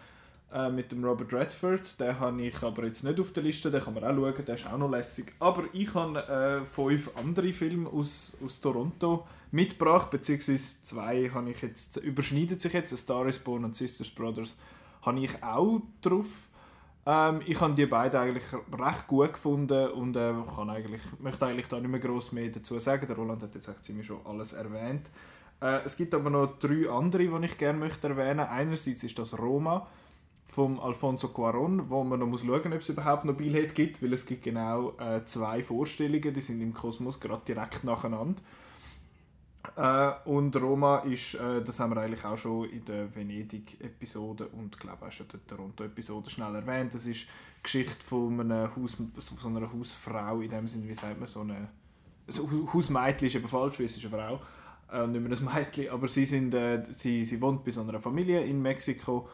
äh, 0.52 0.70
mit 0.70 0.92
dem 0.92 1.04
Robert 1.04 1.32
Redford. 1.32 2.00
Den 2.00 2.20
habe 2.20 2.42
ich 2.42 2.64
aber 2.64 2.86
jetzt 2.86 3.04
nicht 3.04 3.20
auf 3.20 3.32
der 3.32 3.44
Liste, 3.44 3.70
den 3.70 3.84
kann 3.84 3.94
man 3.94 4.04
auch 4.04 4.16
schauen, 4.16 4.46
der 4.46 4.56
ist 4.56 4.66
auch 4.66 4.78
noch 4.78 4.90
lässig. 4.90 5.34
Aber 5.40 5.64
ich 5.74 5.94
habe 5.94 6.20
äh, 6.28 6.66
fünf 6.66 7.12
andere 7.16 7.54
Filme 7.54 7.90
aus, 7.90 8.36
aus 8.44 8.60
Toronto 8.60 9.28
mitgebracht, 9.52 10.10
beziehungsweise 10.10 10.82
zwei 10.82 11.30
habe 11.30 11.52
ich 11.52 11.62
jetzt, 11.62 11.98
überschneidet 11.98 12.62
sich 12.62 12.74
jetzt, 12.74 12.94
A 12.94 12.98
Star 12.98 13.28
is 13.28 13.38
Born 13.38 13.64
und 13.64 13.76
Sisters 13.76 14.10
Brothers, 14.10 14.56
habe 15.04 15.20
ich 15.20 15.44
auch 15.44 15.82
drauf. 16.02 16.50
Ähm, 17.06 17.42
ich 17.46 17.62
habe 17.62 17.76
die 17.76 17.86
beiden 17.86 18.20
eigentlich 18.20 18.46
recht 18.54 19.08
gut 19.08 19.34
gefunden 19.34 19.90
und 19.90 20.16
äh, 20.16 20.34
kann 20.56 20.70
eigentlich, 20.70 21.02
möchte 21.20 21.46
eigentlich 21.46 21.68
da 21.68 21.80
nicht 21.80 21.90
mehr 21.90 22.00
gross 22.00 22.32
mehr 22.32 22.50
dazu 22.50 22.80
sagen. 22.80 23.06
Der 23.08 23.16
Roland 23.16 23.44
hat 23.44 23.56
jetzt 23.56 23.84
ziemlich 23.84 24.08
schon 24.08 24.26
alles 24.26 24.54
erwähnt. 24.54 25.10
Äh, 25.62 25.82
es 25.86 25.96
gibt 25.96 26.14
aber 26.14 26.30
noch 26.30 26.58
drei 26.60 26.90
andere, 26.90 27.28
die 27.28 27.46
ich 27.46 27.58
gerne 27.58 27.80
möchte 27.80 28.08
erwähnen. 28.08 28.42
Einerseits 28.42 29.04
ist 29.04 29.18
das 29.20 29.38
Roma 29.38 29.88
vom 30.60 30.78
Alfonso 30.82 31.30
Cuaron, 31.30 31.90
wo 31.90 32.04
man 32.04 32.20
noch 32.20 32.28
muss 32.28 32.42
schauen, 32.42 32.74
ob 32.74 32.82
es 32.82 32.90
überhaupt 32.90 33.24
noch 33.24 33.34
Billhead 33.34 33.74
gibt, 33.74 34.04
weil 34.04 34.12
es 34.12 34.26
gibt 34.26 34.44
genau 34.44 34.92
äh, 35.00 35.24
zwei 35.24 35.64
Vorstellungen, 35.64 36.34
die 36.34 36.42
sind 36.42 36.60
im 36.60 36.74
Kosmos 36.74 37.18
gerade 37.18 37.44
direkt 37.48 37.86
nacheinander. 37.86 38.42
Äh, 39.78 40.12
und 40.30 40.54
Roma 40.58 40.98
ist, 40.98 41.36
äh, 41.36 41.64
das 41.64 41.80
haben 41.80 41.96
wir 41.96 42.02
eigentlich 42.02 42.26
auch 42.26 42.38
schon 42.38 42.70
in 42.72 42.84
der 42.84 43.16
Venedig-Episode 43.16 44.48
und 44.48 44.78
glaube 44.78 45.06
auch 45.06 45.12
schon 45.14 45.28
in 45.28 45.32
der 45.32 45.48
Toronto-Episode 45.48 46.30
schnell 46.30 46.54
erwähnt. 46.56 46.94
Das 46.94 47.08
ist 47.08 47.22
die 47.22 47.64
Geschichte 47.64 48.04
von, 48.04 48.42
einem 48.42 48.76
Haus, 48.76 48.98
so 49.18 49.48
einer 49.48 49.72
Hausfrau, 49.72 50.42
in 50.42 50.50
dem 50.50 50.68
Sinne, 50.68 50.90
wie 50.90 50.94
sagt 50.94 51.18
man, 51.18 51.30
so 51.30 51.40
eine 51.40 51.70
also 52.28 52.50
Hausmädchen 52.74 53.30
ist 53.30 53.36
eben 53.36 53.48
falsch, 53.48 53.80
weil 53.80 53.88
sie 53.88 54.06
ist 54.06 54.14
eine 54.14 54.22
Frau 54.22 54.42
äh, 54.92 55.08
nicht 55.08 55.22
mehr 55.26 55.38
ein 55.38 55.46
Mädchen, 55.46 55.90
aber 55.90 56.10
sie, 56.10 56.26
sind, 56.26 56.54
äh, 56.54 56.84
sie, 56.84 57.24
sie 57.24 57.40
wohnt 57.40 57.64
bei 57.64 57.72
so 57.72 57.80
einer 57.80 58.02
Familie 58.02 58.44
in 58.44 58.62
Mexiko 58.62 59.30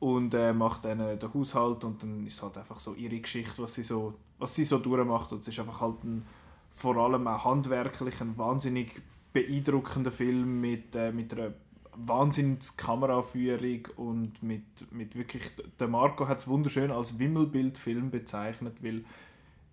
und 0.00 0.34
äh, 0.34 0.52
macht 0.52 0.84
dann 0.84 1.00
äh, 1.00 1.16
den 1.16 1.32
Haushalt 1.32 1.84
und 1.84 2.02
dann 2.02 2.26
ist 2.26 2.42
halt 2.42 2.58
einfach 2.58 2.78
so 2.78 2.94
ihre 2.94 3.18
Geschichte, 3.18 3.62
was 3.62 3.74
sie 3.74 3.82
so, 3.82 4.14
was 4.38 4.54
sie 4.54 4.64
so 4.64 4.78
durchmacht 4.78 5.32
und 5.32 5.40
es 5.40 5.48
ist 5.48 5.58
einfach 5.58 5.80
halt 5.80 6.02
ein, 6.04 6.26
vor 6.72 6.96
allem 6.96 7.26
auch 7.26 7.44
handwerklich 7.44 8.20
ein 8.20 8.36
wahnsinnig 8.36 9.02
beeindruckender 9.32 10.10
Film 10.10 10.60
mit, 10.60 10.94
äh, 10.94 11.12
mit 11.12 11.32
einer 11.32 11.52
wahnsinns 11.96 12.76
Kameraführung 12.76 13.88
und 13.96 14.42
mit, 14.42 14.92
mit 14.92 15.14
wirklich, 15.14 15.42
der 15.78 15.88
Marco 15.88 16.26
hat 16.26 16.38
es 16.38 16.48
wunderschön 16.48 16.90
als 16.90 17.18
Wimmelbildfilm 17.18 18.10
bezeichnet, 18.10 18.76
weil 18.82 19.04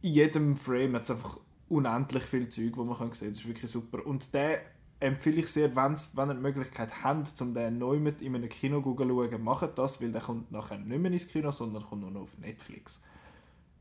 in 0.02 0.14
jedem 0.14 0.56
Frame 0.56 0.96
hat 0.96 1.04
es 1.04 1.12
einfach 1.12 1.38
unendlich 1.70 2.24
viel 2.24 2.50
Zeug, 2.50 2.74
wo 2.76 2.84
man 2.84 2.98
kann 2.98 3.14
sehen. 3.14 3.30
Das 3.30 3.40
ist 3.40 3.48
wirklich 3.48 3.72
super. 3.72 4.06
Und 4.06 4.34
der 4.34 4.62
empfehle 5.02 5.42
ich 5.42 5.48
sehr, 5.48 5.76
wenn's, 5.76 6.16
wenn 6.16 6.30
ihr 6.30 6.36
die 6.36 6.42
Möglichkeit 6.42 7.04
habt, 7.04 7.42
um 7.42 7.54
den 7.54 7.78
neu 7.80 8.00
mit 8.00 8.22
in 8.22 8.36
einem 8.36 8.48
Kino 8.48 8.82
zu 8.82 8.96
schauen, 8.98 9.44
macht 9.44 9.78
das, 9.78 10.02
weil 10.02 10.12
der 10.12 10.22
kommt 10.22 10.52
nachher 10.52 10.78
nicht 10.78 11.02
mehr 11.02 11.12
ins 11.12 11.28
Kino, 11.28 11.52
sondern 11.52 11.84
kommt 11.84 12.02
nur 12.02 12.12
noch 12.12 12.22
auf 12.22 12.38
Netflix. 12.38 13.02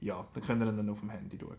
Ja, 0.00 0.26
dann 0.32 0.42
könnt 0.42 0.62
ihr 0.62 0.68
ihn 0.68 0.76
dann 0.76 0.88
auf 0.88 1.00
dem 1.00 1.10
Handy 1.10 1.38
schauen. 1.38 1.56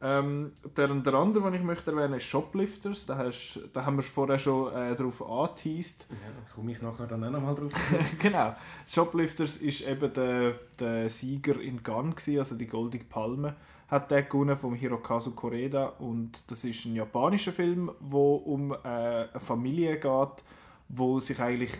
Ähm, 0.00 0.52
der, 0.76 0.88
der 0.88 1.14
andere, 1.14 1.50
den 1.50 1.60
ich 1.60 1.66
möchte 1.66 1.90
erwähnen, 1.90 2.14
ist 2.14 2.24
Shoplifters. 2.24 3.06
Da, 3.06 3.16
hast, 3.16 3.60
da 3.72 3.84
haben 3.84 3.96
wir 3.96 4.02
vorher 4.02 4.38
schon 4.38 4.72
äh, 4.74 4.94
darauf 4.94 5.22
angeteased. 5.22 6.06
Ja, 6.10 6.54
komme 6.54 6.72
ich 6.72 6.82
nachher 6.82 7.06
dann 7.06 7.24
auch 7.24 7.30
nochmal 7.30 7.54
drauf. 7.54 7.72
genau. 8.18 8.54
Shoplifters 8.86 9.58
ist 9.58 9.82
eben 9.82 10.12
der, 10.12 10.58
der 10.78 11.08
Sieger 11.10 11.60
in 11.60 11.82
Gun, 11.82 12.14
also 12.38 12.54
die 12.56 12.66
Goldige 12.66 13.04
Palme 13.04 13.54
hat 13.88 14.10
der 14.10 14.22
gewonnen 14.24 14.56
vom 14.56 14.74
Hirokazu 14.74 15.32
Koreda 15.32 15.86
und 15.98 16.50
das 16.50 16.64
ist 16.64 16.84
ein 16.84 16.96
japanischer 16.96 17.52
Film, 17.52 17.90
wo 18.00 18.36
um 18.36 18.72
äh, 18.72 18.76
eine 18.84 19.40
Familie 19.40 19.98
geht, 19.98 20.42
wo 20.88 21.20
sich 21.20 21.40
eigentlich 21.40 21.72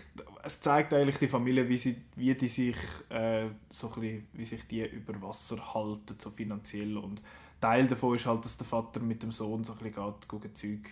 es 0.44 0.60
zeigt 0.60 0.92
eigentlich 0.92 1.18
die 1.18 1.28
Familie, 1.28 1.68
wie, 1.68 1.76
sie, 1.76 1.96
wie 2.16 2.34
die 2.34 2.48
sich 2.48 2.76
äh, 3.08 3.46
so 3.70 3.88
ein 3.88 4.00
bisschen, 4.00 4.26
wie 4.34 4.44
sich 4.44 4.66
die 4.68 4.84
über 4.84 5.20
Wasser 5.22 5.74
halten, 5.74 6.16
so 6.18 6.30
finanziell 6.30 6.98
und 6.98 7.22
Teil 7.60 7.88
davon 7.88 8.14
ist 8.14 8.26
halt, 8.26 8.44
dass 8.44 8.58
der 8.58 8.66
Vater 8.66 9.00
mit 9.00 9.22
dem 9.22 9.32
Sohn 9.32 9.64
so 9.64 9.72
ein 9.72 9.78
bisschen 9.78 10.14
geht, 10.28 10.58
Zeug 10.58 10.90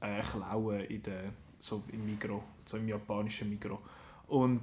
äh, 0.00 0.22
klauen 0.22 0.80
in 0.80 1.02
der, 1.02 1.24
so 1.58 1.82
im 1.92 2.06
Migro, 2.06 2.42
so 2.64 2.78
im 2.78 2.88
japanischen 2.88 3.50
Migro. 3.50 3.80
Und 4.28 4.62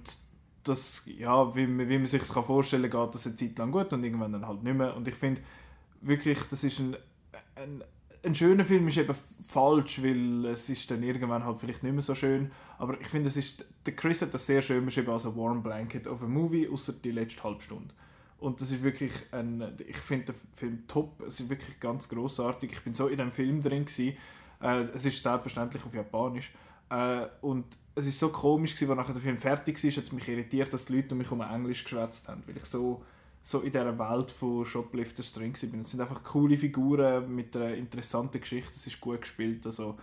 das, 0.63 1.03
ja, 1.05 1.55
wie, 1.55 1.67
wie 1.67 1.97
man 1.97 2.07
sich 2.07 2.23
das 2.23 2.31
vorstellen 2.31 2.89
kann, 2.89 3.05
geht 3.05 3.15
das 3.15 3.27
eine 3.27 3.35
Zeit 3.35 3.57
lang 3.59 3.71
gut 3.71 3.93
und 3.93 4.03
irgendwann 4.03 4.33
dann 4.33 4.47
halt 4.47 4.63
nicht 4.63 4.75
mehr. 4.75 4.95
Und 4.95 5.07
ich 5.07 5.15
finde 5.15 5.41
wirklich, 6.03 6.39
das 6.49 6.63
ist 6.63 6.79
ein, 6.79 6.95
ein, 7.55 7.83
ein 8.23 8.35
schöner 8.35 8.65
Film 8.65 8.87
ist 8.87 8.97
eben 8.97 9.15
falsch, 9.45 10.01
weil 10.01 10.45
es 10.45 10.69
ist 10.69 10.89
dann 10.91 11.03
irgendwann 11.03 11.43
halt 11.43 11.59
vielleicht 11.59 11.83
nicht 11.83 11.93
mehr 11.93 12.01
so 12.01 12.15
schön. 12.15 12.51
Aber 12.77 12.99
ich 12.99 13.07
finde, 13.07 13.29
der 13.85 13.95
Chris 13.95 14.21
hat 14.21 14.33
das 14.33 14.45
sehr 14.45 14.61
schön 14.61 14.85
beschrieben 14.85 15.11
als 15.11 15.25
ein 15.25 15.35
Warm 15.35 15.61
Blanket 15.61 16.07
of 16.07 16.21
a 16.21 16.27
Movie, 16.27 16.67
außer 16.67 16.93
die 16.93 17.11
letzte 17.11 17.43
halbe 17.43 17.61
Stunde. 17.61 17.93
Und 18.39 18.59
das 18.59 18.71
ist 18.71 18.83
wirklich 18.83 19.13
ein, 19.31 19.63
ich 19.87 19.97
finde 19.97 20.33
den 20.33 20.35
Film 20.53 20.83
top, 20.87 21.21
es 21.21 21.39
ist 21.39 21.49
wirklich 21.49 21.79
ganz 21.79 22.09
großartig. 22.09 22.71
Ich 22.73 22.81
bin 22.81 22.93
so 22.93 23.07
in 23.07 23.17
dem 23.17 23.31
Film 23.31 23.61
drin 23.61 23.85
gewesen. 23.85 24.17
Äh, 24.61 24.83
es 24.93 25.05
ist 25.05 25.23
selbstverständlich 25.23 25.85
auf 25.85 25.93
Japanisch. 25.93 26.51
Äh, 26.89 27.27
und 27.41 27.65
es 27.95 28.05
ist 28.05 28.19
so 28.19 28.29
komisch 28.29 28.75
gewesen, 28.75 28.91
als 28.91 28.97
nachher 28.97 29.13
der 29.13 29.21
Film 29.21 29.37
fertig 29.37 29.81
war, 29.81 29.91
hat 29.91 30.03
es 30.03 30.11
mich 30.11 30.27
irritiert, 30.27 30.73
dass 30.73 30.85
die 30.85 30.95
Leute 30.97 31.13
um 31.13 31.19
mich 31.19 31.31
um 31.31 31.41
Englisch 31.41 31.83
geschwätzt 31.83 32.27
haben, 32.27 32.43
weil 32.45 32.57
ich 32.57 32.65
so, 32.65 33.03
so 33.43 33.59
in 33.59 33.71
dieser 33.71 33.99
Welt 33.99 34.31
von 34.31 34.65
Shoplifters 34.65 35.33
drin 35.33 35.53
bin. 35.69 35.81
Es 35.81 35.91
sind 35.91 35.99
einfach 35.99 36.23
coole 36.23 36.57
Figuren 36.57 37.35
mit 37.35 37.55
einer 37.55 37.75
interessanten 37.75 38.39
Geschichte, 38.39 38.71
es 38.73 38.87
ist 38.87 39.01
gut 39.01 39.21
gespielt, 39.21 39.65
also 39.65 39.97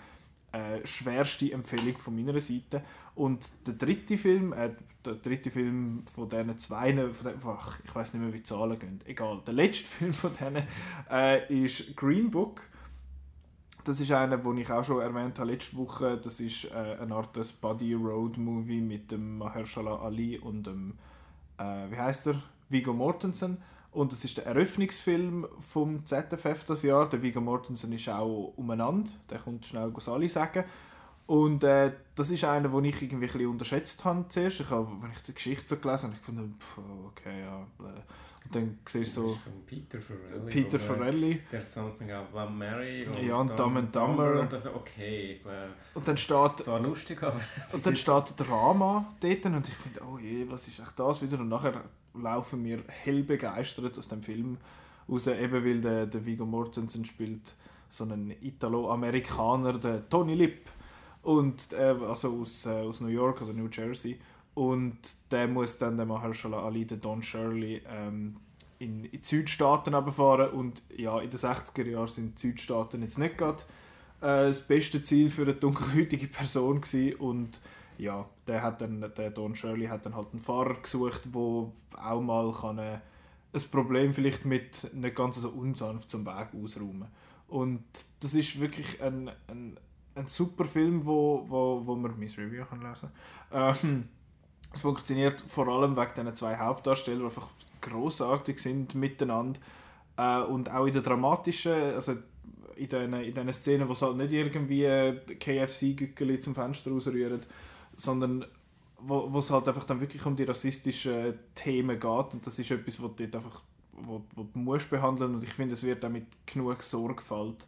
äh, 0.52 0.86
schwerste 0.86 1.50
Empfehlung 1.50 1.96
von 1.96 2.14
meiner 2.14 2.38
Seite. 2.38 2.82
Und 3.14 3.50
der 3.66 3.74
dritte 3.74 4.18
Film, 4.18 4.52
äh, 4.52 4.70
der 5.04 5.14
dritte 5.14 5.50
Film 5.50 6.04
von 6.14 6.28
diesen 6.28 6.58
zwei, 6.58 6.92
von 7.12 7.32
den, 7.32 7.40
ach, 7.46 7.80
ich 7.82 7.94
weiß 7.94 8.12
nicht 8.12 8.22
mehr, 8.22 8.32
wie 8.32 8.38
die 8.38 8.42
Zahlen 8.42 8.78
gehen, 8.78 9.00
egal. 9.06 9.40
Der 9.46 9.54
letzte 9.54 9.84
Film 9.86 10.12
von 10.12 10.32
denen 10.38 10.66
äh, 11.10 11.64
ist 11.64 11.96
Green 11.96 12.30
Book. 12.30 12.62
Das 13.84 13.98
ist 14.00 14.12
einer, 14.12 14.36
den 14.36 14.58
ich 14.58 14.70
auch 14.70 14.84
schon 14.84 15.00
erwähnt 15.00 15.38
habe 15.38 15.50
letzte 15.50 15.78
Woche. 15.78 16.18
Das 16.18 16.40
ist 16.40 16.66
äh, 16.66 16.98
eine 17.00 17.14
Art 17.14 17.32
Buddy 17.62 17.94
Road 17.94 18.36
Movie 18.36 18.82
mit 18.82 19.10
dem 19.10 19.38
Mahershala 19.38 19.96
Ali 19.96 20.38
und 20.38 20.66
dem, 20.66 20.98
äh, 21.56 21.90
wie 21.90 21.96
heißt 21.96 22.26
er, 22.26 22.42
Viggo 22.70 22.94
Mortensen. 22.94 23.62
Und 23.92 24.12
das 24.12 24.24
ist 24.24 24.36
der 24.36 24.46
Eröffnungsfilm 24.46 25.46
vom 25.58 26.04
ZFF 26.06 26.64
das 26.64 26.82
Jahr. 26.82 27.08
Der 27.08 27.22
Viggo 27.22 27.40
Mortensen 27.40 27.92
ist 27.92 28.08
auch 28.08 28.54
umeinander. 28.56 29.10
Der 29.28 29.38
kommt 29.38 29.66
schnell 29.66 29.92
Sali 29.98 30.28
sagen. 30.28 30.64
Und 31.26 31.62
äh, 31.62 31.92
das 32.14 32.30
ist 32.30 32.44
einer, 32.44 32.68
den 32.68 32.84
ich 32.86 33.02
irgendwie 33.02 33.30
ein 33.30 33.46
unterschätzt 33.46 34.04
habe 34.04 34.26
zuerst. 34.28 34.60
Ich 34.60 34.70
habe, 34.70 34.88
wenn 35.00 35.12
ich 35.12 35.22
die 35.22 35.34
Geschichte 35.34 35.66
so 35.68 35.76
gelesen 35.76 36.04
habe, 36.04 36.14
ich 36.14 36.20
gefunden, 36.20 36.58
okay, 37.06 37.42
ja. 37.42 37.66
Und 38.44 38.54
dann 38.54 38.78
siehst 38.84 39.16
du 39.16 39.22
so... 39.22 39.38
Peter 39.66 40.00
Farrelly. 40.00 40.50
Peter 40.50 40.78
Farrelly. 40.78 41.40
There's 41.50 41.72
Something 41.72 42.10
About 42.10 42.50
Mary. 42.50 43.06
Und 43.06 43.22
ja, 43.22 43.36
und 43.36 43.58
Dumb 43.58 43.76
and 43.76 43.94
Dumber. 43.94 44.40
Und 44.40 44.52
also, 44.52 44.74
okay, 44.74 45.34
ich 45.34 45.42
glaube... 45.42 45.68
Und 45.94 46.08
dann 46.08 46.16
steht... 46.16 46.58
So 46.64 46.76
lustig, 46.78 47.22
aber... 47.22 47.40
Und 47.72 47.86
dann 47.86 47.96
steht 47.96 48.34
Drama 48.36 49.14
dort 49.20 49.46
und 49.46 49.68
ich 49.68 49.74
finde, 49.74 50.00
oh 50.02 50.18
je, 50.18 50.46
was 50.48 50.66
ist 50.66 50.80
echt 50.80 50.98
das 50.98 51.22
wieder? 51.22 51.38
Und 51.38 51.48
nachher 51.48 51.84
laufen 52.14 52.64
wir 52.64 52.82
hell 52.88 53.22
begeistert 53.22 53.96
aus 53.96 54.08
dem 54.08 54.22
Film 54.22 54.56
raus, 55.08 55.26
eben 55.26 55.64
weil 55.64 55.80
der, 55.80 56.06
der 56.06 56.26
Viggo 56.26 56.44
Mortensen 56.44 57.04
spielt 57.04 57.54
so 57.88 58.04
einen 58.04 58.30
Italo-Amerikaner, 58.40 59.78
der 59.78 60.08
Tony 60.08 60.34
Lip, 60.34 60.68
und, 61.22 61.72
äh, 61.72 61.94
also 62.06 62.40
aus, 62.40 62.66
äh, 62.66 62.70
aus 62.70 63.00
New 63.00 63.08
York 63.08 63.42
oder 63.42 63.52
New 63.52 63.68
Jersey. 63.70 64.18
Und 64.54 64.98
der 65.30 65.48
muss 65.48 65.78
dann 65.78 65.96
der 65.96 66.06
Mahershala 66.06 66.62
Ali, 66.62 66.84
der 66.84 66.98
Don 66.98 67.22
Shirley, 67.22 67.82
ähm, 67.88 68.36
in, 68.78 69.04
in 69.04 69.20
die 69.20 69.20
Südstaaten 69.22 69.94
fahren 70.10 70.50
und 70.50 70.82
ja, 70.96 71.20
in 71.20 71.30
den 71.30 71.38
60er 71.38 71.86
Jahren 71.86 72.08
sind 72.08 72.42
die 72.42 72.48
Südstaaten 72.48 73.02
jetzt 73.02 73.18
nicht 73.18 73.36
gerade 73.36 73.62
äh, 74.20 74.48
das 74.48 74.66
beste 74.66 75.02
Ziel 75.02 75.30
für 75.30 75.42
eine 75.42 75.54
dunkelhäutige 75.54 76.26
Person 76.26 76.80
gewesen. 76.80 77.14
und 77.16 77.60
ja, 77.98 78.26
der, 78.46 78.62
hat 78.62 78.80
dann, 78.80 79.00
der 79.00 79.30
Don 79.30 79.54
Shirley 79.54 79.86
hat 79.86 80.06
dann 80.06 80.16
halt 80.16 80.28
einen 80.32 80.40
Fahrer 80.40 80.74
gesucht, 80.80 81.20
wo 81.32 81.74
auch 81.94 82.22
mal 82.22 82.50
kann, 82.52 82.78
äh, 82.78 82.98
ein 83.52 83.62
Problem 83.70 84.14
vielleicht 84.14 84.46
mit 84.46 84.94
nicht 84.94 85.14
ganz 85.14 85.36
so 85.36 85.50
unsanft 85.50 86.08
zum 86.08 86.24
Weg 86.24 86.48
ausräumen. 86.54 87.08
Und 87.48 87.82
das 88.20 88.34
ist 88.34 88.58
wirklich 88.60 89.02
ein, 89.02 89.28
ein, 89.48 89.76
ein 90.14 90.26
super 90.26 90.64
Film, 90.64 91.04
wo, 91.04 91.44
wo, 91.48 91.82
wo 91.84 91.96
man 91.96 92.18
mein 92.18 92.28
Review 92.28 92.64
kann 92.64 92.80
lesen 92.80 93.10
ähm, 93.52 94.08
es 94.72 94.82
funktioniert 94.82 95.40
vor 95.48 95.68
allem 95.68 95.96
wegen 95.96 96.14
diesen 96.14 96.34
zwei 96.34 96.56
Hauptdarstellern, 96.56 97.20
die 97.20 97.26
einfach 97.26 97.48
großartig 97.80 98.58
sind 98.58 98.94
miteinander. 98.94 99.60
Äh, 100.16 100.40
und 100.42 100.70
auch 100.70 100.86
in 100.86 100.92
der 100.92 101.02
dramatischen, 101.02 101.72
also 101.72 102.12
in 102.76 102.88
diesen, 102.88 103.12
in 103.14 103.34
diesen 103.34 103.52
Szenen, 103.52 103.88
wo 103.88 103.92
es 103.92 104.02
halt 104.02 104.16
nicht 104.16 104.32
irgendwie 104.32 104.84
KFC-Gückeli 105.38 106.40
zum 106.40 106.54
Fenster 106.54 106.90
rausrühren, 106.90 107.40
sondern 107.96 108.44
wo, 109.02 109.38
es 109.38 109.50
halt 109.50 109.68
einfach 109.68 109.84
dann 109.84 110.00
wirklich 110.00 110.24
um 110.26 110.36
die 110.36 110.44
rassistischen 110.44 111.38
Themen 111.54 111.98
geht. 111.98 112.34
Und 112.34 112.46
das 112.46 112.58
ist 112.58 112.70
etwas, 112.70 113.02
was 113.02 113.10
dort 113.16 113.36
einfach 113.36 113.62
wo, 113.92 114.22
wo 114.34 114.44
du 114.44 114.58
musst 114.58 114.90
behandeln. 114.90 115.34
Und 115.34 115.42
ich 115.42 115.52
finde, 115.52 115.74
es 115.74 115.82
wird 115.82 116.04
auch 116.04 116.10
mit 116.10 116.26
genug 116.46 116.82
Sorgfalt 116.82 117.66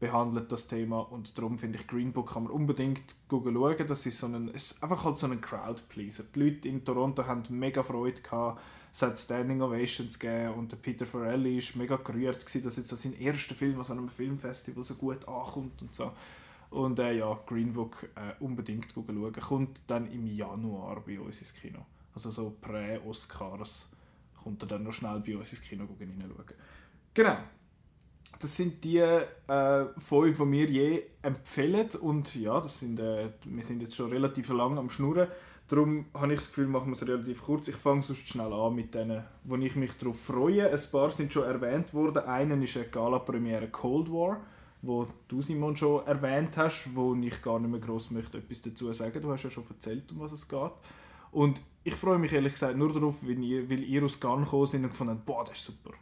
behandelt, 0.00 0.50
das 0.50 0.66
Thema 0.66 1.00
und 1.00 1.36
darum 1.38 1.58
finde 1.58 1.78
ich 1.78 1.86
Green 1.86 2.12
Book 2.12 2.32
kann 2.32 2.44
man 2.44 2.52
unbedingt 2.52 3.14
schauen, 3.30 3.86
das 3.86 4.06
ist, 4.06 4.18
so 4.18 4.26
ein, 4.26 4.48
ist 4.48 4.82
einfach 4.82 5.04
halt 5.04 5.18
so 5.18 5.26
ein 5.26 5.40
Crowd-Pleaser. 5.40 6.24
Die 6.34 6.40
Leute 6.40 6.68
in 6.68 6.84
Toronto 6.84 7.24
haben 7.26 7.42
mega 7.48 7.82
Freude 7.82 8.20
gehabt, 8.20 8.60
es 8.92 9.02
hat 9.02 9.18
Standing 9.18 9.60
Ovations 9.60 10.18
gegeben 10.18 10.54
und 10.54 10.72
der 10.72 10.76
Peter 10.76 11.06
Farrelly 11.06 11.58
war 11.58 11.78
mega 11.78 11.96
gerührt 11.96 12.46
gewesen, 12.46 12.62
dass 12.62 12.76
jetzt 12.76 12.88
so 12.88 12.96
sein 12.96 13.18
erster 13.18 13.54
Film 13.54 13.80
an 13.80 13.86
einem 13.90 14.08
Filmfestival 14.08 14.84
so 14.84 14.94
gut 14.94 15.26
ankommt 15.26 15.82
und 15.82 15.94
so. 15.94 16.12
Und 16.70 16.98
äh, 16.98 17.12
ja, 17.12 17.38
Green 17.46 17.72
Book 17.72 18.08
äh, 18.16 18.42
unbedingt 18.42 18.92
schauen. 18.92 19.32
Kommt 19.32 19.82
dann 19.88 20.10
im 20.10 20.26
Januar 20.26 21.00
bei 21.06 21.20
uns 21.20 21.40
ins 21.40 21.54
Kino. 21.54 21.86
Also 22.14 22.30
so 22.30 22.56
Prä-Oscars 22.60 23.92
kommt 24.42 24.62
er 24.62 24.68
dann 24.68 24.82
noch 24.82 24.92
schnell 24.92 25.20
bei 25.20 25.36
uns 25.36 25.52
ins 25.52 25.62
Kino 25.62 25.84
reinschauen. 25.84 26.44
Genau. 27.14 27.36
Das 28.38 28.56
sind 28.56 28.82
die 28.84 28.98
äh, 28.98 29.86
fünf, 29.98 30.36
die 30.38 30.44
mir 30.44 30.66
je 30.66 31.02
empfehlen. 31.22 31.88
Und 32.00 32.34
ja, 32.34 32.60
das 32.60 32.80
sind, 32.80 33.00
äh, 33.00 33.30
wir 33.44 33.62
sind 33.62 33.80
jetzt 33.80 33.94
schon 33.94 34.10
relativ 34.10 34.48
lang 34.50 34.78
am 34.78 34.90
Schnurren. 34.90 35.28
Darum 35.68 36.06
habe 36.12 36.34
ich 36.34 36.40
das 36.40 36.48
Gefühl, 36.48 36.66
machen 36.66 36.88
wir 36.88 36.92
es 36.92 37.06
relativ 37.06 37.42
kurz. 37.42 37.68
Ich 37.68 37.76
fange 37.76 38.02
sonst 38.02 38.28
schnell 38.28 38.52
an 38.52 38.74
mit 38.74 38.94
denen, 38.94 39.24
wo 39.44 39.56
ich 39.56 39.76
mich 39.76 39.92
darauf 39.94 40.20
freue. 40.20 40.70
Ein 40.70 40.80
paar 40.92 41.10
sind 41.10 41.32
schon 41.32 41.44
erwähnt 41.44 41.94
worden. 41.94 42.24
Einen 42.24 42.62
ist 42.62 42.76
eine 42.76 42.86
Gala-Premiere 42.86 43.68
Cold 43.68 44.12
War 44.12 44.40
wo 44.86 45.06
du 45.28 45.42
Simon 45.42 45.76
schon 45.76 46.06
erwähnt 46.06 46.56
hast, 46.56 46.94
wo 46.94 47.14
ich 47.14 47.42
gar 47.42 47.58
nicht 47.58 47.70
mehr 47.70 47.80
groß 47.80 48.10
möchte 48.10 48.38
etwas 48.38 48.62
dazu 48.62 48.92
sagen. 48.92 49.20
Du 49.20 49.32
hast 49.32 49.44
ja 49.44 49.50
schon 49.50 49.64
erzählt, 49.68 50.10
um 50.12 50.20
was 50.20 50.32
es 50.32 50.48
geht. 50.48 50.72
Und 51.32 51.60
ich 51.82 51.94
freue 51.94 52.18
mich 52.18 52.32
ehrlich 52.32 52.52
gesagt 52.52 52.76
nur 52.76 52.92
darauf, 52.92 53.16
weil 53.22 53.42
ihr, 53.42 53.68
weil 53.68 53.82
ihr 53.82 54.04
aus 54.04 54.20
Cannes 54.20 54.44
gekommen 54.44 54.66
sind 54.66 54.84
und 54.84 54.90
gefunden 54.90 55.14
habt, 55.14 55.26
boah, 55.26 55.44
das 55.44 55.58
ist 55.58 55.66
super. 55.66 55.94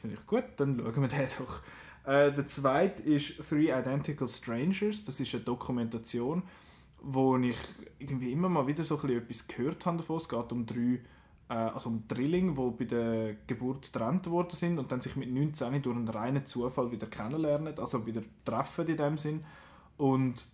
Finde 0.00 0.16
ich 0.16 0.26
gut, 0.26 0.44
dann 0.56 0.78
schauen 0.78 1.02
wir 1.02 1.08
den 1.08 1.28
doch. 1.38 1.60
Äh, 2.04 2.32
der 2.32 2.46
zweite 2.46 3.02
ist 3.02 3.36
Three 3.48 3.70
Identical 3.70 4.26
Strangers. 4.26 5.04
Das 5.04 5.20
ist 5.20 5.34
eine 5.34 5.44
Dokumentation, 5.44 6.42
wo 7.02 7.36
ich 7.36 7.56
irgendwie 7.98 8.32
immer 8.32 8.48
mal 8.48 8.66
wieder 8.66 8.84
so 8.84 8.96
ein 8.96 9.02
bisschen 9.02 9.22
etwas 9.22 9.48
gehört 9.48 9.86
habe 9.86 9.98
davon. 9.98 10.16
Es 10.16 10.28
geht 10.28 10.52
um 10.52 10.66
drei 10.66 11.00
äh, 11.50 11.54
also 11.54 11.90
um 11.90 12.04
Drilling, 12.08 12.54
die 12.54 12.70
bei 12.78 12.84
der 12.84 13.34
Geburt 13.46 13.92
getrennt 13.92 14.30
worden 14.30 14.56
sind 14.56 14.78
und 14.78 14.90
dann 14.90 15.00
sich 15.00 15.16
mit 15.16 15.30
19 15.30 15.82
durch 15.82 15.96
einen 15.96 16.08
reinen 16.08 16.46
Zufall 16.46 16.90
wieder 16.90 17.08
kennenlernen, 17.08 17.78
also 17.78 18.06
wieder 18.06 18.22
treffen 18.44 18.86
in 18.86 18.96
dem 18.96 19.18
Sinn. 19.18 19.44
Und 19.98 20.46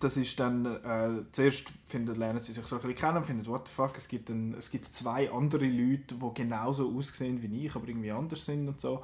das 0.00 0.16
ist 0.16 0.38
dann, 0.38 0.64
äh, 0.66 1.22
zuerst 1.32 1.68
finden, 1.84 2.14
lernen 2.16 2.40
sie 2.40 2.52
sich 2.52 2.64
so 2.64 2.76
ein 2.76 2.82
bisschen 2.82 2.96
kennen 2.96 3.18
und 3.18 3.24
finden, 3.24 3.46
what 3.46 3.66
the 3.66 3.72
fuck, 3.72 3.96
es 3.96 4.08
gibt, 4.08 4.30
ein, 4.30 4.54
es 4.54 4.70
gibt 4.70 4.84
zwei 4.86 5.30
andere 5.30 5.66
Leute, 5.66 6.14
die 6.14 6.34
genauso 6.34 6.94
aussehen 6.96 7.42
wie 7.42 7.66
ich, 7.66 7.74
aber 7.74 7.88
irgendwie 7.88 8.12
anders 8.12 8.44
sind 8.44 8.68
und 8.68 8.80
so. 8.80 9.02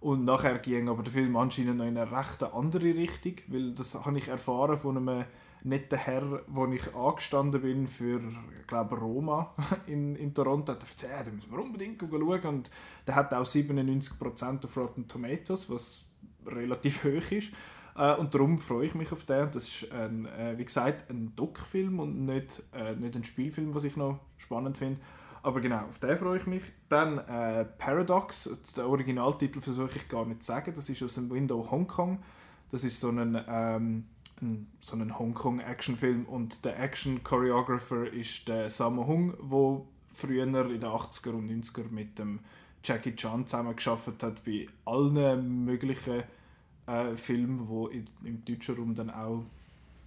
Und 0.00 0.24
nachher 0.24 0.58
ging 0.58 0.88
aber 0.88 1.02
der 1.02 1.12
Film 1.12 1.34
anscheinend 1.36 1.78
noch 1.78 1.86
in 1.86 1.96
eine 1.96 2.10
recht 2.10 2.42
andere 2.42 2.94
Richtung, 2.94 3.36
weil 3.48 3.72
das 3.72 3.94
habe 3.94 4.18
ich 4.18 4.28
erfahren 4.28 4.76
von 4.76 4.96
einem 4.98 5.24
netter 5.62 5.96
Herr, 5.96 6.42
wo 6.46 6.66
ich 6.66 6.94
angestanden 6.94 7.62
bin 7.62 7.86
für, 7.86 8.20
ich 8.60 8.66
glaube, 8.66 8.96
Roma 8.96 9.54
in, 9.86 10.14
in 10.16 10.34
Toronto, 10.34 10.72
hat 10.72 10.82
erzählt, 10.82 11.12
ja, 11.12 11.22
da 11.22 11.30
müssen 11.30 11.50
wir 11.50 11.58
unbedingt 11.58 12.00
schauen. 12.00 12.44
Und 12.44 12.70
der 13.06 13.14
hat 13.14 13.32
auch 13.32 13.46
97% 13.46 14.64
auf 14.64 14.76
Rotten 14.76 15.08
Tomatoes, 15.08 15.70
was 15.70 16.04
relativ 16.46 17.04
hoch 17.04 17.30
ist. 17.30 17.50
Äh, 17.96 18.14
und 18.14 18.34
darum 18.34 18.58
freue 18.58 18.86
ich 18.86 18.94
mich 18.94 19.12
auf 19.12 19.24
den. 19.24 19.50
Das 19.50 19.68
ist, 19.68 19.92
ein, 19.92 20.26
äh, 20.26 20.56
wie 20.56 20.64
gesagt, 20.64 21.10
ein 21.10 21.34
Doc-Film 21.36 22.00
und 22.00 22.24
nicht, 22.24 22.62
äh, 22.72 22.94
nicht 22.94 23.14
ein 23.16 23.24
Spielfilm, 23.24 23.74
was 23.74 23.84
ich 23.84 23.96
noch 23.96 24.20
spannend 24.38 24.76
finde. 24.78 25.00
Aber 25.42 25.60
genau, 25.60 25.84
auf 25.84 25.98
den 25.98 26.18
freue 26.18 26.38
ich 26.38 26.46
mich. 26.46 26.64
Dann 26.88 27.18
äh, 27.18 27.64
Paradox, 27.64 28.48
den 28.76 28.84
Originaltitel 28.84 29.60
versuche 29.60 29.96
ich 29.96 30.08
gar 30.08 30.24
nicht 30.24 30.42
zu 30.42 30.52
sagen. 30.52 30.72
Das 30.74 30.88
ist 30.88 31.02
aus 31.02 31.14
dem 31.14 31.30
Window 31.30 31.70
Hong 31.70 31.86
Kong. 31.86 32.22
Das 32.70 32.82
ist 32.82 32.98
so 32.98 33.10
ein 33.10 33.38
ähm, 33.46 34.04
ein, 34.40 34.66
so 34.80 34.96
einen 34.96 35.18
Hongkong-Actionfilm 35.18 36.26
und 36.26 36.64
der 36.64 36.78
Action-Choreographer 36.78 38.12
ist 38.12 38.48
der 38.48 38.70
Sammo 38.70 39.06
Hung, 39.06 39.34
der 39.50 39.82
früher 40.12 40.44
in 40.44 40.52
den 40.52 40.84
80er 40.84 41.30
und 41.30 41.50
90er 41.50 41.90
mit 41.90 42.18
dem 42.18 42.40
Jackie 42.82 43.16
Chan 43.16 43.46
zusammengearbeitet 43.46 44.22
hat 44.22 44.44
bei 44.44 44.66
allen 44.84 45.64
möglichen 45.64 46.22
äh, 46.86 47.14
Filmen, 47.14 47.66
die 47.66 48.28
im 48.28 48.44
deutschen 48.44 48.76
Raum 48.76 48.94
dann 48.94 49.10
auch 49.10 49.44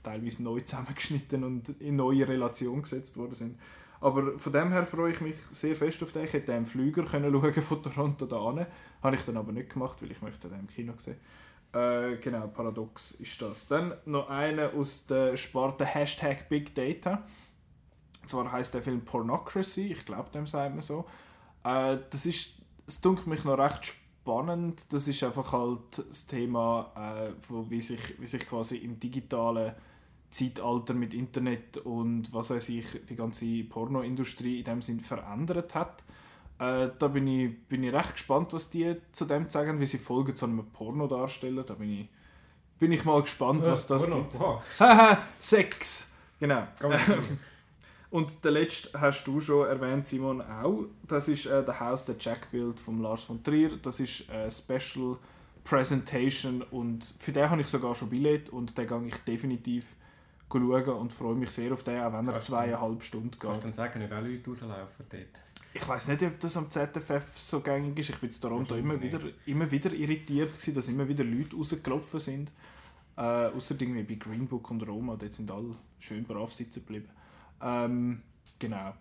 teilweise 0.03 0.43
neu 0.43 0.59
zusammengeschnitten 0.65 1.43
und 1.43 1.69
in 1.81 1.95
neue 1.95 2.27
Relationen 2.27 2.83
gesetzt 2.83 3.17
worden 3.17 3.33
sind. 3.33 3.59
Aber 3.99 4.37
von 4.37 4.53
dem 4.53 4.71
her 4.71 4.85
freue 4.85 5.11
ich 5.11 5.21
mich 5.21 5.35
sehr 5.51 5.75
fest 5.75 6.03
auf 6.03 6.11
den. 6.11 6.25
Ich 6.25 6.33
hätte 6.33 6.51
den 6.51 6.65
Flüger 6.65 7.03
können 7.03 7.31
schauen 7.41 7.53
von 7.53 7.83
Toronto 7.83 8.25
da 8.25 8.53
hin. 8.53 8.65
Habe 9.01 9.15
ich 9.15 9.23
dann 9.23 9.37
aber 9.37 9.51
nicht 9.51 9.71
gemacht, 9.71 10.01
weil 10.01 10.11
ich 10.11 10.21
möchte 10.21 10.49
den 10.49 10.59
im 10.59 10.67
Kino 10.67 10.93
sehen. 10.97 11.17
Äh, 11.73 12.17
genau, 12.17 12.47
paradox 12.47 13.11
ist 13.11 13.41
das. 13.41 13.67
Dann 13.67 13.93
noch 14.05 14.29
eine 14.29 14.71
aus 14.73 15.07
der 15.07 15.35
Sparte 15.35 15.85
Hashtag 15.85 16.47
Big 16.47 16.75
Data. 16.75 17.23
Und 18.21 18.29
zwar 18.29 18.51
heißt 18.51 18.73
der 18.73 18.81
Film 18.81 19.01
Pornocracy, 19.01 19.91
ich 19.93 20.05
glaube, 20.05 20.29
dem 20.31 20.47
sagt 20.47 20.73
man 20.73 20.83
so. 20.83 21.05
Äh, 21.63 21.97
das 22.09 22.25
ist, 22.25 22.49
es 22.85 23.01
dunkelt 23.01 23.27
mich 23.27 23.43
noch 23.43 23.57
recht 23.57 23.85
spannend. 23.85 24.06
Das 24.89 25.07
ist 25.07 25.23
einfach 25.23 25.51
halt 25.51 26.03
das 26.09 26.27
Thema, 26.27 26.91
äh, 26.95 27.31
wo, 27.47 27.69
wie, 27.69 27.81
sich, 27.81 28.19
wie 28.19 28.27
sich 28.27 28.47
quasi 28.47 28.77
im 28.77 28.99
digitalen 28.99 29.73
Zeitalter 30.29 30.93
mit 30.93 31.13
Internet 31.13 31.77
und 31.77 32.33
was 32.33 32.49
weiß 32.49 32.69
ich, 32.69 33.05
die 33.05 33.15
ganze 33.15 33.63
Pornoindustrie 33.63 34.59
in 34.59 34.65
dem 34.65 34.81
Sinn 34.81 34.99
verändert 34.99 35.73
hat. 35.75 36.03
Äh, 36.59 36.89
da 36.99 37.07
bin 37.07 37.27
ich, 37.27 37.57
bin 37.67 37.83
ich 37.83 37.93
recht 37.93 38.13
gespannt, 38.13 38.53
was 38.53 38.69
die 38.69 38.95
zu 39.11 39.25
dem 39.25 39.49
sagen, 39.49 39.79
wie 39.79 39.85
sie 39.85 39.97
Folgen 39.97 40.35
zu 40.35 40.45
einem 40.45 40.65
Porno 40.65 41.07
darstellen. 41.07 41.63
Da 41.65 41.75
bin 41.75 42.01
ich 42.01 42.09
bin 42.79 42.91
ich 42.91 43.05
mal 43.05 43.21
gespannt, 43.21 43.65
was 43.65 43.87
das 43.87 44.07
Porno. 44.07 44.61
gibt. 44.77 45.17
Sex! 45.39 46.11
Genau. 46.39 46.67
Und 48.09 48.43
der 48.45 48.51
letzte 48.51 48.99
hast 48.99 49.25
du 49.25 49.39
schon 49.39 49.67
erwähnt, 49.67 50.07
Simon, 50.07 50.41
auch. 50.41 50.85
Das 51.07 51.27
ist 51.27 51.45
äh, 51.45 51.63
der 51.63 51.79
House 51.79 52.05
der 52.05 52.15
Jack 52.19 52.51
Build 52.51 52.79
von 52.79 53.01
Lars 53.01 53.23
von 53.23 53.43
Trier. 53.43 53.77
Das 53.81 53.99
ist 53.99 54.29
eine 54.29 54.49
Special 54.49 55.17
Presentation 55.67 56.61
und 56.71 57.13
für 57.19 57.33
den 57.33 57.49
habe 57.49 57.59
ich 57.59 57.67
sogar 57.67 57.93
schon 57.93 58.09
Billett 58.09 58.49
und 58.49 58.77
den 58.77 58.87
gehe 58.87 59.07
ich 59.07 59.17
definitiv 59.17 59.85
schauen 60.49 60.87
und 60.87 61.11
freue 61.11 61.35
mich 61.35 61.51
sehr 61.51 61.73
auf 61.73 61.83
den, 61.83 61.99
auch 61.99 62.13
wenn 62.13 62.25
er 62.29 62.39
zweieinhalb 62.39 63.03
Stunden 63.03 63.31
Kannst 63.31 63.43
du 63.43 63.49
geht. 63.51 63.63
dann 63.65 63.73
sagen, 63.73 64.01
ob 64.05 64.11
auch 64.13 64.21
Leute 64.21 64.49
rauslaufen 64.49 65.05
dort? 65.09 65.25
Ich 65.73 65.85
weiß 65.85 66.07
nicht, 66.07 66.23
ob 66.23 66.39
das 66.39 66.55
am 66.55 66.71
ZFF 66.71 67.37
so 67.37 67.59
gängig 67.59 67.99
ist. 67.99 68.09
Ich 68.11 68.15
bin 68.15 68.29
in 68.29 68.39
Toronto 68.39 68.75
immer 68.75 68.99
wieder, 69.01 69.19
immer 69.45 69.69
wieder 69.69 69.91
irritiert, 69.91 70.53
gewesen, 70.53 70.73
dass 70.73 70.87
immer 70.87 71.05
wieder 71.07 71.25
Leute 71.25 71.57
rausgelaufen 71.57 72.19
sind. 72.21 72.51
Äh, 73.17 73.21
Außer 73.21 73.75
irgendwie 73.77 74.03
bei 74.03 74.15
Green 74.15 74.47
Book 74.47 74.71
und 74.71 74.87
Roma, 74.87 75.17
dort 75.17 75.33
sind 75.33 75.51
alle 75.51 75.75
schön 75.99 76.23
brav 76.23 76.53
sitzen 76.53 76.79
geblieben. 76.79 77.09
Ähm, 77.61 78.21
genau. 78.59 78.93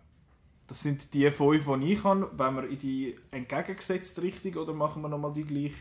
Das 0.67 0.83
sind 0.83 1.15
die 1.15 1.31
fünf, 1.31 1.67
die 1.81 1.93
ich 1.93 2.05
habe. 2.05 2.29
Wenn 2.37 2.55
wir 2.57 2.69
in 2.69 2.79
die 2.79 3.17
entgegengesetzte 3.31 4.23
Richtung 4.23 4.55
oder 4.57 4.73
machen 4.73 5.03
wir 5.03 5.09
nochmal 5.09 5.33
die 5.33 5.45
gleiche 5.45 5.77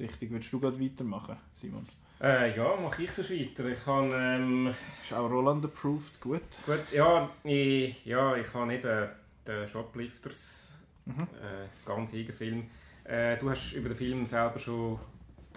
Richtung? 0.00 0.30
Willst 0.30 0.52
du 0.52 0.58
gerade 0.60 0.80
weitermachen, 0.80 1.36
Simon? 1.54 1.86
Äh, 2.20 2.56
ja, 2.56 2.76
mache 2.80 3.04
ich 3.04 3.10
so 3.12 3.22
weiter. 3.22 3.66
Ich 3.66 3.86
habe... 3.86 4.08
Ähm, 4.14 4.74
Ist 5.02 5.12
auch 5.12 5.30
Roland 5.30 5.64
approved, 5.64 6.20
gut. 6.20 6.42
Gut, 6.66 6.92
ja, 6.92 7.28
ich, 7.44 8.04
ja, 8.06 8.36
ich 8.36 8.52
habe 8.54 8.72
eben 8.74 9.08
den 9.46 9.68
Shoplifters, 9.68 10.70
Mhm. 11.06 11.22
äh, 11.22 11.68
ganz 11.84 12.12
Film. 12.32 12.64
Äh, 13.04 13.36
du 13.36 13.50
hast 13.50 13.72
über 13.72 13.90
den 13.90 13.98
Film 13.98 14.24
selber 14.24 14.58
schon 14.58 14.98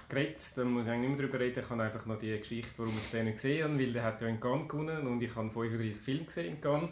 geredet, 0.09 0.41
da 0.55 0.63
muss 0.63 0.85
ich 0.85 0.91
eigentlich 0.91 1.09
nicht 1.09 1.19
mehr 1.19 1.27
drüber 1.27 1.39
reden. 1.39 1.59
Ich 1.63 1.69
habe 1.69 1.83
einfach 1.83 2.05
noch 2.05 2.19
die 2.19 2.37
Geschichte, 2.37 2.71
warum 2.77 2.93
ich 3.03 3.11
den 3.11 3.25
nicht 3.25 3.35
gesehen 3.35 3.63
habe, 3.63 3.79
weil 3.79 3.93
der 3.93 4.03
hat 4.03 4.21
ja 4.21 4.27
in 4.27 4.39
Cannes 4.39 4.67
gewonnen 4.67 5.05
und 5.07 5.21
ich 5.21 5.35
habe 5.35 5.49
35 5.49 5.95
Filme 6.03 6.25
gesehen 6.25 6.55
in 6.55 6.61
Cannes. 6.61 6.89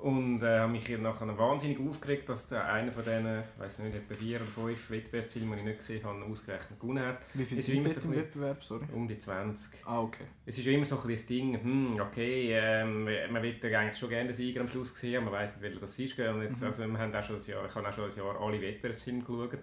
Und 0.00 0.42
äh, 0.42 0.60
habe 0.60 0.72
mich 0.72 0.86
hier 0.86 0.96
nachher 0.96 1.36
wahnsinnig 1.36 1.78
aufgeregt, 1.78 2.26
dass 2.30 2.48
der 2.48 2.64
einer 2.72 2.90
von 2.90 3.04
diesen, 3.04 3.40
ich 3.40 3.60
weiß 3.62 3.80
nicht, 3.80 3.94
etwa 3.96 4.14
vier 4.14 4.36
oder 4.36 4.46
fünf 4.46 4.90
Wettbewerbsfilmen, 4.90 5.52
die 5.52 5.58
ich 5.58 5.64
nicht 5.66 5.78
gesehen 5.80 6.02
habe, 6.04 6.24
ausgerechnet 6.24 6.80
gewonnen 6.80 7.04
hat. 7.04 7.18
Wie 7.34 7.44
viel 7.44 7.58
Es 7.58 7.68
ist 7.68 7.74
sind 7.74 7.84
dort 7.84 8.00
so 8.00 8.08
im 8.08 8.16
Wettbewerb? 8.16 8.64
Sorry. 8.64 8.84
Um 8.94 9.06
die 9.06 9.18
20. 9.18 9.84
Ah, 9.84 10.00
okay. 10.00 10.24
Es 10.46 10.56
ist 10.56 10.64
ja 10.64 10.72
immer 10.72 10.86
so 10.86 10.98
ein 10.98 11.06
das 11.06 11.26
Ding, 11.26 11.62
hm, 11.62 12.00
okay, 12.00 12.50
ähm, 12.54 13.04
man 13.04 13.44
ja 13.44 13.78
eigentlich 13.78 13.98
schon 13.98 14.08
gerne 14.08 14.28
den 14.28 14.34
Sieger 14.34 14.62
am 14.62 14.68
Schluss 14.68 14.98
sehen, 14.98 15.16
aber 15.16 15.32
man 15.32 15.34
weiß 15.42 15.50
nicht, 15.56 15.62
welcher 15.62 15.80
das 15.80 15.98
ist. 15.98 16.18
Und 16.18 16.42
jetzt, 16.44 16.60
Mhm. 16.62 16.66
also, 16.66 16.86
wir 16.88 16.98
haben 16.98 17.14
auch 17.14 17.22
schon 17.22 17.36
ein 17.36 17.42
Jahr, 17.44 17.66
ich 17.66 17.74
habe 17.74 17.86
auch 17.88 17.92
schon 17.92 18.10
ein 18.10 18.16
Jahr 18.16 18.40
alle 18.40 18.60
Wettbewerbsfilme 18.62 19.20
geschaut. 19.20 19.58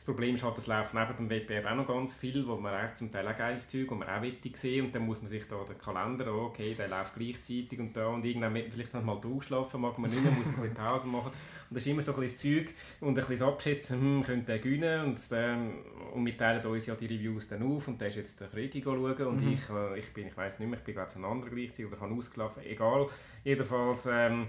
Das 0.00 0.06
Problem 0.06 0.34
ist 0.34 0.42
halt, 0.42 0.56
es 0.56 0.66
läuft 0.66 0.94
neben 0.94 1.14
dem 1.14 1.28
Wettbewerb 1.28 1.66
auch 1.66 1.74
noch 1.74 1.86
ganz 1.86 2.14
viel, 2.16 2.46
wo 2.46 2.56
man 2.56 2.72
auch 2.72 2.94
zum 2.94 3.12
Teil 3.12 3.28
auch 3.28 3.36
geiles 3.36 3.68
Zeug, 3.68 3.84
wo 3.90 3.96
man 3.96 4.08
auch 4.08 4.22
wette 4.22 4.48
sehen 4.56 4.86
und 4.86 4.94
dann 4.94 5.04
muss 5.04 5.20
man 5.20 5.30
sich 5.30 5.46
da 5.46 5.62
den 5.62 5.76
Kalender, 5.76 6.32
okay, 6.32 6.74
der 6.74 6.88
läuft 6.88 7.16
gleichzeitig 7.16 7.78
und 7.78 7.94
da. 7.94 8.06
Und 8.06 8.24
irgendwann 8.24 8.54
vielleicht 8.70 8.94
noch 8.94 9.04
mal 9.04 9.20
ausschlafen, 9.22 9.78
mag 9.82 9.98
man 9.98 10.10
nicht 10.10 10.22
mehr, 10.22 10.32
muss 10.32 10.46
man 10.56 10.64
ein 10.64 10.72
Pause 10.72 11.06
machen. 11.06 11.26
Und 11.68 11.76
das 11.76 11.84
ist 11.84 11.92
immer 11.92 12.00
so 12.00 12.14
ein 12.14 12.20
bisschen 12.20 12.64
Zeug 12.64 12.74
und 13.02 13.08
ein 13.10 13.14
bisschen 13.26 13.46
Abschätzen, 13.46 14.00
hm, 14.00 14.22
könnte 14.22 14.46
der 14.46 14.58
gewinnen? 14.60 15.04
Und, 15.04 15.20
ähm, 15.32 15.72
und 16.14 16.24
wir 16.24 16.34
teilen 16.38 16.64
uns 16.64 16.86
ja 16.86 16.94
die 16.94 17.04
Reviews 17.04 17.48
dann 17.48 17.62
auf 17.62 17.86
und 17.86 18.00
der 18.00 18.08
ist 18.08 18.16
jetzt 18.16 18.40
der 18.40 18.48
Krigi 18.48 18.82
schauen. 18.82 19.12
Und 19.26 19.44
Mhm. 19.44 19.52
ich, 19.52 19.68
äh, 19.68 19.98
ich 19.98 20.08
bin, 20.14 20.28
ich 20.28 20.36
weiß 20.36 20.60
nicht 20.60 20.68
mehr, 20.70 20.78
ich 20.78 20.84
bin 20.86 20.94
glaube 20.94 21.10
ich 21.10 21.16
ein 21.16 21.26
anderer 21.26 21.50
gleichzeitig 21.50 21.92
oder 21.92 22.00
habe 22.00 22.14
ausgelaufen, 22.14 22.62
egal. 22.64 23.06
Jedenfalls, 23.44 24.08
ähm, 24.10 24.46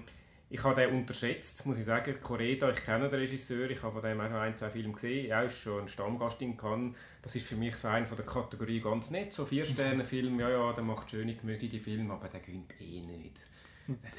ich 0.51 0.63
habe 0.63 0.75
den 0.75 0.93
unterschätzt, 0.93 1.65
muss 1.65 1.77
ich 1.79 1.85
sagen. 1.85 2.15
Koreda, 2.21 2.69
ich 2.69 2.83
kenne 2.83 3.09
den 3.09 3.19
Regisseur, 3.19 3.69
ich 3.69 3.81
habe 3.81 3.93
von 3.93 4.01
dem 4.03 4.19
auch 4.21 4.31
ein, 4.31 4.55
zwei 4.55 4.69
Filme 4.69 4.93
gesehen. 4.93 5.29
Er 5.31 5.45
ist 5.45 5.55
schon 5.55 5.81
ein 5.83 5.87
Stammgast 5.87 6.41
in 6.41 6.57
Cannes. 6.57 6.95
Das 7.21 7.35
ist 7.35 7.47
für 7.47 7.55
mich 7.55 7.75
so 7.77 7.87
einer 7.87 8.05
von 8.05 8.17
der 8.17 8.25
Kategorie 8.25 8.81
ganz 8.81 9.09
nett. 9.09 9.31
So 9.33 9.45
Vier-Sterne-Film, 9.45 10.39
ja, 10.39 10.49
ja, 10.49 10.73
der 10.73 10.83
macht 10.83 11.09
schöne, 11.09 11.33
gemütliche 11.35 11.79
Filme, 11.79 12.13
aber 12.13 12.27
der 12.27 12.41
gönnt 12.41 12.73
eh 12.81 12.99
nicht. 13.01 13.37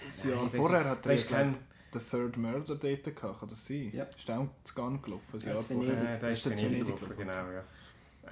Das 0.06 0.24
Jahr 0.24 0.48
vorher 0.48 0.80
ist- 0.80 0.86
hat 0.86 1.06
er 1.06 1.16
kein, 1.16 1.56
den 1.94 2.00
Third 2.00 2.36
Murder 2.36 2.76
dort 2.76 2.80
gehabt, 3.04 3.40
kann 3.40 3.48
das 3.48 3.66
sein? 3.66 3.90
Ja. 3.92 4.04
Ist 4.04 4.26
der 4.26 4.40
auch 4.40 4.48
zu 4.64 4.74
Gun 4.74 5.02
gelaufen, 5.02 5.24
das 5.32 5.44
Ja, 5.44 5.50
Jahr 5.50 5.58
das 5.58 5.66
vorher? 5.66 5.92
Venedig. 5.96 6.10
äh, 6.10 6.18
der 6.18 6.30
ist 6.30 6.50
Venedig 6.50 6.84
gelaufen? 6.86 7.14
genau, 7.18 7.32
ja. 7.50 7.64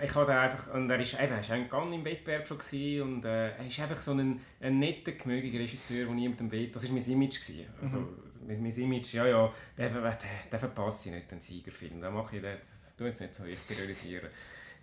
Ich 0.02 0.14
hatte 0.14 0.32
einfach, 0.32 0.74
und 0.74 0.90
er 0.90 1.00
ist, 1.00 1.14
eben, 1.14 1.32
er 1.32 1.40
ist 1.40 1.50
im 1.50 2.04
Wettbewerb 2.04 2.46
schon 2.46 2.58
gewesen, 2.58 3.02
und 3.02 3.24
äh, 3.24 3.50
er 3.50 3.66
ist 3.66 3.80
einfach 3.80 4.00
so 4.00 4.12
ein, 4.12 4.40
ein 4.60 4.78
netter, 4.78 5.12
gemögiger 5.12 5.58
Regisseur, 5.58 6.06
der 6.06 6.14
niemandem 6.14 6.50
weht. 6.50 6.74
Das 6.74 6.84
war 6.84 6.92
mein 6.92 7.04
Image. 7.04 7.40
Gewesen. 7.40 7.66
Also, 7.80 8.08
mein, 8.46 8.62
mein 8.62 8.72
Image, 8.72 9.14
ja, 9.14 9.26
ja, 9.26 9.52
der, 9.76 9.90
der, 9.90 10.18
der 10.50 10.58
verpasst 10.58 11.06
ich 11.06 11.12
nicht, 11.12 11.30
den 11.30 11.40
Siegerfilm. 11.40 12.00
Den 12.00 12.12
mache 12.12 12.36
ich, 12.36 12.42
den, 12.42 12.56
tue 12.96 13.08
jetzt 13.08 13.20
nicht 13.20 13.34
so, 13.34 13.44
ich 13.44 13.66
priorisiere. 13.66 14.28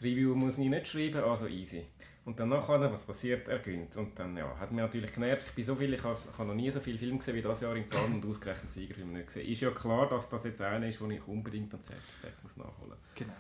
Review 0.02 0.36
muss 0.36 0.58
ich 0.58 0.70
nicht 0.70 0.88
schreiben, 0.88 1.24
also 1.24 1.48
easy. 1.48 1.86
Und 2.26 2.40
dann 2.40 2.50
nachher, 2.50 2.92
was 2.92 3.06
passiert, 3.06 3.48
er 3.48 3.60
gönnt. 3.60 3.96
Und 3.96 4.20
dann, 4.20 4.36
ja, 4.36 4.54
hat 4.60 4.72
mich 4.72 4.82
natürlich 4.82 5.14
genervt. 5.14 5.46
Ich 5.48 5.56
bin 5.56 5.64
so 5.64 5.76
viel, 5.76 5.94
ich 5.94 6.04
habe, 6.04 6.20
ich 6.20 6.38
habe 6.38 6.50
noch 6.50 6.56
nie 6.56 6.70
so 6.70 6.80
viele 6.82 6.98
Filme 6.98 7.20
gesehen 7.20 7.36
wie 7.36 7.42
das 7.42 7.62
Jahr 7.62 7.76
in 7.76 7.88
Cannes 7.88 8.16
und 8.16 8.26
ausgerechnet 8.26 8.70
Siegerfilm 8.70 9.14
nicht 9.14 9.28
gesehen. 9.28 9.50
Ist 9.50 9.62
ja 9.62 9.72
klar, 9.72 10.10
dass 10.10 10.30
das 10.30 10.44
jetzt 10.44 10.62
einer 10.62 10.88
ist, 10.88 11.00
den 11.00 11.12
ich 11.12 11.26
unbedingt 11.26 11.74
am 11.74 11.82
ZFF 11.84 12.44
muss 12.44 12.58
nachholen 12.58 12.90
muss. 12.90 13.16
Genau. 13.16 13.34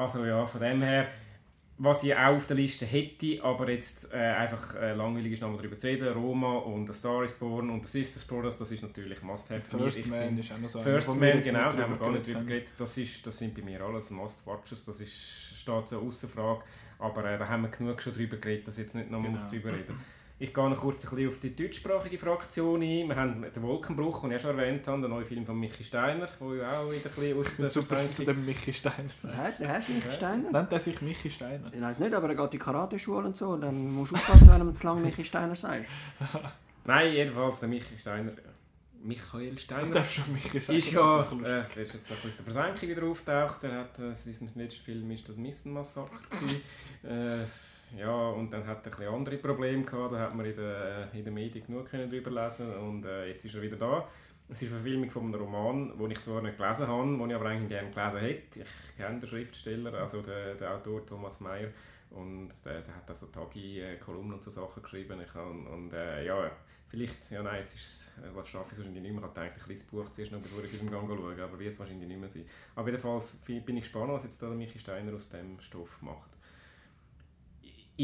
Also 0.00 0.24
ja, 0.24 0.46
von 0.46 0.60
dem 0.60 0.80
her, 0.82 1.08
was 1.78 2.02
ich 2.02 2.14
auch 2.14 2.34
auf 2.34 2.46
der 2.46 2.56
Liste 2.56 2.86
hätte, 2.86 3.42
aber 3.42 3.70
jetzt 3.70 4.12
äh, 4.12 4.16
einfach 4.16 4.74
äh, 4.76 4.94
langweilig 4.94 5.32
ist, 5.32 5.42
nochmal 5.42 5.58
darüber 5.58 5.78
zu 5.78 5.86
reden, 5.88 6.08
Roma 6.12 6.58
und 6.58 6.88
A 6.90 6.92
Star 6.92 7.22
is 7.24 7.34
Born 7.34 7.70
und 7.70 7.86
The 7.86 7.98
Sisters 8.02 8.24
Brothers, 8.24 8.56
das 8.56 8.70
ist 8.70 8.82
natürlich 8.82 9.22
Must-Have 9.22 9.60
für 9.60 9.76
mich. 9.76 9.84
First 9.84 9.98
Ich 9.98 10.06
Man 10.06 10.28
bin- 10.28 10.38
ist 10.38 10.52
auch 10.52 10.58
noch 10.58 10.68
so 10.68 10.82
First 10.82 11.08
wir 11.20 11.34
Man, 11.34 11.42
genau, 11.42 11.70
da 11.72 11.78
haben 11.82 11.92
wir 11.92 11.98
gar 11.98 12.12
nicht 12.12 12.26
drüber 12.26 12.40
geredet. 12.42 12.72
Das, 12.78 12.96
ist, 12.98 13.26
das 13.26 13.38
sind 13.38 13.54
bei 13.54 13.62
mir 13.62 13.80
alles 13.82 14.10
Must-Watches, 14.10 14.84
das 14.84 15.00
ist, 15.00 15.14
steht 15.58 15.88
so 15.88 15.98
außer 16.00 16.28
Frage. 16.28 16.62
Aber 16.98 17.24
äh, 17.24 17.38
da 17.38 17.48
haben 17.48 17.62
wir 17.62 17.68
genug 17.70 18.00
schon 18.02 18.12
drüber 18.14 18.36
geredet, 18.36 18.68
dass 18.68 18.76
ich 18.78 18.84
jetzt 18.84 18.94
nicht 18.94 19.10
nochmal 19.10 19.30
Genau. 19.30 19.42
muss 19.42 19.50
drüber 19.50 19.72
reden 19.72 19.98
Ich 20.42 20.54
gehe 20.54 20.70
noch 20.70 20.80
kurz 20.80 21.04
ein 21.04 21.10
bisschen 21.10 21.28
auf 21.28 21.38
die 21.38 21.54
deutschsprachige 21.54 22.16
Fraktion 22.16 22.80
ein. 22.80 23.06
Wir 23.08 23.14
haben 23.14 23.42
den 23.42 23.62
Wolkenbruch, 23.62 24.22
den 24.22 24.32
ich 24.32 24.40
schon 24.40 24.58
erwähnt 24.58 24.88
habe, 24.88 25.02
den 25.02 25.10
neuen 25.10 25.26
Film 25.26 25.44
von 25.44 25.60
Michi 25.60 25.84
Steiner, 25.84 26.26
der 26.40 26.56
ja 26.56 26.80
auch 26.80 26.90
wieder 26.90 27.10
ein 27.10 27.36
bisschen 27.36 27.38
aus 27.38 27.56
der 27.58 27.68
Super, 27.68 27.96
dass 27.96 28.16
du 28.16 28.24
Versenkung... 28.24 28.34
dem 28.36 28.46
Michi 28.46 28.72
Steiner 28.72 29.04
Was 29.04 29.20
sagst. 29.20 29.36
heißt, 29.36 29.60
der 29.60 29.68
heißt 29.68 29.88
Michi 29.90 30.10
Steiner? 30.10 30.50
Nennt 30.50 30.72
er 30.72 30.80
sich 30.80 31.02
Michi 31.02 31.28
Steiner? 31.28 31.70
Ich 31.74 31.80
weiß 31.82 31.98
nicht, 31.98 32.14
aber 32.14 32.28
er 32.30 32.34
geht 32.36 32.44
in 32.46 32.50
die 32.52 32.58
Karate-Schule 32.58 33.26
und 33.26 33.36
so. 33.36 33.48
Und 33.50 33.60
dann 33.60 33.92
musst 33.92 34.12
du 34.12 34.16
aufpassen, 34.16 34.50
wenn 34.50 34.60
du 34.66 34.72
zu 34.72 34.86
lange 34.86 35.02
Michi 35.02 35.26
Steiner 35.26 35.54
sagst. 35.54 35.92
Nein, 36.86 37.12
jedenfalls 37.12 37.60
der 37.60 37.68
Michi 37.68 37.98
Steiner... 37.98 38.32
Michael 39.02 39.50
Du 39.50 39.60
Steiner... 39.60 39.92
darfst 39.92 40.14
schon 40.14 40.32
Michi 40.32 40.58
sagen. 40.58 40.78
ist 40.78 40.92
ja, 40.92 41.20
äh, 41.20 41.64
der 41.74 41.82
ist 41.82 41.94
jetzt 41.94 42.10
ein 42.10 42.16
bisschen 42.16 42.30
aus 42.30 42.36
der 42.36 42.44
Versenkung 42.46 42.88
wieder 42.88 43.02
auftaucht. 43.06 43.64
Er 43.64 43.80
hat, 43.80 43.98
äh, 43.98 44.14
sein 44.14 44.48
letzter 44.54 44.82
Film 44.84 45.10
ist 45.10 45.28
das 45.28 45.36
Mistenmassaker 45.36 46.18
äh, 47.02 47.44
ja, 47.96 48.30
und 48.30 48.52
dann 48.52 48.66
hat 48.66 48.86
er 48.86 49.00
ein 49.00 49.14
andere 49.14 49.36
Probleme 49.38 49.84
gehabt. 49.84 50.12
Da 50.14 50.18
hat 50.18 50.34
man 50.34 50.46
in 50.46 50.56
den 50.56 51.08
in 51.12 51.24
den 51.24 51.34
Medien 51.34 51.66
genug 51.66 51.86
können 51.86 52.10
drüber 52.10 52.30
lesen 52.30 52.72
und 52.74 53.04
äh, 53.04 53.28
jetzt 53.28 53.44
ist 53.44 53.54
er 53.54 53.62
wieder 53.62 53.76
da. 53.76 54.08
Es 54.48 54.62
ist 54.62 54.68
eine 54.68 54.80
Verfilmung 54.80 55.10
von 55.10 55.26
einem 55.26 55.34
Roman, 55.34 55.96
den 55.96 56.10
ich 56.10 56.22
zwar 56.22 56.42
nicht 56.42 56.58
gelesen 56.58 56.88
habe, 56.88 57.04
den 57.04 57.30
ich 57.30 57.36
aber 57.36 57.46
eigentlich 57.46 57.68
gerne 57.68 57.90
gelesen 57.90 58.18
hätte. 58.18 58.60
Ich 58.60 58.96
kenne 58.96 59.20
den 59.20 59.28
Schriftsteller, 59.28 59.94
also 59.94 60.22
den, 60.22 60.58
den 60.58 60.66
Autor 60.66 61.06
Thomas 61.06 61.40
Mayer. 61.40 61.68
Und 62.10 62.50
der, 62.64 62.80
der 62.80 62.96
hat 62.96 63.08
also 63.08 63.26
Tagi, 63.26 63.80
äh, 63.80 63.96
Kolumnen 63.96 64.34
und 64.34 64.42
so 64.42 64.50
Sachen 64.50 64.82
geschrieben. 64.82 65.20
Ich 65.24 65.32
kann, 65.32 65.66
und 65.68 65.92
äh, 65.92 66.26
ja, 66.26 66.50
vielleicht, 66.88 67.30
ja 67.30 67.42
nein, 67.42 67.60
jetzt 67.60 67.76
ist 67.76 68.12
äh, 68.18 68.34
was 68.34 68.48
schaffe 68.48 68.72
ich 68.72 68.78
wahrscheinlich 68.78 69.02
nicht 69.02 69.12
mehr. 69.12 69.22
Ich 69.22 69.28
habe 69.28 69.40
gedacht, 69.40 69.56
ein 69.56 69.64
kleines 69.64 69.84
Buch 69.84 70.08
zuerst 70.10 70.32
noch, 70.32 70.40
bevor 70.40 70.64
ich 70.64 70.70
Film 70.70 70.90
schauen 70.90 71.36
gehe, 71.36 71.44
aber 71.44 71.58
wird 71.58 71.74
es 71.74 71.78
wahrscheinlich 71.78 72.08
nicht 72.08 72.20
mehr 72.20 72.28
sein. 72.28 72.44
Aber 72.74 72.88
jedenfalls 72.88 73.36
bin 73.36 73.76
ich 73.76 73.84
gespannt, 73.84 74.12
was 74.12 74.24
jetzt 74.24 74.42
der 74.42 74.48
Michi 74.48 74.80
Steiner 74.80 75.14
aus 75.14 75.28
dem 75.28 75.60
Stoff 75.60 76.02
macht. 76.02 76.39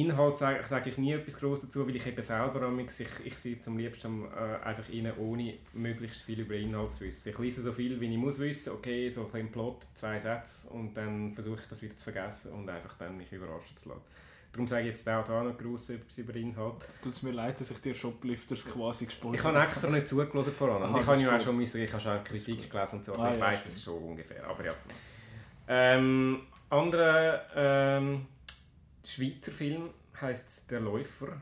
Inhalt 0.00 0.36
sage, 0.36 0.62
sage 0.64 0.90
ich 0.90 0.98
nie 0.98 1.12
etwas 1.12 1.38
groß 1.38 1.62
dazu, 1.62 1.86
weil 1.86 1.96
ich 1.96 2.06
eben 2.06 2.22
selber 2.22 2.62
amix, 2.62 3.00
ich, 3.00 3.08
ich 3.24 3.36
sitze 3.36 3.70
am 3.70 3.78
liebsten 3.78 4.24
äh, 4.24 4.64
einfach 4.64 4.88
rein, 4.92 5.10
ohne 5.18 5.54
möglichst 5.72 6.22
viel 6.22 6.40
über 6.40 6.54
Inhalt 6.54 6.90
zu 6.90 7.04
wissen. 7.04 7.30
Ich 7.30 7.38
lese 7.38 7.62
so 7.62 7.72
viel, 7.72 7.98
wie 8.00 8.12
ich 8.12 8.18
muss 8.18 8.38
wissen, 8.38 8.72
okay, 8.72 9.08
so 9.08 9.30
ein 9.32 9.50
Plot, 9.50 9.86
zwei 9.94 10.18
Sätze 10.18 10.68
und 10.68 10.94
dann 10.94 11.32
versuche 11.34 11.60
ich 11.62 11.68
das 11.68 11.80
wieder 11.82 11.96
zu 11.96 12.04
vergessen 12.04 12.52
und 12.52 12.68
einfach 12.68 12.94
dann 12.98 13.16
mich 13.16 13.32
überraschen 13.32 13.76
zu 13.76 13.88
lassen. 13.88 14.02
Darum 14.52 14.66
sage 14.66 14.82
ich 14.82 14.88
jetzt 14.88 15.08
auch 15.08 15.24
da 15.24 15.42
noch 15.42 15.56
gross 15.58 15.90
etwas 15.90 16.16
über 16.18 16.34
Inhalt. 16.34 16.76
Tut 17.02 17.12
es 17.12 17.22
mir 17.22 17.32
leid, 17.32 17.60
dass 17.60 17.70
ich 17.70 17.78
dir 17.78 17.94
Shoplifters 17.94 18.64
quasi 18.64 19.04
gespoilt 19.06 19.38
Ich 19.38 19.44
habe 19.44 19.58
extra 19.60 19.90
nicht 19.90 20.08
zugelassen 20.08 20.52
vor 20.52 20.70
allem. 20.70 20.94
Aha, 20.94 20.98
ich 20.98 21.06
habe 21.06 21.20
ja 21.20 21.36
auch 21.36 21.40
schon, 21.40 21.56
müssen, 21.56 21.82
ich 21.82 21.92
habe 21.92 22.02
schon 22.02 22.24
Kritik 22.24 22.70
gelesen 22.70 22.96
und 22.96 23.04
so, 23.04 23.12
also 23.12 23.24
Ah, 23.24 23.32
ich 23.32 23.38
ja, 23.38 23.44
weiß 23.46 23.64
das 23.64 23.82
schon 23.82 24.02
ungefähr, 24.02 24.46
aber 24.46 24.64
ja. 24.64 24.72
Ähm, 25.68 26.40
anderer 26.70 27.42
ähm, 27.54 28.26
Schweizer 29.06 29.52
Film 29.52 29.90
heißt 30.20 30.70
Der 30.70 30.80
Läufer. 30.80 31.40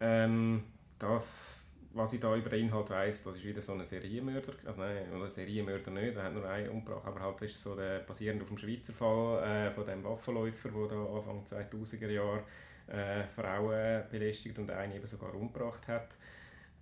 Ähm, 0.00 0.64
das, 0.98 1.68
was 1.92 2.12
ich 2.12 2.20
da 2.20 2.34
über 2.34 2.50
den 2.50 2.66
Inhalt 2.66 2.90
weiss, 2.90 3.22
das 3.22 3.36
ist 3.36 3.44
wieder 3.44 3.62
so 3.62 3.72
ein 3.72 3.84
Serienmörder. 3.84 4.54
Also 4.64 4.80
nein, 4.80 5.12
oder 5.12 5.24
ein 5.24 5.30
Serienmörder 5.30 5.90
nicht, 5.90 6.16
der 6.16 6.24
hat 6.24 6.34
nur 6.34 6.48
einen 6.48 6.70
umgebracht, 6.70 7.06
aber 7.06 7.20
halt 7.20 7.42
ist 7.42 7.60
so 7.60 7.74
der 7.76 8.00
basierend 8.00 8.42
auf 8.42 8.48
dem 8.48 8.58
Schweizer 8.58 8.92
Fall 8.92 9.42
äh, 9.42 9.70
von 9.72 9.86
dem 9.86 10.02
Waffenläufer, 10.04 10.70
der 10.70 10.88
da 10.88 11.04
Anfang 11.04 11.44
2000er 11.44 12.10
Jahre 12.10 12.42
äh, 12.86 13.24
Frauen 13.34 14.04
belästigt 14.10 14.58
und 14.58 14.70
eine 14.70 14.96
eben 14.96 15.06
sogar 15.06 15.34
umgebracht 15.34 15.86
hat. 15.88 16.16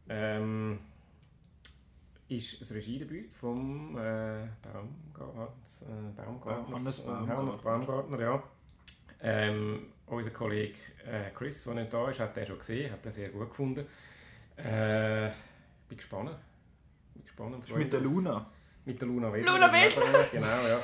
Ähm, 0.09 0.79
ist 2.29 2.63
ein 2.63 2.75
Regiedebüt 2.77 3.35
vom 3.35 3.97
äh, 3.99 4.49
Baumgart, 4.63 5.53
äh, 5.83 6.17
Baumgartner, 6.17 6.77
Hannes 6.77 6.99
äh, 7.01 7.07
Baumgartner. 7.07 7.63
Baumgartner, 7.63 8.21
ja. 8.21 8.43
Ähm, 9.23 9.87
unser 10.07 10.31
Kollege 10.31 10.77
äh, 11.07 11.31
Chris, 11.35 11.65
der 11.65 11.75
nicht 11.75 11.93
da 11.93 12.11
ist, 12.11 12.21
hat 12.21 12.37
den 12.37 12.47
schon 12.47 12.59
gesehen, 12.59 12.93
hat 12.93 13.05
den 13.05 13.13
sehr 13.13 13.29
gut 13.29 13.49
gefunden. 13.49 13.87
Äh, 14.57 15.31
bin 15.89 15.97
gespannt. 15.97 16.31
Bin 17.15 17.23
gespannt. 17.23 17.65
Ist 17.65 17.77
mit 17.77 17.93
der 17.93 18.01
Luna. 18.01 18.47
Mit 18.85 19.01
der 19.01 19.09
Luna 19.09 19.33
Wedler. 19.33 19.53
Luna 19.53 19.73
Wedler! 19.73 20.25
Genau, 20.33 20.47
ja. 20.47 20.81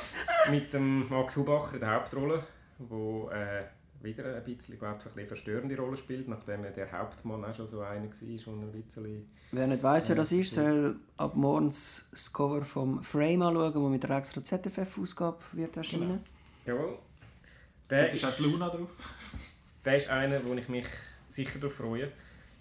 Mit 0.51 0.73
dem 0.73 1.09
Max 1.09 1.37
Hubacher 1.37 1.75
in 1.75 1.81
der 1.81 1.95
Hauptrolle, 1.95 2.45
wo 2.79 3.29
äh, 3.31 3.65
wieder 4.01 4.37
ein 4.37 4.45
bisschen, 4.45 4.79
glaube 4.79 4.99
ich, 5.01 5.17
eine 5.17 5.27
verstörende 5.27 5.77
Rolle 5.77 5.97
spielt, 5.97 6.29
nachdem 6.29 6.63
der 6.63 6.93
Hauptmann 6.93 7.45
auch 7.45 7.55
schon 7.55 7.67
so 7.67 7.81
einer 7.81 8.07
war, 8.07 8.39
schon 8.39 8.63
ein 8.63 8.71
bisschen... 8.71 9.29
Wer 9.51 9.67
nicht 9.67 9.83
weiss, 9.83 10.09
wer 10.09 10.17
das 10.17 10.31
ist, 10.31 10.53
soll 10.53 11.01
ab 11.17 11.35
morgens 11.35 12.09
das 12.13 12.33
Cover 12.33 12.65
vom 12.65 13.03
Frame 13.03 13.43
anschauen, 13.43 13.75
das 13.75 13.91
mit 13.91 14.03
der 14.05 14.11
extra 14.11 14.45
ZFF-Ausgabe 14.45 15.39
wird 15.53 15.77
erscheinen. 15.77 16.21
Jawohl. 16.65 16.99
Der 17.91 18.09
ist 18.09 18.17
ist, 18.17 18.25
auch 18.25 18.37
die 18.37 18.43
Luna 18.43 18.69
drauf. 18.69 18.91
der 19.85 19.97
ist 19.97 20.09
einer, 20.09 20.45
wo 20.45 20.55
ich 20.55 20.69
mich 20.69 20.87
sicher 21.29 21.59
darauf 21.59 21.77
freue. 21.77 22.11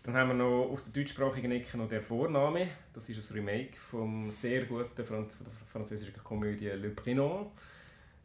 Dann 0.03 0.15
haben 0.15 0.30
wir 0.30 0.36
noch 0.36 0.69
aus 0.71 0.86
der 0.86 0.93
deutschsprachigen 0.93 1.51
Ecke 1.51 1.78
noch 1.78 1.89
«Der 1.89 2.01
Vorname». 2.01 2.69
Das 2.93 3.09
ist 3.09 3.30
ein 3.30 3.36
Remake 3.36 3.75
vom 3.75 4.32
sehr 4.32 4.63
guten 4.63 5.05
Franz 5.05 5.36
französischen 5.69 6.23
Komödie 6.23 6.69
«Le 6.69 6.89
Prénom». 6.89 7.47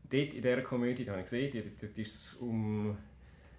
Dort 0.05 0.35
in 0.35 0.43
dieser 0.43 0.63
Komödie, 0.63 1.05
die 1.05 1.11
habe 1.11 1.21
ich 1.21 1.25
gesehen, 1.25 1.51
dort, 1.53 1.83
dort 1.83 1.99
ist 1.99 2.15
es 2.15 2.35
um... 2.35 2.97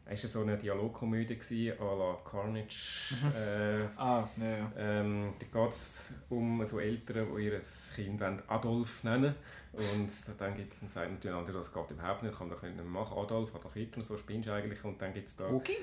Es 0.05 0.23
war 0.23 0.29
so 0.29 0.41
eine 0.41 0.57
Dialogkomödie 0.57 1.71
à 1.73 1.97
la 1.97 2.17
Carnage. 2.29 3.15
Äh, 3.35 3.87
Ah, 3.97 4.27
ja, 4.37 4.57
ja. 4.57 4.71
ähm, 4.77 5.33
da 5.39 5.45
geht 5.61 5.71
es 5.71 6.13
um 6.29 6.65
so 6.65 6.79
Eltern, 6.79 7.27
die 7.35 7.45
ihr 7.45 7.59
Kind 7.95 8.21
Adolf 8.47 9.03
nennen 9.03 9.33
Und 9.71 10.09
dann 10.37 10.55
gibt 10.55 10.73
es 10.83 10.93
sagen 10.93 11.17
die 11.23 11.29
anderen, 11.29 11.55
das 11.55 11.73
geht 11.73 11.91
überhaupt 11.91 12.23
nicht, 12.23 12.37
kann 12.37 12.49
doch 12.49 12.61
nicht 12.61 12.83
machen. 12.85 13.17
Adolf, 13.17 13.55
Adolf 13.55 13.73
Hitler, 13.73 14.03
so 14.03 14.17
spinnst 14.17 14.49
du 14.49 14.53
eigentlich. 14.53 14.83
Und 14.83 15.01
dann 15.01 15.13
gibt 15.13 15.29
es 15.29 15.35
da... 15.35 15.47
Okay. 15.47 15.77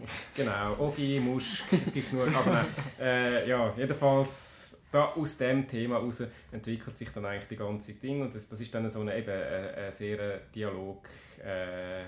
Genau, 0.34 0.76
Ogi, 0.78 1.20
Musch, 1.20 1.62
es 1.70 1.92
gibt 1.92 2.10
genug. 2.10 2.34
Aber 2.34 2.52
nein, 2.52 2.66
äh, 2.98 3.46
ja, 3.46 3.74
jedenfalls 3.76 4.74
da 4.90 5.12
aus 5.12 5.36
dem 5.36 5.68
Thema 5.68 5.96
heraus 5.96 6.22
entwickelt 6.50 6.96
sich 6.96 7.10
dann 7.10 7.26
eigentlich 7.26 7.48
die 7.48 7.56
ganze 7.56 7.92
Ding 7.92 8.22
und 8.22 8.34
das, 8.34 8.48
das 8.48 8.60
ist 8.60 8.74
dann 8.74 8.88
so 8.88 9.00
eine, 9.02 9.16
eben, 9.16 9.28
äh, 9.28 9.86
ein 9.88 9.92
sehr 9.92 10.38
Dialog, 10.54 11.06
äh, 11.44 12.04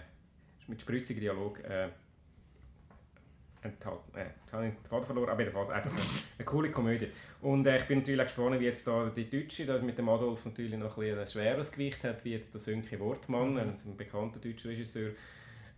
mit 0.73 0.81
spritzigen 0.81 1.20
Dialog 1.20 1.62
äh, 1.64 1.89
enthalten. 3.61 4.16
Äh, 4.16 4.25
jetzt 4.41 4.53
habe 4.53 4.66
ich 4.66 4.75
den 4.75 4.85
Faden 4.87 5.05
verloren, 5.05 5.29
aber 5.29 5.41
jedenfalls 5.41 5.68
einfach 5.68 5.91
eine, 5.91 6.01
eine 6.39 6.45
coole 6.47 6.70
Komödie. 6.70 7.09
Und 7.43 7.66
äh, 7.66 7.77
ich 7.77 7.85
bin 7.85 7.99
natürlich 7.99 8.20
auch 8.20 8.25
gespannt, 8.25 8.59
wie 8.59 8.64
jetzt 8.64 8.87
da 8.87 9.11
die 9.14 9.29
Deutsche, 9.29 9.66
das 9.66 9.83
mit 9.83 9.99
dem 9.99 10.09
Adolf 10.09 10.45
natürlich 10.47 10.79
noch 10.79 10.97
ein, 10.97 11.18
ein 11.18 11.27
schweres 11.27 11.70
Gewicht 11.70 12.03
hat, 12.05 12.25
wie 12.25 12.33
jetzt 12.33 12.55
der 12.55 12.61
Sönke 12.61 12.99
Wortmann, 12.99 13.59
ein, 13.59 13.68
ein 13.68 13.97
bekannter 13.99 14.41
deutscher 14.41 14.70
Regisseur, 14.70 15.11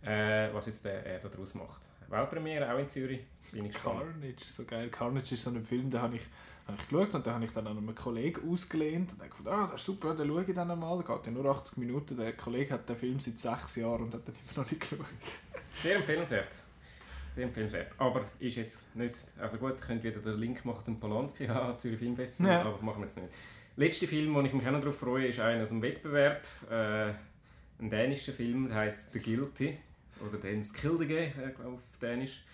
äh, 0.01 0.47
was 0.53 0.67
jetzt 0.67 0.85
der, 0.85 1.05
er 1.05 1.19
daraus 1.19 1.53
macht. 1.55 1.81
Weltpremiere 2.07 2.73
auch 2.73 2.79
in 2.79 2.89
Zürich, 2.89 3.19
bin 3.51 3.65
ich 3.65 3.73
gespannt. 3.73 3.99
Carnage, 3.99 4.45
so 4.45 4.63
geil. 4.63 4.89
Carnage 4.89 5.33
ist 5.33 5.43
so 5.43 5.49
ein 5.49 5.65
Film, 5.65 5.91
den 5.91 6.01
habe 6.01 6.15
ich, 6.15 6.23
habe 6.67 6.77
ich 6.81 6.87
geschaut 6.89 7.13
und 7.15 7.25
den 7.25 7.33
habe 7.33 7.45
ich 7.45 7.51
dann 7.51 7.67
an 7.67 7.77
einem 7.77 7.93
Kollegen 7.95 8.51
ausgelehnt 8.51 9.13
und 9.13 9.19
habe 9.19 9.29
gedacht, 9.29 9.47
ah, 9.55 9.67
das 9.71 9.81
ist 9.81 9.85
super, 9.85 10.15
den 10.15 10.27
schaue 10.27 10.43
ich 10.47 10.53
dann 10.55 10.71
einmal. 10.71 10.97
Der 11.03 11.15
geht 11.15 11.25
ja 11.27 11.31
nur 11.31 11.45
80 11.45 11.77
Minuten. 11.77 12.17
Der 12.17 12.33
Kollege 12.33 12.73
hat 12.73 12.89
den 12.89 12.95
Film 12.95 13.19
seit 13.19 13.37
sechs 13.39 13.75
Jahren 13.75 14.03
und 14.03 14.13
hat 14.13 14.27
den 14.27 14.33
immer 14.35 14.63
noch 14.63 14.71
nicht 14.71 14.81
geschaut. 14.81 15.05
Sehr 15.75 15.95
empfehlenswert. 15.97 16.47
Sehr 17.35 17.43
empfehlenswert. 17.45 17.91
Aber 17.97 18.25
ist 18.39 18.55
jetzt 18.55 18.95
nicht. 18.95 19.15
Also 19.39 19.57
gut, 19.57 19.79
könnt 19.81 20.03
wieder 20.03 20.19
den 20.19 20.39
Link 20.39 20.63
machen 20.65 20.85
zum 20.85 20.99
Polanski, 20.99 21.43
ja, 21.47 21.77
Zürich 21.77 21.99
Filmfestival, 21.99 22.51
Ja. 22.51 22.61
aber 22.61 22.81
machen 22.81 23.01
wir 23.01 23.05
jetzt 23.07 23.17
nicht. 23.17 23.29
Letzter 23.77 24.07
Film, 24.07 24.33
den 24.33 24.45
ich 24.45 24.53
mich 24.53 24.65
auch 24.65 24.71
noch 24.71 24.79
darauf 24.79 24.97
freue, 24.97 25.27
ist 25.27 25.39
einer 25.39 25.63
aus 25.63 25.69
dem 25.69 25.81
Wettbewerb. 25.81 26.43
Äh, 26.71 27.11
ein 27.77 27.89
dänischer 27.89 28.31
Film, 28.31 28.69
der 28.69 28.77
heißt 28.77 29.11
The 29.11 29.19
Guilty. 29.19 29.77
Oder 30.25 30.37
den 30.37 30.63
Skildige, 30.63 31.19
äh, 31.19 31.53
auf 31.65 31.81
Dänisch. 32.01 32.45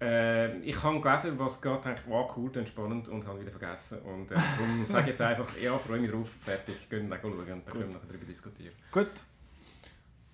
Äh, 0.00 0.58
ich 0.58 0.82
habe 0.82 1.00
gelesen, 1.00 1.38
was 1.38 1.60
geht, 1.60 1.84
dachte, 1.84 2.02
wow, 2.06 2.30
cool, 2.36 2.50
dann 2.52 2.66
spannend 2.66 3.08
und 3.08 3.26
habe 3.26 3.40
wieder 3.40 3.50
vergessen. 3.50 3.98
Und 4.00 4.30
äh, 4.30 4.34
darum 4.34 4.84
sage 4.86 5.02
ich 5.02 5.08
jetzt 5.08 5.22
einfach, 5.22 5.56
ja, 5.58 5.76
freue 5.78 6.00
mich 6.00 6.10
drauf, 6.10 6.28
fertig, 6.44 6.88
gehen 6.90 7.08
wir 7.08 7.18
schauen 7.18 7.32
und 7.32 7.48
dann 7.48 7.64
können 7.64 7.88
wir 7.88 7.94
nachher 7.94 8.06
darüber 8.08 8.26
diskutieren. 8.26 8.74
Gut. 8.92 9.08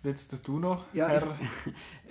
Jetzt 0.04 0.36
du 0.48 0.58
noch, 0.58 0.84
Ja, 0.92 1.06
Herr. 1.08 1.38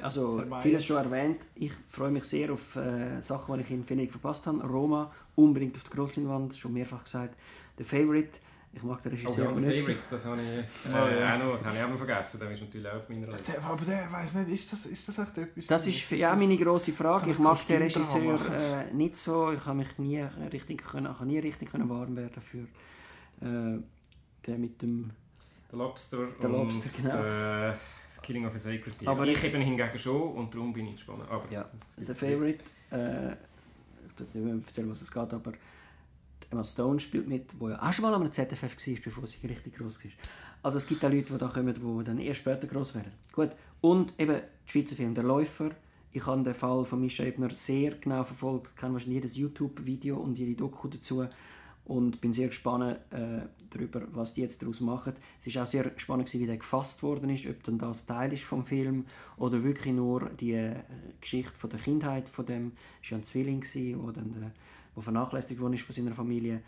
Also, 0.01 0.39
Herr 0.39 0.45
Meier. 0.45 0.61
vieles 0.61 0.85
schon 0.85 0.95
erwähnt. 0.95 1.41
Ich 1.55 1.73
freue 1.89 2.09
mich 2.09 2.23
sehr 2.23 2.53
auf 2.53 2.77
äh, 2.77 3.19
Sachen, 3.21 3.53
die 3.55 3.61
ich 3.61 3.71
in 3.71 3.89
Venedig 3.89 4.11
verpasst 4.11 4.47
habe. 4.47 4.63
Roma, 4.65 5.11
unbedingt 5.35 5.75
auf 5.75 5.83
der 5.83 5.91
Grossleinwand, 5.91 6.55
schon 6.55 6.71
mehrfach 6.71 7.03
gesagt. 7.03 7.35
The 7.77 7.83
Favorite, 7.83 8.39
ich 8.73 8.83
mag 8.83 9.01
den 9.01 9.11
Oh 9.11 9.15
Regisseur 9.15 9.43
ja, 9.45 9.51
aber 9.51 9.61
der 9.61 9.69
nicht 9.71 9.81
so. 9.81 9.87
Favorite, 9.91 10.07
das 10.11 10.25
habe 10.25 10.41
ich 10.41 10.47
äh, 10.47 10.63
Oh, 10.87 11.19
ja. 11.19 11.35
auch 11.35 11.39
noch, 11.39 11.57
den 11.57 11.65
habe 11.65 11.77
ich 11.77 11.83
auch 11.83 11.89
noch 11.89 11.97
vergessen. 11.97 12.39
Der 12.39 12.51
ist 12.51 12.61
natürlich 12.61 12.87
auch 12.87 12.95
auf 12.95 13.09
meiner 13.09 13.27
Liste. 13.27 13.51
Der, 13.51 13.63
aber 13.63 13.85
der 13.85 14.11
weiß 14.11 14.33
nicht, 14.35 14.49
ist 14.49 14.71
das, 14.73 14.85
ist 14.85 15.07
das 15.07 15.19
echt 15.19 15.37
etwas? 15.37 15.67
Das 15.67 15.87
ist 15.87 15.99
für- 16.01 16.15
ja 16.15 16.35
meine 16.35 16.57
grosse 16.57 16.93
Frage. 16.93 17.31
Ich 17.31 17.39
mag 17.39 17.65
den? 17.67 17.81
Regisseur 17.81 18.39
äh, 18.55 18.93
nicht 18.93 19.15
so. 19.17 19.51
Ich 19.51 19.65
habe 19.65 19.77
mich 19.77 19.97
nie 19.97 20.21
richtig 20.51 20.83
können, 20.83 21.13
nie 21.25 21.39
richtig 21.39 21.69
können 21.71 21.89
warm 21.89 22.15
werden 22.15 22.41
für 22.41 22.59
äh, 23.45 23.79
den 24.47 24.61
mit 24.61 24.81
dem. 24.81 25.11
Der 25.71 25.77
Lobster 25.79 26.27
Der 26.41 26.49
und 26.49 26.69
Lobster, 26.73 26.89
genau. 27.01 27.21
der 27.23 27.77
Killing 28.21 28.45
of 28.45 28.53
a 28.55 28.59
Sacred 28.59 28.99
Deer. 29.01 29.09
Aber 29.09 29.25
ich 29.27 29.43
eben 29.43 29.61
hingegen 29.61 29.99
schon 29.99 30.33
und 30.33 30.53
darum 30.53 30.71
bin 30.73 30.87
ich 30.87 30.95
gespannt. 30.95 31.23
Aber 31.29 31.43
Ja, 31.51 31.69
der 31.97 32.15
Favorite. 32.15 32.63
Äh, 32.91 33.31
ich 33.31 34.19
weiß 34.19 34.33
nicht 34.35 34.45
mehr 34.45 34.55
erzählen, 34.55 34.89
was 34.91 35.01
es 35.01 35.11
geht, 35.11 35.33
aber 35.33 35.53
Emma 36.51 36.63
Stone 36.63 36.99
spielt 36.99 37.27
mit, 37.27 37.59
wo 37.59 37.69
ja 37.69 37.81
auch 37.81 37.93
schon 37.93 38.03
mal 38.03 38.13
am 38.13 38.31
ZFF 38.31 38.63
war, 38.63 38.95
bevor 39.03 39.27
sie 39.27 39.47
richtig 39.47 39.77
groß 39.77 40.03
war. 40.03 40.11
Also 40.63 40.77
es 40.77 40.87
gibt 40.87 41.03
auch 41.03 41.09
Leute, 41.09 41.33
die 41.33 41.37
da 41.37 41.47
kommen, 41.47 41.73
die 41.73 42.03
dann 42.03 42.19
eher 42.19 42.33
später 42.33 42.67
groß 42.67 42.95
werden. 42.95 43.11
Gut. 43.31 43.51
Und 43.79 44.13
eben 44.19 44.33
der 44.33 44.43
Schweizer 44.65 44.95
Film 44.95 45.15
«Der 45.15 45.23
Läufer». 45.23 45.71
Ich 46.13 46.25
habe 46.25 46.43
den 46.43 46.53
Fall 46.53 46.83
von 46.83 46.99
Mischa 46.99 47.23
Ebner 47.23 47.49
sehr 47.51 47.91
genau 47.91 48.23
verfolgt, 48.25 48.75
kenne 48.75 48.93
wahrscheinlich 48.93 49.15
jedes 49.15 49.37
YouTube-Video 49.37 50.17
und 50.17 50.37
jede 50.37 50.55
Doku 50.55 50.89
dazu 50.89 51.25
und 51.85 52.21
bin 52.21 52.33
sehr 52.33 52.47
gespannt 52.47 52.97
äh, 53.11 53.41
darüber, 53.69 54.03
was 54.11 54.33
die 54.33 54.41
jetzt 54.41 54.61
daraus 54.61 54.81
machen. 54.81 55.13
Es 55.43 55.55
war 55.55 55.63
auch 55.63 55.67
sehr 55.67 55.91
spannend, 55.97 56.31
wie 56.33 56.45
der 56.45 56.57
gefasst 56.57 57.01
worden 57.01 57.29
ist, 57.29 57.47
ob 57.47 57.63
dann 57.63 57.77
das 57.77 58.05
Teil 58.05 58.33
ist 58.33 58.43
vom 58.43 58.65
Film 58.65 59.05
oder 59.37 59.63
wirklich 59.63 59.93
nur 59.93 60.29
die 60.29 60.53
äh, 60.53 60.75
Geschichte 61.21 61.53
von 61.57 61.69
der 61.69 61.79
Kindheit 61.79 62.29
von 62.29 62.45
dem, 62.45 62.73
es 63.01 63.11
war 63.11 63.17
ja 63.17 63.21
ein 63.21 63.25
Zwilling, 63.25 63.61
gewesen, 63.61 64.03
wo 64.03 64.11
dann 64.11 64.33
der, 64.33 64.51
wo 64.95 65.01
vernachlässigt 65.01 65.59
worden 65.59 65.73
ist 65.73 65.83
von 65.83 65.95
seiner 65.95 66.13
Familie 66.13 66.61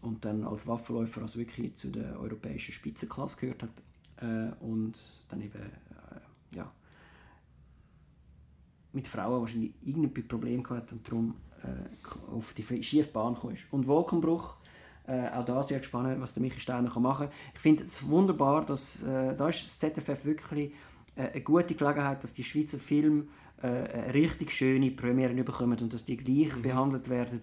und 0.00 0.24
dann 0.24 0.44
als 0.44 0.66
Waffenläufer 0.66 1.22
also 1.22 1.38
wirklich 1.38 1.76
zu 1.76 1.90
der 1.90 2.18
europäischen 2.18 2.72
Spitzenklasse 2.72 3.38
gehört 3.38 3.62
hat 3.62 3.70
äh, 4.16 4.52
und 4.60 4.98
dann 5.28 5.40
eben 5.40 5.58
äh, 5.60 6.56
ja, 6.56 6.70
mit 8.92 9.08
Frauen 9.08 9.40
wahrscheinlich 9.40 9.72
irgendein 9.82 10.26
Problem 10.26 10.62
gehabt 10.62 10.92
und 10.92 11.06
darum 11.06 11.34
äh, 11.62 12.34
auf 12.34 12.54
die 12.54 12.82
schiefe 12.82 13.10
Bahn 13.10 13.34
gekommen 13.34 13.54
ist. 13.54 13.66
Und 13.70 13.86
Wolkenbruch, 13.86 14.56
äh, 15.06 15.28
auch 15.30 15.44
da 15.44 15.62
sehr 15.62 15.82
spannend, 15.82 16.20
was 16.20 16.34
der 16.34 16.42
Michi 16.42 16.60
Steiner 16.60 16.96
machen 16.98 17.26
kann. 17.26 17.36
Ich 17.54 17.60
finde 17.60 17.84
es 17.84 18.06
wunderbar, 18.06 18.64
dass 18.64 19.02
äh, 19.02 19.34
da 19.36 19.48
ist 19.48 19.64
das 19.64 19.78
ZFF 19.78 20.24
wirklich 20.24 20.72
äh, 21.16 21.28
eine 21.28 21.40
gute 21.40 21.74
Gelegenheit, 21.74 22.22
dass 22.22 22.34
die 22.34 22.44
Schweizer 22.44 22.78
Filme 22.78 23.24
eine 23.62 24.14
richtig 24.14 24.50
schöne 24.50 24.90
Premieren 24.90 25.42
bekommen 25.44 25.78
und 25.80 25.94
dass 25.94 26.04
die 26.04 26.16
gleich 26.16 26.52
behandelt 26.60 27.08
werden 27.08 27.40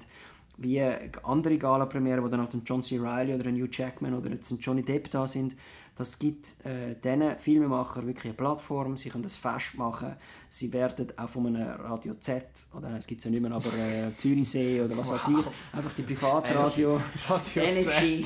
wie 0.62 0.82
andere 1.24 1.58
Gala-Premiere, 1.58 2.24
wo 2.24 2.28
dann 2.28 2.42
auch 2.42 2.54
ein 2.54 2.64
John 2.66 2.84
C. 2.84 3.00
Reilly 3.00 3.34
oder 3.34 3.48
ein 3.48 3.56
Hugh 3.56 3.70
Jackman 3.72 4.14
oder 4.14 4.30
jetzt 4.30 4.52
ein 4.52 4.60
Johnny 4.60 4.84
Depp 4.84 5.10
da 5.10 5.26
sind. 5.26 5.56
Das 5.96 6.18
gibt 6.18 6.56
äh, 6.66 6.96
diesen 7.04 7.38
Filmemachern 7.38 8.08
wirklich 8.08 8.26
eine 8.26 8.34
Plattform, 8.34 8.96
sie 8.96 9.10
können 9.10 9.24
das 9.24 9.36
Fest 9.36 9.78
machen, 9.78 10.16
sie 10.48 10.72
werden 10.72 11.12
auch 11.18 11.28
von 11.28 11.48
einem 11.48 11.68
Radio 11.68 12.14
Z, 12.22 12.46
oder 12.74 12.96
es 12.98 13.06
gibt 13.06 13.20
es 13.20 13.26
ja 13.26 13.32
nicht 13.32 13.42
mehr, 13.42 13.52
aber 13.52 13.68
äh, 13.78 14.16
Zürichsee 14.16 14.82
oder 14.82 14.96
was 14.96 15.10
weiß 15.10 15.28
ich, 15.28 15.78
einfach 15.78 15.94
die 15.98 16.04
Privatradio, 16.04 17.02
Radio 17.28 17.64
Energy 17.64 18.26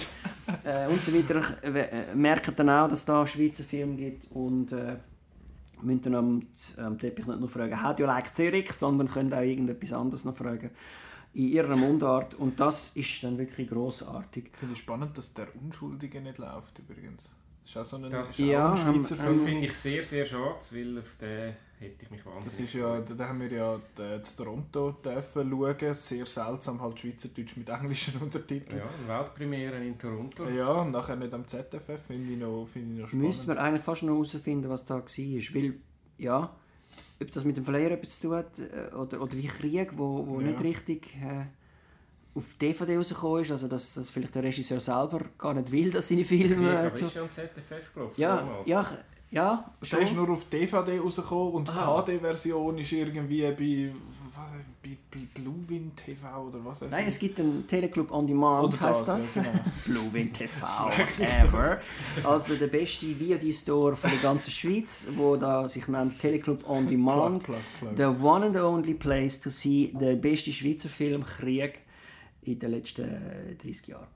äh, 0.63 0.87
und 0.87 1.01
so 1.01 1.11
weiter, 1.15 1.63
äh, 1.63 2.13
merken 2.13 2.53
dann 2.55 2.69
auch, 2.69 2.89
dass 2.89 3.05
da 3.05 3.25
Schweizer 3.25 3.63
Film 3.63 3.97
gibt 3.97 4.29
und 4.33 4.71
äh, 4.71 4.97
müssen 5.83 6.01
dann 6.03 6.15
am, 6.15 6.41
am 6.77 6.97
Teppich 6.97 7.25
nicht 7.27 7.39
nur 7.39 7.49
fragen, 7.49 7.81
«How 7.83 7.95
do 7.95 8.03
you 8.03 8.07
like 8.07 8.35
Zürich?», 8.35 8.71
sondern 8.73 9.07
können 9.07 9.33
auch 9.33 9.41
irgendetwas 9.41 9.93
anderes 9.93 10.25
noch 10.25 10.35
fragen 10.35 10.69
in 11.35 11.47
ihrer 11.49 11.75
Mundart 11.75 12.35
und 12.35 12.59
das 12.59 12.95
ist 12.95 13.23
dann 13.23 13.37
wirklich 13.39 13.67
grossartig. 13.67 14.51
Ich 14.53 14.59
finde 14.59 14.73
es 14.73 14.79
spannend, 14.79 15.17
dass 15.17 15.33
der 15.33 15.47
Unschuldige 15.63 16.21
nicht 16.21 16.37
läuft 16.37 16.77
übrigens. 16.77 17.31
Das 17.63 17.71
ist 17.71 17.77
auch 17.77 17.85
so 17.85 17.97
ein, 18.05 18.09
Das- 18.11 18.37
Ja, 18.37 18.75
Schweizer 18.77 19.15
ähm, 19.19 19.25
das 19.27 19.41
finde 19.41 19.65
ich 19.65 19.73
sehr, 19.73 20.03
sehr 20.03 20.25
schade, 20.27 20.59
weil 20.71 20.99
auf 20.99 21.15
den 21.19 21.55
hätte 21.83 22.03
ich 22.03 22.11
mich 22.11 22.25
wahnsinnig 22.25 22.45
Das 22.45 22.59
ist 22.59 22.73
ja, 22.73 22.99
da 23.01 23.27
haben 23.27 23.39
wir 23.41 23.51
ja 23.51 23.79
äh, 23.99 24.15
in 24.15 24.23
Toronto 24.37 24.91
dürfen 25.03 25.49
schauen. 25.51 25.93
Sehr 25.95 26.25
seltsam, 26.25 26.81
halt 26.81 26.99
Schweizerdeutsch 26.99 27.57
mit 27.57 27.69
englischen 27.69 28.17
Untertiteln. 28.21 28.81
Ja, 29.07 29.19
Weltpremiere 29.19 29.85
in 29.85 29.97
Toronto. 29.97 30.47
Ja, 30.49 30.69
und 30.69 30.91
nachher 30.91 31.15
nicht 31.15 31.33
am 31.33 31.45
ZFF, 31.47 31.99
finde 32.07 32.33
ich, 32.33 32.37
noch- 32.39 32.65
finde 32.67 32.95
ich 32.95 33.01
noch 33.01 33.07
spannend. 33.07 33.27
Müssen 33.27 33.47
wir 33.49 33.61
eigentlich 33.61 33.83
fast 33.83 34.03
noch 34.03 34.13
herausfinden, 34.13 34.69
was 34.69 34.85
da 34.85 34.95
war. 34.95 35.03
Weil, 35.05 35.73
ja, 36.17 36.55
ob 37.21 37.31
das 37.31 37.45
mit 37.45 37.57
dem 37.57 37.63
Verleiher 37.63 37.91
etwas 37.91 38.19
zu 38.19 38.27
tun 38.27 38.37
hat 38.37 38.59
äh, 38.59 38.93
oder, 38.95 39.21
oder 39.21 39.33
wie 39.33 39.47
Krieg, 39.47 39.91
wo, 39.97 40.25
wo 40.27 40.41
Ja. 40.41 40.47
nicht 40.47 40.61
richtig 40.61 41.15
äh, 41.17 41.45
auf 42.35 42.43
DVD 42.59 42.97
rausgekommen 42.97 43.43
ist, 43.43 43.51
also 43.51 43.67
dass, 43.67 43.93
dass 43.93 44.09
vielleicht 44.09 44.33
der 44.33 44.43
Regisseur 44.43 44.79
selber 44.79 45.21
gar 45.37 45.53
nicht 45.53 45.71
will, 45.71 45.91
dass 45.91 46.07
seine 46.09 46.23
Filme 46.25 46.73
Ja, 46.73 46.85
äh, 46.87 46.93
zu... 46.93 47.05
ist 47.05 47.13
ja 47.15 47.21
am 47.21 47.31
ZFF 47.31 47.93
gelaufen. 47.93 48.13
Ja, 48.19 48.37
damals. 48.37 48.67
ja, 48.67 48.97
Ja, 49.33 49.65
Der 49.91 49.99
ist 49.99 50.09
schon. 50.09 50.17
nur 50.17 50.29
auf 50.29 50.45
DVD 50.45 50.99
rausgekommen 50.99 51.53
und 51.53 51.69
Aha. 51.69 52.03
die 52.03 52.17
HD-Version 52.19 52.77
ist 52.77 52.91
irgendwie 52.91 53.41
bei, 53.41 53.91
was, 54.35 54.51
bei, 54.83 54.95
bei 55.11 55.25
Blue 55.33 55.55
Wind 55.67 55.97
TV 55.97 56.27
oder 56.49 56.63
was 56.63 56.81
Nein, 56.81 57.05
es 57.07 57.17
gibt 57.17 57.39
einen 57.39 57.65
Teleclub 57.65 58.11
on 58.11 58.27
Demand, 58.27 58.75
Oder 58.75 58.79
heißt 58.79 59.07
das, 59.07 59.33
das. 59.33 59.35
ja, 59.37 59.41
genau. 59.51 59.63
Bluewind 59.87 60.35
TV 60.37 60.67
ever. 61.19 61.81
Also 62.23 62.53
der 62.55 62.67
beste 62.67 63.07
VOD-Store 63.07 63.95
von 63.95 64.11
der 64.11 64.19
ganzen 64.19 64.51
Schweiz, 64.51 65.07
wo 65.15 65.35
da 65.35 65.67
sich 65.67 65.87
nennt 65.87 66.19
Teleclub 66.19 66.69
on 66.69 66.87
Demand. 66.87 67.43
Plug, 67.43 67.57
plug, 67.79 67.95
plug. 67.95 67.97
The 68.19 68.23
one 68.23 68.45
and 68.45 68.55
only 68.57 68.93
place 68.93 69.39
to 69.39 69.49
see 69.49 69.91
der 69.99 70.13
beste 70.15 70.51
Schweizer 70.51 70.89
Film 70.89 71.23
Krieg 71.23 71.79
in 72.43 72.59
den 72.59 72.69
letzten 72.69 73.09
äh, 73.09 73.55
30 73.55 73.87
Jahren. 73.87 74.07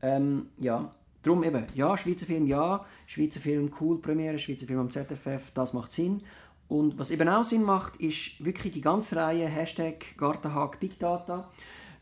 Ähm, 0.00 0.46
ja, 0.58 0.90
darum 1.24 1.42
eben, 1.42 1.66
ja, 1.74 1.96
Schweizer 1.96 2.26
Film, 2.26 2.46
ja, 2.46 2.84
Schweizer 3.06 3.40
Film, 3.40 3.72
cool, 3.80 3.98
Premiere, 4.00 4.38
Schweizer 4.38 4.66
Film 4.66 4.80
am 4.80 4.90
ZFF, 4.90 5.50
das 5.54 5.72
macht 5.72 5.92
Sinn. 5.92 6.22
Und 6.68 6.98
was 6.98 7.10
eben 7.10 7.28
auch 7.28 7.44
Sinn 7.44 7.62
macht, 7.62 7.96
ist 7.96 8.42
wirklich 8.44 8.72
die 8.72 8.80
ganze 8.80 9.16
Reihe 9.16 9.46
Hashtag 9.46 10.16
Gartenhag 10.16 10.80
Big 10.80 10.98
Data. 10.98 11.50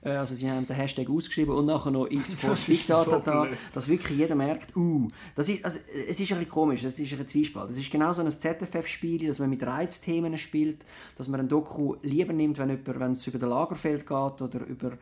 Äh, 0.03 0.11
Also 0.11 0.35
sie 0.35 0.51
haben 0.51 0.67
den 0.67 0.77
Hashtag 0.77 1.09
ausgeschrieben 1.09 1.55
und 1.55 1.67
nachher 1.67 1.91
noch 1.91 2.07
ist 2.11 2.43
Das 2.43 2.67
Big 2.67 2.87
Data 2.87 3.19
da, 3.19 3.47
dass 3.73 3.89
wirklich 3.89 4.19
jeder 4.19 4.35
merkt, 4.35 4.77
uh, 4.77 5.09
das 5.35 5.49
ist, 5.49 5.65
also, 5.65 5.79
es 6.09 6.21
ist 6.21 6.33
ein 6.33 6.39
bisschen 6.39 6.49
komisch, 6.49 6.85
es 6.85 6.99
ist 6.99 7.13
ein 7.13 7.27
Zwiespalt. 7.27 7.71
Es 7.71 7.79
ist 7.79 7.91
genau 7.91 8.13
so 8.13 8.23
ein 8.23 8.31
ZFF-Spiel, 8.31 9.27
dass 9.27 9.39
man 9.39 9.51
mit 9.51 9.65
Reizthemen 9.65 10.37
spielt, 10.39 10.85
dass 11.17 11.29
man 11.29 11.41
ein 11.41 11.49
Doku 11.49 11.97
lieber 12.03 12.33
nimmt, 12.33 12.59
wenn, 12.59 12.71
jemand, 12.71 13.01
wenn 13.01 13.13
es 13.13 13.27
über 13.27 13.39
den 13.39 13.49
Lagerfeld 13.49 14.07
geht 14.07 14.43
oder 14.43 14.67
über, 14.67 14.93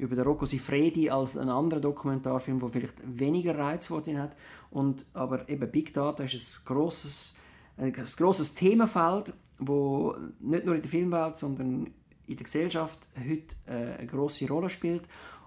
über 0.00 0.16
den 0.16 0.24
Rocco 0.24 0.46
Sifredi 0.46 1.10
als 1.10 1.36
ein 1.36 1.48
anderer 1.48 1.80
Dokumentarfilm, 1.80 2.58
der 2.58 2.68
vielleicht 2.70 2.94
weniger 3.04 3.56
Reizwort 3.58 4.08
hat. 4.08 4.34
Und, 4.70 5.06
aber 5.12 5.48
eben 5.48 5.70
Big 5.70 5.92
Data 5.92 6.24
ist 6.24 6.34
ein 6.34 6.64
grosses, 6.64 7.36
ein 7.76 7.92
grosses 7.92 8.54
Themenfeld, 8.54 9.34
wo 9.58 10.16
nicht 10.40 10.64
nur 10.64 10.74
in 10.74 10.82
der 10.82 10.90
Filmwelt, 10.90 11.36
sondern 11.36 11.90
in 12.26 12.36
der 12.36 12.44
Gesellschaft 12.44 13.08
heute 13.16 13.56
äh, 13.66 13.98
eine 13.98 14.06
grosse 14.06 14.48
Rolle 14.48 14.70
spielt. 14.70 15.02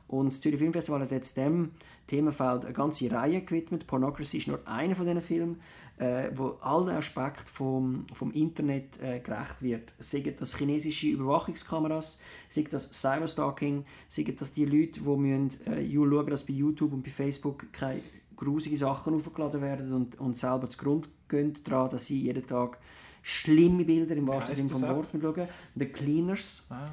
Und 0.08 0.28
das 0.28 0.42
Zürich 0.42 0.60
Filmfestival 0.60 1.02
hat 1.02 1.12
jetzt 1.12 1.38
dem 1.38 1.72
Themenfeld 2.08 2.66
eine 2.66 2.74
ganze 2.74 3.10
Reihe 3.12 3.42
gewidmet. 3.42 3.88
Pornocracy 3.88 4.38
ist 4.38 4.48
nur 4.48 4.60
einer 4.68 4.94
von 4.94 5.06
diesen 5.06 5.22
Filmen, 5.22 5.62
äh, 5.98 6.30
wo 6.34 6.58
allen 6.62 6.90
Aspekten 6.90 7.46
vom, 7.46 8.06
vom 8.14 8.32
Internet 8.32 9.02
äh, 9.02 9.20
gerecht 9.20 9.62
wird. 9.62 9.94
Sei 10.00 10.22
das 10.38 10.58
chinesische 10.58 11.08
Überwachungskameras, 11.08 12.20
sei 12.50 12.66
das 12.70 12.92
Cyberstalking, 12.92 13.86
sei 14.08 14.34
das 14.38 14.54
die 14.54 14.66
Leute, 14.66 15.00
die 15.00 15.18
müssen, 15.18 15.50
äh, 15.68 15.94
schauen, 15.94 16.30
dass 16.30 16.44
bei 16.44 16.54
YouTube 16.54 16.94
und 16.94 17.04
bei 17.04 17.12
Facebook 17.12 17.72
keine 17.72 18.02
grusige 18.36 18.78
Sachen 18.78 19.14
aufgeladen 19.14 19.62
werden 19.62 19.94
und, 19.94 20.20
und 20.20 20.38
selber 20.38 20.70
zu 20.70 20.78
Grund 20.80 21.10
gehen 21.30 21.54
daran, 21.64 21.90
dass 21.90 22.08
sie 22.08 22.22
jeden 22.22 22.46
Tag 22.46 22.80
schlimme 23.22 23.86
Bilder 23.86 24.16
im 24.16 24.28
wahrsten 24.28 24.56
Sinne 24.56 24.70
vom 24.70 24.82
Wort 24.82 25.10
schauen. 25.12 25.48
The 25.76 25.86
Cleaners. 25.86 26.66
Ah. 26.70 26.90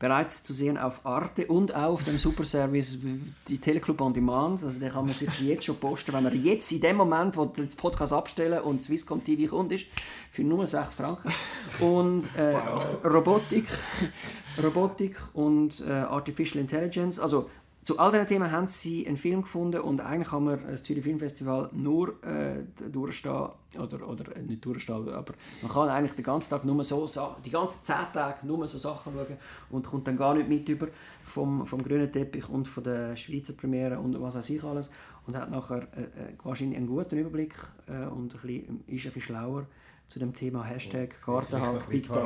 Bereits 0.00 0.42
zu 0.42 0.54
sehen 0.54 0.78
auf 0.78 1.04
Arte 1.04 1.46
und 1.46 1.74
auch 1.74 1.92
auf 1.92 2.04
dem 2.04 2.18
Superservice 2.18 2.98
die 3.46 3.58
Teleclub 3.58 4.00
on 4.00 4.14
Demand. 4.14 4.64
Also 4.64 4.80
den 4.80 4.90
kann 4.90 5.04
man 5.04 5.14
sich 5.14 5.40
jetzt 5.42 5.64
schon 5.64 5.76
posten, 5.76 6.14
wenn 6.14 6.24
man 6.24 6.42
jetzt 6.42 6.72
in 6.72 6.80
dem 6.80 6.96
Moment, 6.96 7.36
wo 7.36 7.44
den 7.44 7.68
Podcast 7.68 8.14
abstellen 8.14 8.62
und 8.62 8.82
Swisscom 8.82 9.22
TV 9.22 9.54
kommt, 9.54 9.72
ist, 9.72 9.88
für 10.32 10.42
nur 10.42 10.66
6 10.66 10.94
Franken. 10.94 11.30
Und 11.80 12.24
äh, 12.34 12.56
Robotik, 13.06 13.66
Robotik 14.62 15.16
und 15.34 15.80
äh, 15.86 15.90
Artificial 15.90 16.62
Intelligence. 16.62 17.20
Also 17.20 17.50
zu 17.90 17.98
all 17.98 18.12
diesen 18.12 18.28
Themen 18.28 18.52
haben 18.52 18.68
sie 18.68 19.04
einen 19.04 19.16
Film 19.16 19.42
gefunden 19.42 19.80
und 19.80 20.00
eigentlich 20.00 20.28
kann 20.28 20.44
man 20.44 20.60
das 20.64 20.84
Zürich 20.84 21.02
Filmfestival 21.02 21.70
nur 21.72 22.22
äh, 22.22 22.62
durchstehen, 22.88 23.48
oder, 23.76 24.08
oder 24.08 24.36
äh, 24.36 24.42
nicht 24.42 24.64
durchstehen, 24.64 25.08
aber 25.08 25.34
man 25.60 25.72
kann 25.72 25.88
eigentlich 25.88 26.12
den 26.12 26.24
ganzen 26.24 26.50
Tag 26.50 26.64
nur 26.64 26.84
so, 26.84 27.08
die 27.44 27.50
ganzen 27.50 27.84
10 27.84 27.96
Tage 28.12 28.46
nur 28.46 28.68
so 28.68 28.78
Sachen 28.78 29.12
schauen 29.12 29.36
und 29.70 29.84
kommt 29.84 30.06
dann 30.06 30.16
gar 30.16 30.34
nicht 30.34 30.48
mit 30.48 30.68
über 30.68 30.86
vom, 31.24 31.66
vom 31.66 31.82
grünen 31.82 32.12
Teppich 32.12 32.48
und 32.48 32.68
von 32.68 32.84
der 32.84 33.16
Schweizer 33.16 33.54
Premiere 33.54 33.98
und 33.98 34.20
was 34.22 34.36
weiß 34.36 34.50
ich 34.50 34.62
alles 34.62 34.88
und 35.26 35.34
hat 35.34 35.50
nachher 35.50 35.88
äh, 35.96 36.02
äh, 36.02 36.34
wahrscheinlich 36.44 36.76
einen 36.76 36.86
guten 36.86 37.18
Überblick 37.18 37.56
äh, 37.88 38.06
und 38.06 38.32
ein 38.32 38.40
bisschen, 38.40 38.84
ist 38.86 39.06
ein 39.06 39.12
bisschen 39.12 39.22
schlauer 39.22 39.66
zu 40.06 40.20
dem 40.20 40.32
Thema 40.32 40.62
Hashtag 40.62 41.16
ein 41.74 41.88
Big 41.88 42.06
Data. 42.06 42.20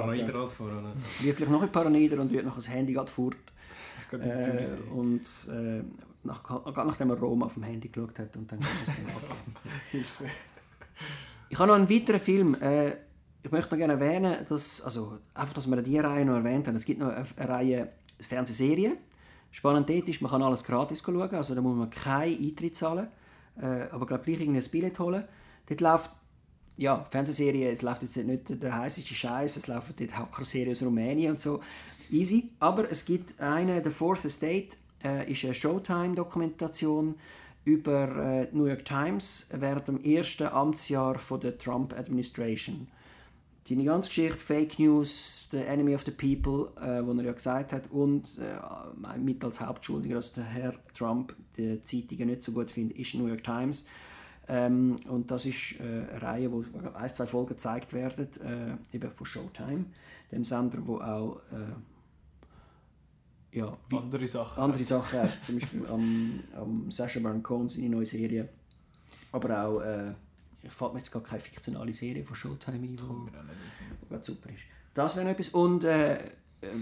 ne? 0.82 0.92
Wird 1.20 1.36
vielleicht 1.36 1.52
noch 1.52 1.62
ein 1.62 1.72
paranoider 1.72 2.20
und 2.20 2.30
wird 2.32 2.44
noch 2.44 2.56
das 2.56 2.68
Handy 2.68 2.92
gerade 2.92 3.10
fort. 3.10 3.36
Äh, 4.22 4.66
und 4.94 5.22
äh, 5.48 5.82
nach, 6.22 6.42
gerade 6.42 6.86
nachdem 6.86 7.10
er 7.10 7.16
Rom 7.16 7.42
auf 7.42 7.54
dem 7.54 7.64
Handy 7.64 7.88
geschaut 7.88 8.18
hat 8.18 8.36
und 8.36 8.50
dann. 8.50 8.58
Hilfe. 9.90 10.24
Ich 11.48 11.58
habe 11.58 11.68
noch 11.68 11.74
einen 11.74 11.90
weiteren 11.90 12.20
Film. 12.20 12.54
Äh, 12.60 12.96
ich 13.42 13.50
möchte 13.50 13.72
noch 13.72 13.78
gerne 13.78 13.92
erwähnen, 13.94 14.44
dass, 14.48 14.80
also, 14.82 15.18
einfach, 15.34 15.52
dass 15.52 15.66
wir 15.66 15.82
die 15.82 15.98
Reihe 15.98 16.24
noch 16.24 16.34
erwähnt 16.34 16.66
haben. 16.66 16.76
Es 16.76 16.84
gibt 16.84 17.00
noch 17.00 17.08
eine, 17.08 17.26
eine 17.36 17.48
Reihe 17.48 17.88
Fernsehserien. 18.20 18.96
Spannend 19.50 19.88
dort 19.88 20.08
ist, 20.08 20.20
man 20.20 20.30
kann 20.30 20.42
alles 20.42 20.64
gratis 20.64 21.02
schauen, 21.04 21.32
also 21.32 21.54
da 21.54 21.60
muss 21.60 21.76
man 21.76 21.88
keinen 21.88 22.36
Eintritt 22.44 22.74
zahlen, 22.74 23.06
äh, 23.60 23.82
aber 23.92 24.04
glaube 24.06 24.24
gleich 24.24 24.40
ein 24.40 24.70
Billett 24.70 24.98
holen. 24.98 25.24
Dort 25.66 25.80
läuft 25.80 26.10
ja, 26.76 27.06
Fernsehserie, 27.08 27.70
es 27.70 27.82
läuft 27.82 28.02
jetzt 28.02 28.16
nicht 28.16 28.62
der 28.62 28.76
heißeste 28.76 29.14
Scheiß, 29.14 29.56
es 29.56 29.68
laufen 29.68 29.94
dort 29.96 30.18
Hackerserien 30.18 30.72
aus 30.72 30.82
Rumänien 30.82 31.32
und 31.32 31.40
so. 31.40 31.60
Easy. 32.10 32.50
Aber 32.60 32.90
es 32.90 33.04
gibt 33.04 33.40
eine, 33.40 33.82
The 33.82 33.90
Fourth 33.90 34.24
Estate, 34.24 34.76
äh, 35.02 35.30
ist 35.30 35.44
eine 35.44 35.54
Showtime-Dokumentation 35.54 37.14
über 37.64 38.42
äh, 38.42 38.48
die 38.50 38.56
New 38.56 38.66
York 38.66 38.84
Times 38.84 39.48
während 39.52 39.88
dem 39.88 40.02
ersten 40.02 40.48
Amtsjahr 40.48 41.18
von 41.18 41.40
der 41.40 41.58
Trump-Administration. 41.58 42.88
Die 43.66 43.82
ganze 43.82 44.08
Geschichte, 44.08 44.36
Fake 44.36 44.78
News, 44.78 45.48
The 45.50 45.58
Enemy 45.58 45.94
of 45.94 46.04
the 46.04 46.10
People, 46.10 46.70
äh, 46.82 47.04
wo 47.04 47.12
er 47.12 47.24
ja 47.24 47.32
gesagt 47.32 47.72
hat, 47.72 47.90
und 47.90 48.38
äh, 48.38 49.18
mit 49.18 49.42
als 49.42 49.58
Hauptschuldiger, 49.58 50.16
dass 50.16 50.34
der 50.34 50.44
Herr 50.44 50.74
Trump 50.92 51.34
die 51.56 51.82
Zeitungen 51.82 52.28
nicht 52.28 52.42
so 52.42 52.52
gut 52.52 52.70
findet, 52.70 52.98
ist 52.98 53.14
New 53.14 53.26
York 53.26 53.42
Times. 53.42 53.86
Ähm, 54.48 54.96
und 55.08 55.30
das 55.30 55.46
ist 55.46 55.80
äh, 55.80 55.82
eine 55.82 56.22
Reihe, 56.22 56.52
wo 56.52 56.62
ein, 56.92 57.08
zwei 57.08 57.26
Folgen 57.26 57.48
gezeigt 57.48 57.94
werden, 57.94 58.28
äh, 58.44 58.96
eben 58.96 59.10
von 59.10 59.26
Showtime, 59.26 59.86
dem 60.30 60.44
Sender, 60.44 60.78
wo 60.84 60.98
auch 60.98 61.36
äh, 61.50 61.72
ja, 63.54 63.76
wie 63.88 63.96
Andere 63.96 64.28
Sachen. 64.28 64.62
andere 64.62 64.84
Sachen 64.84 65.20
hat. 65.20 65.30
Zum 65.46 65.58
Beispiel 65.58 65.86
am, 65.86 66.40
am 66.56 66.90
Sacha 66.90 67.20
Baron 67.20 67.42
Cohen 67.42 67.68
seine 67.68 67.90
neue 67.90 68.06
Serie. 68.06 68.48
Aber 69.32 69.64
auch, 69.64 69.80
äh, 69.80 70.12
ich 70.62 70.72
fällt 70.72 70.92
mir 70.92 70.98
jetzt 70.98 71.12
gar 71.12 71.22
keine 71.22 71.40
fiktionale 71.40 71.92
Serie 71.92 72.24
von 72.24 72.36
Showtime 72.36 72.78
ein, 72.78 72.96
gerade 74.08 74.24
super 74.24 74.50
ist. 74.50 74.62
Das 74.94 75.16
wäre 75.16 75.26
noch 75.26 75.32
etwas. 75.32 75.48
Und 75.50 75.84
äh, 75.84 76.18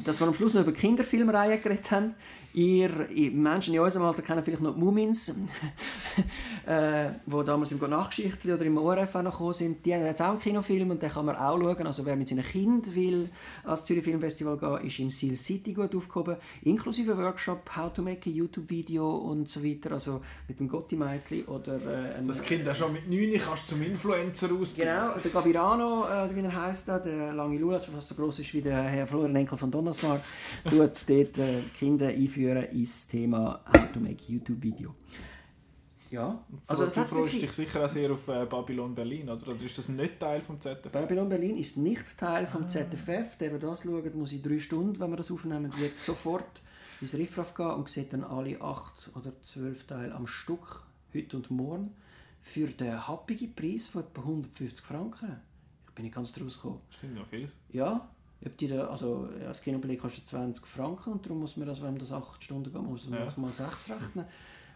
dass 0.05 0.21
wir 0.21 0.27
am 0.29 0.35
Schluss 0.35 0.55
noch 0.55 0.63
über 0.63 0.73
Kinderfilmreihen 0.73 1.63
geredet 1.63 1.91
haben. 1.91 2.15
Ihr, 2.55 3.09
ihr 3.11 3.31
Menschen 3.31 3.73
in 3.73 3.81
unserem 3.81 4.05
Alter 4.07 4.21
kennen 4.21 4.45
vielleicht 4.45 4.63
noch 4.63 4.75
die 4.75 4.81
Mumins, 4.81 5.31
äh, 6.67 7.11
wo 7.27 7.43
damals 7.43 7.73
im 7.73 7.79
Nachgeschichtli 7.79 8.53
oder 8.53 8.65
im 8.67 8.77
ORF 8.77 9.15
auch 9.15 9.23
noch 9.23 9.33
gekommen 9.33 9.55
sind. 9.55 9.87
Die 9.87 9.95
haben 9.95 10.05
jetzt 10.05 10.21
auch 10.21 10.31
einen 10.33 10.41
Kinofilm 10.41 10.91
und 10.91 11.03
den 11.03 11.11
kann 11.11 11.25
man 11.25 11.37
auch 11.37 11.59
schauen. 11.59 11.87
Also 11.87 12.05
wer 12.05 12.15
mit 12.15 12.29
seinem 12.29 12.45
Kind 12.45 12.95
will 12.95 13.31
ans 13.65 13.85
Zürich 13.87 14.05
Filmfestival 14.05 14.59
gehen, 14.59 14.87
ist 14.87 14.99
im 14.99 15.11
Seal 15.11 15.37
City 15.37 15.73
gut 15.73 15.95
aufgehoben, 15.95 16.37
inklusive 16.63 17.17
Workshop, 17.17 17.71
How 17.75 17.91
to 17.93 18.03
make 18.03 18.29
a 18.29 18.33
YouTube-Video 18.33 19.11
und 19.17 19.49
so 19.49 19.65
weiter. 19.65 19.93
Also 19.93 20.21
mit 20.47 20.61
dem 20.61 20.69
Gotti-Mädchen 20.69 21.47
oder 21.47 21.77
äh, 21.77 22.17
einem- 22.19 22.29
Das 22.29 22.43
Kind 22.43 22.69
auch 22.69 22.75
schon 22.75 22.93
mit 22.93 23.09
9 23.09 23.41
kannst 23.41 23.71
du 23.71 23.77
zum 23.77 23.83
Influencer 23.83 24.49
ausbilden. 24.53 24.93
Genau, 24.95 25.15
der 25.19 25.31
Gabirano, 25.31 26.05
äh, 26.07 26.35
wie 26.37 26.41
er 26.41 26.55
heisst, 26.67 26.87
der 26.89 27.33
lange 27.33 27.59
Lulatsch, 27.59 27.87
der 27.87 27.95
fast 27.95 28.09
so 28.09 28.15
groß 28.15 28.41
ist 28.41 28.53
wie 28.53 28.61
der 28.61 28.83
Herr 28.83 29.07
Florian 29.07 29.35
Enkel 29.37 29.57
von 29.57 29.71
Donnersmar, 29.73 30.23
tut 30.69 30.81
dort 30.81 31.39
äh, 31.39 31.63
Kinder 31.77 32.09
einführen 32.09 32.65
ins 32.71 33.09
Thema 33.09 33.61
How 33.67 33.93
to 33.93 34.01
make 34.01 34.23
YouTube-Video. 34.29 34.95
Ja, 36.13 36.45
also 36.67 36.85
es 36.85 36.95
du 36.95 37.05
freust 37.05 37.41
dich 37.41 37.53
sicher 37.53 37.87
auch 37.87 37.89
sehr 37.89 38.13
auf 38.13 38.29
äh, 38.29 38.45
Babylon 38.45 38.95
Berlin, 38.95 39.31
oder? 39.31 39.49
Oder 39.49 39.63
ist 39.63 39.79
das 39.79 39.89
nicht 39.89 40.21
Teil 40.21 40.43
vom 40.43 40.61
ZDF? 40.61 40.93
Babylon 40.93 41.27
Berlin 41.27 41.57
ist 41.57 41.79
nicht 41.79 42.19
Teil 42.19 42.47
vom 42.47 42.69
ZFF. 42.69 43.39
Der, 43.41 43.49
der 43.49 43.59
das 43.59 43.85
schaut, 43.85 44.15
muss 44.15 44.33
in 44.33 44.43
drei 44.43 44.59
Stunden, 44.59 45.01
wenn 45.01 45.09
wir 45.09 45.17
das 45.17 45.31
aufnehmen, 45.31 45.73
jetzt 45.81 46.05
sofort 46.05 46.61
ins 47.01 47.15
Riffraff 47.15 47.55
gehen 47.55 47.71
und 47.71 47.89
sieht 47.89 48.13
dann 48.13 48.25
alle 48.25 48.61
acht 48.61 49.11
oder 49.15 49.33
zwölf 49.41 49.87
Teile 49.87 50.15
am 50.15 50.27
Stück, 50.27 50.83
heute 51.15 51.39
und 51.39 51.51
morgen, 51.51 51.95
für 52.43 52.67
den 52.67 53.09
happigen 53.09 53.55
Preis 53.55 53.89
von 53.89 54.03
etwa 54.03 54.21
150 54.21 54.85
Franken. 54.85 55.41
Ich 55.89 55.95
bin 55.95 56.05
nicht 56.05 56.15
ganz 56.15 56.33
draus 56.33 56.57
gekommen. 56.57 56.81
Das 56.91 56.99
finde 56.99 57.15
ich 57.15 57.21
noch 57.23 57.29
viel. 57.29 57.51
Ja, 57.71 58.09
ob 58.45 58.57
die 58.59 58.69
da, 58.69 58.87
also 58.89 59.29
ja, 59.41 59.47
das 59.49 59.63
Kinobeleg 59.63 60.01
kostet 60.01 60.27
20 60.29 60.67
Franken 60.67 61.13
und 61.13 61.25
darum 61.25 61.41
muss 61.41 61.57
man 61.57 61.67
das, 61.69 61.79
wenn 61.81 61.91
man 61.91 61.99
das 61.99 62.13
8 62.13 62.43
Stunden 62.43 62.73
geht, 62.73 62.83
muss 62.83 63.09
man 63.09 63.21
Ja. 63.21 63.33
mal 63.37 63.53
6 63.53 63.91
rechnen. 63.91 64.25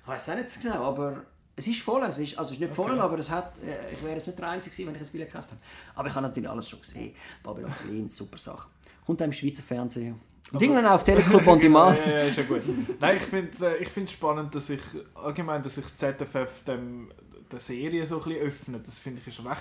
Ich 0.03 0.09
weiß 0.09 0.29
auch 0.31 0.35
nicht 0.37 0.51
so 0.51 0.61
genau, 0.61 0.85
aber 0.85 1.23
es 1.57 1.67
ist 1.67 1.81
voll. 1.83 2.03
Es 2.05 2.19
ist, 2.19 2.39
also 2.39 2.51
es 2.51 2.57
ist 2.59 2.61
nicht 2.61 2.75
voll, 2.75 2.93
Okay. 2.93 3.01
aber 3.01 3.19
es 3.19 3.29
hat, 3.31 3.59
äh, 3.59 3.93
ich 3.93 4.03
wäre 4.03 4.15
jetzt 4.15 4.27
nicht 4.27 4.39
der 4.39 4.49
Einzige 4.51 4.75
gewesen, 4.75 4.89
wenn 4.95 5.01
ich 5.03 5.09
ein 5.09 5.13
Billett 5.13 5.31
gekauft 5.31 5.51
habe. 5.51 5.61
Aber 5.95 6.09
ich 6.09 6.15
habe 6.15 6.27
natürlich 6.27 6.49
alles 6.51 6.69
schon 6.69 6.81
gesehen. 6.81 7.15
Babylon 7.43 7.73
Berlin, 7.83 8.09
super 8.09 8.39
Sache. 8.39 8.69
Kommt 9.05 9.21
auch 9.23 9.27
im 9.27 9.33
Schweizer 9.33 9.63
Fernsehen. 9.63 10.21
Und 10.53 10.63
irgendwann 10.63 10.87
auch 10.87 10.93
auf 10.93 11.03
Teleclub 11.05 11.45
on 11.49 11.59
Demand. 11.61 11.99
Ja, 12.07 12.13
ja, 12.13 12.23
ist 12.25 12.37
ja 12.37 12.45
gut. 12.45 12.63
Nein, 13.01 13.17
ich 13.17 13.23
finde 13.25 13.51
es 13.51 13.61
äh, 13.63 13.77
ich 13.79 13.89
find's 13.89 14.13
spannend, 14.13 14.55
dass 14.55 14.69
sich 14.69 14.81
allgemein, 15.15 15.61
dass 15.63 15.75
sich 15.75 15.83
das 15.85 15.97
ZFF 15.97 16.63
dem, 16.65 17.11
der 17.51 17.59
Serie 17.59 18.07
so 18.07 18.19
ein 18.19 18.25
bisschen 18.29 18.47
öffnet. 18.47 18.87
Das 18.87 18.99
finde 19.01 19.21
ich 19.21 19.27
ist 19.27 19.45
recht 19.45 19.61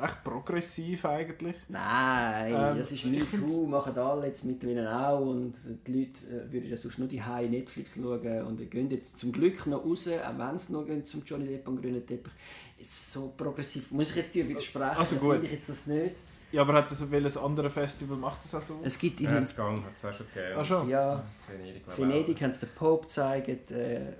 recht 0.00 0.22
progressiv 0.24 1.04
eigentlich. 1.04 1.56
Nein, 1.68 2.52
Ähm, 2.54 2.78
das 2.78 2.92
ist 2.92 3.04
MeToo, 3.04 3.24
find's- 3.24 3.56
machen 3.66 3.96
alle 3.98 4.26
jetzt 4.26 4.44
mittlerweile 4.44 5.06
auch 5.08 5.20
und 5.20 5.54
die 5.86 5.92
Leute 5.92 6.26
äh, 6.48 6.52
würden 6.52 6.68
ja 6.70 6.76
sonst 6.76 6.98
nur 6.98 7.08
die 7.08 7.22
High 7.22 7.50
Netflix 7.50 7.94
schauen 7.94 8.42
und 8.46 8.58
die 8.60 8.66
gehen 8.66 8.90
jetzt 8.90 9.18
zum 9.18 9.32
Glück 9.32 9.66
noch 9.66 9.84
raus, 9.84 10.08
auch 10.08 10.38
wenn 10.38 10.58
sie 10.58 10.72
noch 10.72 10.84
gehen 10.84 11.04
zum 11.04 11.22
Johnny 11.24 11.46
Depp 11.46 11.66
am 11.68 11.80
grünen 11.80 12.06
Teppich. 12.06 12.32
Ist 12.78 13.12
so 13.12 13.32
progressiv. 13.36 13.90
Muss 13.92 14.10
ich 14.10 14.16
jetzt 14.16 14.34
dir 14.34 14.46
widersprechen? 14.48 14.96
Also 14.98 15.16
gut. 15.16 15.32
Finde 15.34 15.46
ich 15.46 15.52
jetzt 15.52 15.68
das 15.68 15.86
nicht. 15.86 16.14
Ja, 16.52 16.62
aber 16.62 16.74
hat 16.74 16.88
das 16.90 17.10
welches 17.10 17.36
andere 17.36 17.68
Festival 17.68 18.16
macht 18.16 18.44
das 18.44 18.54
auch 18.54 18.62
so? 18.62 18.80
Es 18.84 18.96
gibt 18.96 19.18
in 19.20 19.26
Ja, 19.26 19.40
Gang 19.40 19.84
hat 19.84 19.94
es 19.96 20.04
auch 20.04 20.12
schon 20.12 20.26
gegeben. 20.32 20.54
Ach 20.56 20.64
schon? 20.64 20.88
Ja. 20.88 21.24
In 21.48 21.58
Venedig, 21.58 21.82
Venedig 21.98 22.42
haben 22.42 22.52
sie 22.52 22.60
den 22.60 22.68
Pope 22.76 23.02
gezeigt, 23.06 23.70
äh, 23.72 23.96
äh, 23.96 24.10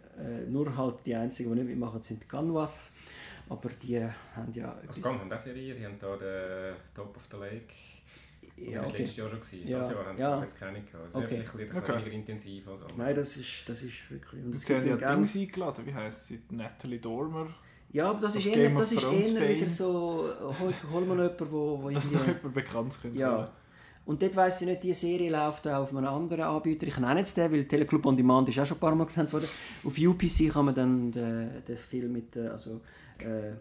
nur 0.49 0.77
halt 0.77 0.97
die 1.07 1.15
einzigen, 1.15 1.51
die 1.55 1.61
nicht 1.61 1.69
mitmachen, 1.69 2.03
sind 2.03 2.23
die 2.25 2.27
Ganois. 2.29 2.91
Aber 3.49 3.69
die 3.69 4.01
haben 4.01 4.53
ja... 4.53 4.75
Also 4.87 5.01
Gang 5.01 5.21
haben 5.21 5.33
auch 5.33 5.39
Serie, 5.39 5.75
die 5.75 5.85
haben 5.85 5.99
da 5.99 6.17
den 6.17 6.75
Top 6.95 7.17
of 7.17 7.23
the 7.31 7.37
Lake. 7.37 7.75
ja, 8.57 8.65
das 8.65 8.75
war 8.75 8.89
okay. 8.89 8.99
letztes 8.99 9.17
Jahr 9.17 9.31
schon. 9.31 9.41
Gewesen. 9.41 9.69
Ja, 9.69 9.79
Das 9.79 9.91
Jahr 9.91 10.07
haben 10.07 10.17
sie 10.17 10.23
ja. 10.23 10.43
jetzt 10.43 10.59
keine 10.59 10.81
gehabt. 10.83 11.05
Also 11.05 11.19
Okay. 11.19 11.27
okay. 11.27 11.45
vielleicht 11.45 11.53
ein 11.53 11.59
bisschen 11.69 11.83
Okay. 11.83 11.93
weniger 11.97 12.13
intensiv 12.13 12.69
als 12.69 12.83
andere. 12.83 12.99
Nein, 12.99 13.15
das 13.15 13.37
ist, 13.37 13.69
das 13.69 13.83
ist 13.83 14.11
wirklich... 14.11 14.45
Und 14.45 14.55
es 14.55 14.63
Sie 14.63 14.75
haben 14.75 14.87
ja 14.87 14.97
Dings 14.97 15.37
eingeladen, 15.37 15.87
wie 15.87 15.95
heisst 15.95 16.27
sie? 16.27 16.43
Natalie 16.51 16.99
Dormer. 16.99 17.55
Ja, 17.93 18.11
aber 18.11 18.23
das 18.23 18.35
ist 18.35 18.47
eher, 18.47 18.71
das 18.71 18.91
ist 18.91 19.05
eher 19.05 19.49
wieder 19.57 19.71
so, 19.71 20.29
hol, 20.41 20.75
hol 20.93 21.05
mal 21.05 21.17
jemanden, 21.17 21.53
wo, 21.53 21.81
wo 21.81 21.91
Dass 21.91 22.13
noch 22.13 22.27
jemand 22.27 22.53
bekannt 22.53 22.99
könnte. 23.01 23.21
Ja. 23.21 23.53
Und 24.07 24.21
dort 24.21 24.37
weiss 24.37 24.61
ich 24.61 24.67
nicht, 24.69 24.83
die 24.83 24.93
Serie 24.93 25.31
läuft 25.31 25.67
auch 25.67 25.83
auf 25.85 25.91
einem 25.97 26.07
anderen 26.07 26.43
Anbieter. 26.43 26.87
Ich 26.87 26.99
nenne 26.99 27.21
jetzt 27.21 27.37
den, 27.37 27.51
weil 27.51 27.65
Teleclub 27.65 28.05
On 28.05 28.17
Demand 28.17 28.49
ist 28.51 28.59
auch 28.59 28.67
schon 28.67 28.77
ein 28.77 28.81
paar 28.81 28.95
Mal 28.95 29.07
genannt 29.13 29.33
worden. 29.33 29.49
Auf 29.83 29.97
UPC 29.99 30.51
kann 30.53 30.67
man 30.67 30.75
dann 30.75 31.11
den, 31.11 31.63
den 31.67 31.77
Film 31.79 32.13
mit, 32.13 32.35
der- 32.35 32.53
also, 32.53 32.83
äh, 33.19 33.53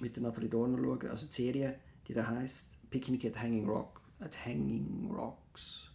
mit 0.00 0.16
der 0.16 0.22
Natalie 0.24 0.48
Dorner 0.48 0.76
schauen. 0.78 1.08
Also 1.08 1.26
die 1.26 1.32
Serie, 1.32 1.76
die 2.08 2.14
da 2.14 2.26
heisst 2.26 2.70
Picnic 2.90 3.24
at 3.26 3.40
Hanging, 3.40 3.68
Rock, 3.68 4.00
at 4.18 4.34
Hanging 4.44 5.08
Rocks. 5.14 5.88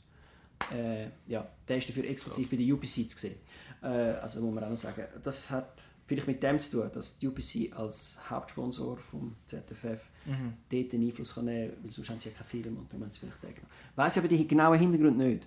Äh, 0.73 1.07
ja, 1.27 1.47
der 1.67 1.77
ist 1.77 1.89
dafür 1.89 2.05
exklusiv 2.05 2.49
bei 2.49 2.57
der 2.57 2.73
UPC 2.73 3.09
zu 3.09 3.17
sehen. 3.17 3.35
Äh, 3.81 3.87
also 3.87 4.41
muss 4.41 4.53
man 4.55 4.63
auch 4.63 4.69
noch 4.69 4.77
sagen, 4.77 5.03
das 5.23 5.51
hat 5.51 5.83
vielleicht 6.05 6.27
mit 6.27 6.41
dem 6.43 6.59
zu 6.59 6.79
tun, 6.81 6.89
dass 6.93 7.17
die 7.19 7.27
UPC 7.27 7.73
als 7.77 8.17
Hauptsponsor 8.29 8.97
vom 8.97 9.35
ZFF 9.47 9.99
Mhm. 10.25 10.53
dort 10.69 10.93
einen 10.93 11.03
Einfluss 11.07 11.37
nehmen 11.37 11.69
kann, 11.71 11.83
weil 11.83 11.91
sonst 11.91 12.09
haben 12.09 12.19
sie 12.19 12.29
ja 12.29 12.35
keinen 12.35 12.47
Film 12.47 12.77
und 12.77 12.91
darum 12.91 13.03
haben 13.03 13.11
sie 13.11 13.19
vielleicht 13.19 13.41
den 13.43 13.49
genommen. 13.55 13.71
Weiss 13.95 14.17
aber 14.17 14.27
die 14.27 14.47
genauen 14.47 14.77
Hintergründe 14.79 15.23
nicht. 15.25 15.43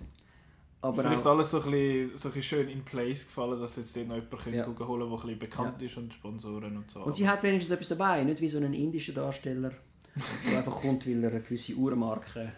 Aber 0.81 1.01
Vielleicht 1.01 1.25
auch, 1.25 1.31
alles 1.31 1.51
so 1.51 1.61
ein, 1.61 1.71
bisschen, 1.71 2.17
so 2.17 2.27
ein 2.29 2.33
bisschen 2.33 2.41
schön 2.59 2.67
in 2.69 2.83
place 2.83 3.25
gefallen, 3.25 3.57
dass 3.59 3.77
jetzt 3.77 3.95
dort 3.95 4.07
noch 4.09 4.15
jemand 4.15 4.45
Ja. 4.47 4.67
ja. 4.67 4.87
holen 4.87 4.99
der 5.09 5.17
ein 5.17 5.21
bisschen 5.21 5.39
bekannt 5.39 5.81
ist 5.81 5.95
und 5.97 6.13
Sponsoren 6.13 6.75
und 6.75 6.91
so. 6.91 7.03
und 7.03 7.15
sie 7.15 7.27
hat 7.27 7.41
wenigstens 7.43 7.71
etwas 7.71 7.87
dabei, 7.87 8.23
nicht 8.25 8.41
wie 8.41 8.49
so 8.49 8.57
ein 8.57 8.73
indischer 8.73 9.13
Darsteller, 9.13 9.71
der 10.49 10.57
einfach 10.57 10.75
kommt, 10.75 11.07
weil 11.07 11.23
er 11.23 11.31
eine 11.31 11.39
gewisse 11.41 11.73
Uhrenmarke 11.75 12.51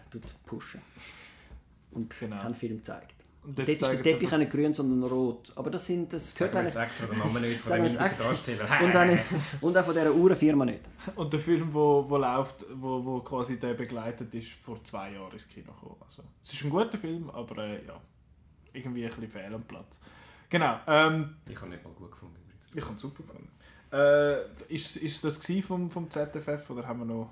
pushen 0.44 0.80
und 1.92 2.12
Genau. 2.18 2.38
keinen 2.40 2.54
Film 2.56 2.82
zeigt. 2.82 3.14
Und 3.46 3.56
Dort 3.56 3.68
ist 3.68 3.80
der 3.80 4.02
Teppich 4.02 4.32
auch 4.32 4.38
nicht 4.38 4.50
grün, 4.50 4.74
sondern 4.74 5.08
rot. 5.08 5.52
Aber 5.54 5.70
das, 5.70 5.86
sind, 5.86 6.12
das 6.12 6.34
gehört 6.34 6.52
Sagen 6.52 6.64
wir 6.64 6.68
jetzt 6.68 6.76
eigentlich... 6.76 6.90
extra 6.90 7.06
den 7.06 7.18
Namen 7.18 7.42
nicht 7.48 7.60
von 7.60 7.76
dem. 7.76 8.86
Und 8.86 8.96
auch, 8.96 9.04
nicht, 9.06 9.24
und 9.60 9.78
auch 9.78 9.84
von 9.84 9.94
dieser 9.94 10.14
Uhrenfirma 10.14 10.64
nicht. 10.64 10.80
Und 11.14 11.32
der 11.32 11.38
Film, 11.38 11.72
wo, 11.72 12.04
wo 12.08 12.16
läuft, 12.16 12.64
wo, 12.74 13.04
wo 13.04 13.20
quasi 13.20 13.60
der 13.60 13.74
begleitet 13.74 14.34
ist, 14.34 14.50
vor 14.50 14.82
zwei 14.82 15.12
Jahren 15.12 15.32
ins 15.32 15.48
Kino 15.48 15.72
gekommen. 15.72 15.94
Also, 16.04 16.24
es 16.44 16.54
ist 16.54 16.64
ein 16.64 16.70
guter 16.70 16.98
Film, 16.98 17.30
aber 17.30 17.62
äh, 17.62 17.86
ja, 17.86 18.00
irgendwie 18.72 19.04
ein 19.04 19.10
bisschen 19.10 19.30
fehl 19.30 19.54
am 19.54 19.62
Platz. 19.62 20.00
Genau, 20.50 20.80
ähm, 20.88 21.36
Ich 21.48 21.60
habe 21.60 21.70
nicht 21.70 21.84
mal 21.84 21.92
gut 21.92 22.10
gefunden. 22.10 22.36
ich 22.74 22.84
habe 22.84 22.94
es 22.94 23.00
super 23.00 23.22
gefunden. 23.22 23.48
Äh, 23.92 24.74
ist, 24.74 24.96
ist 24.96 25.22
das 25.22 25.38
vom, 25.64 25.88
vom 25.88 26.10
ZFF 26.10 26.68
oder 26.70 26.84
haben 26.84 26.98
wir 26.98 27.06
noch, 27.06 27.30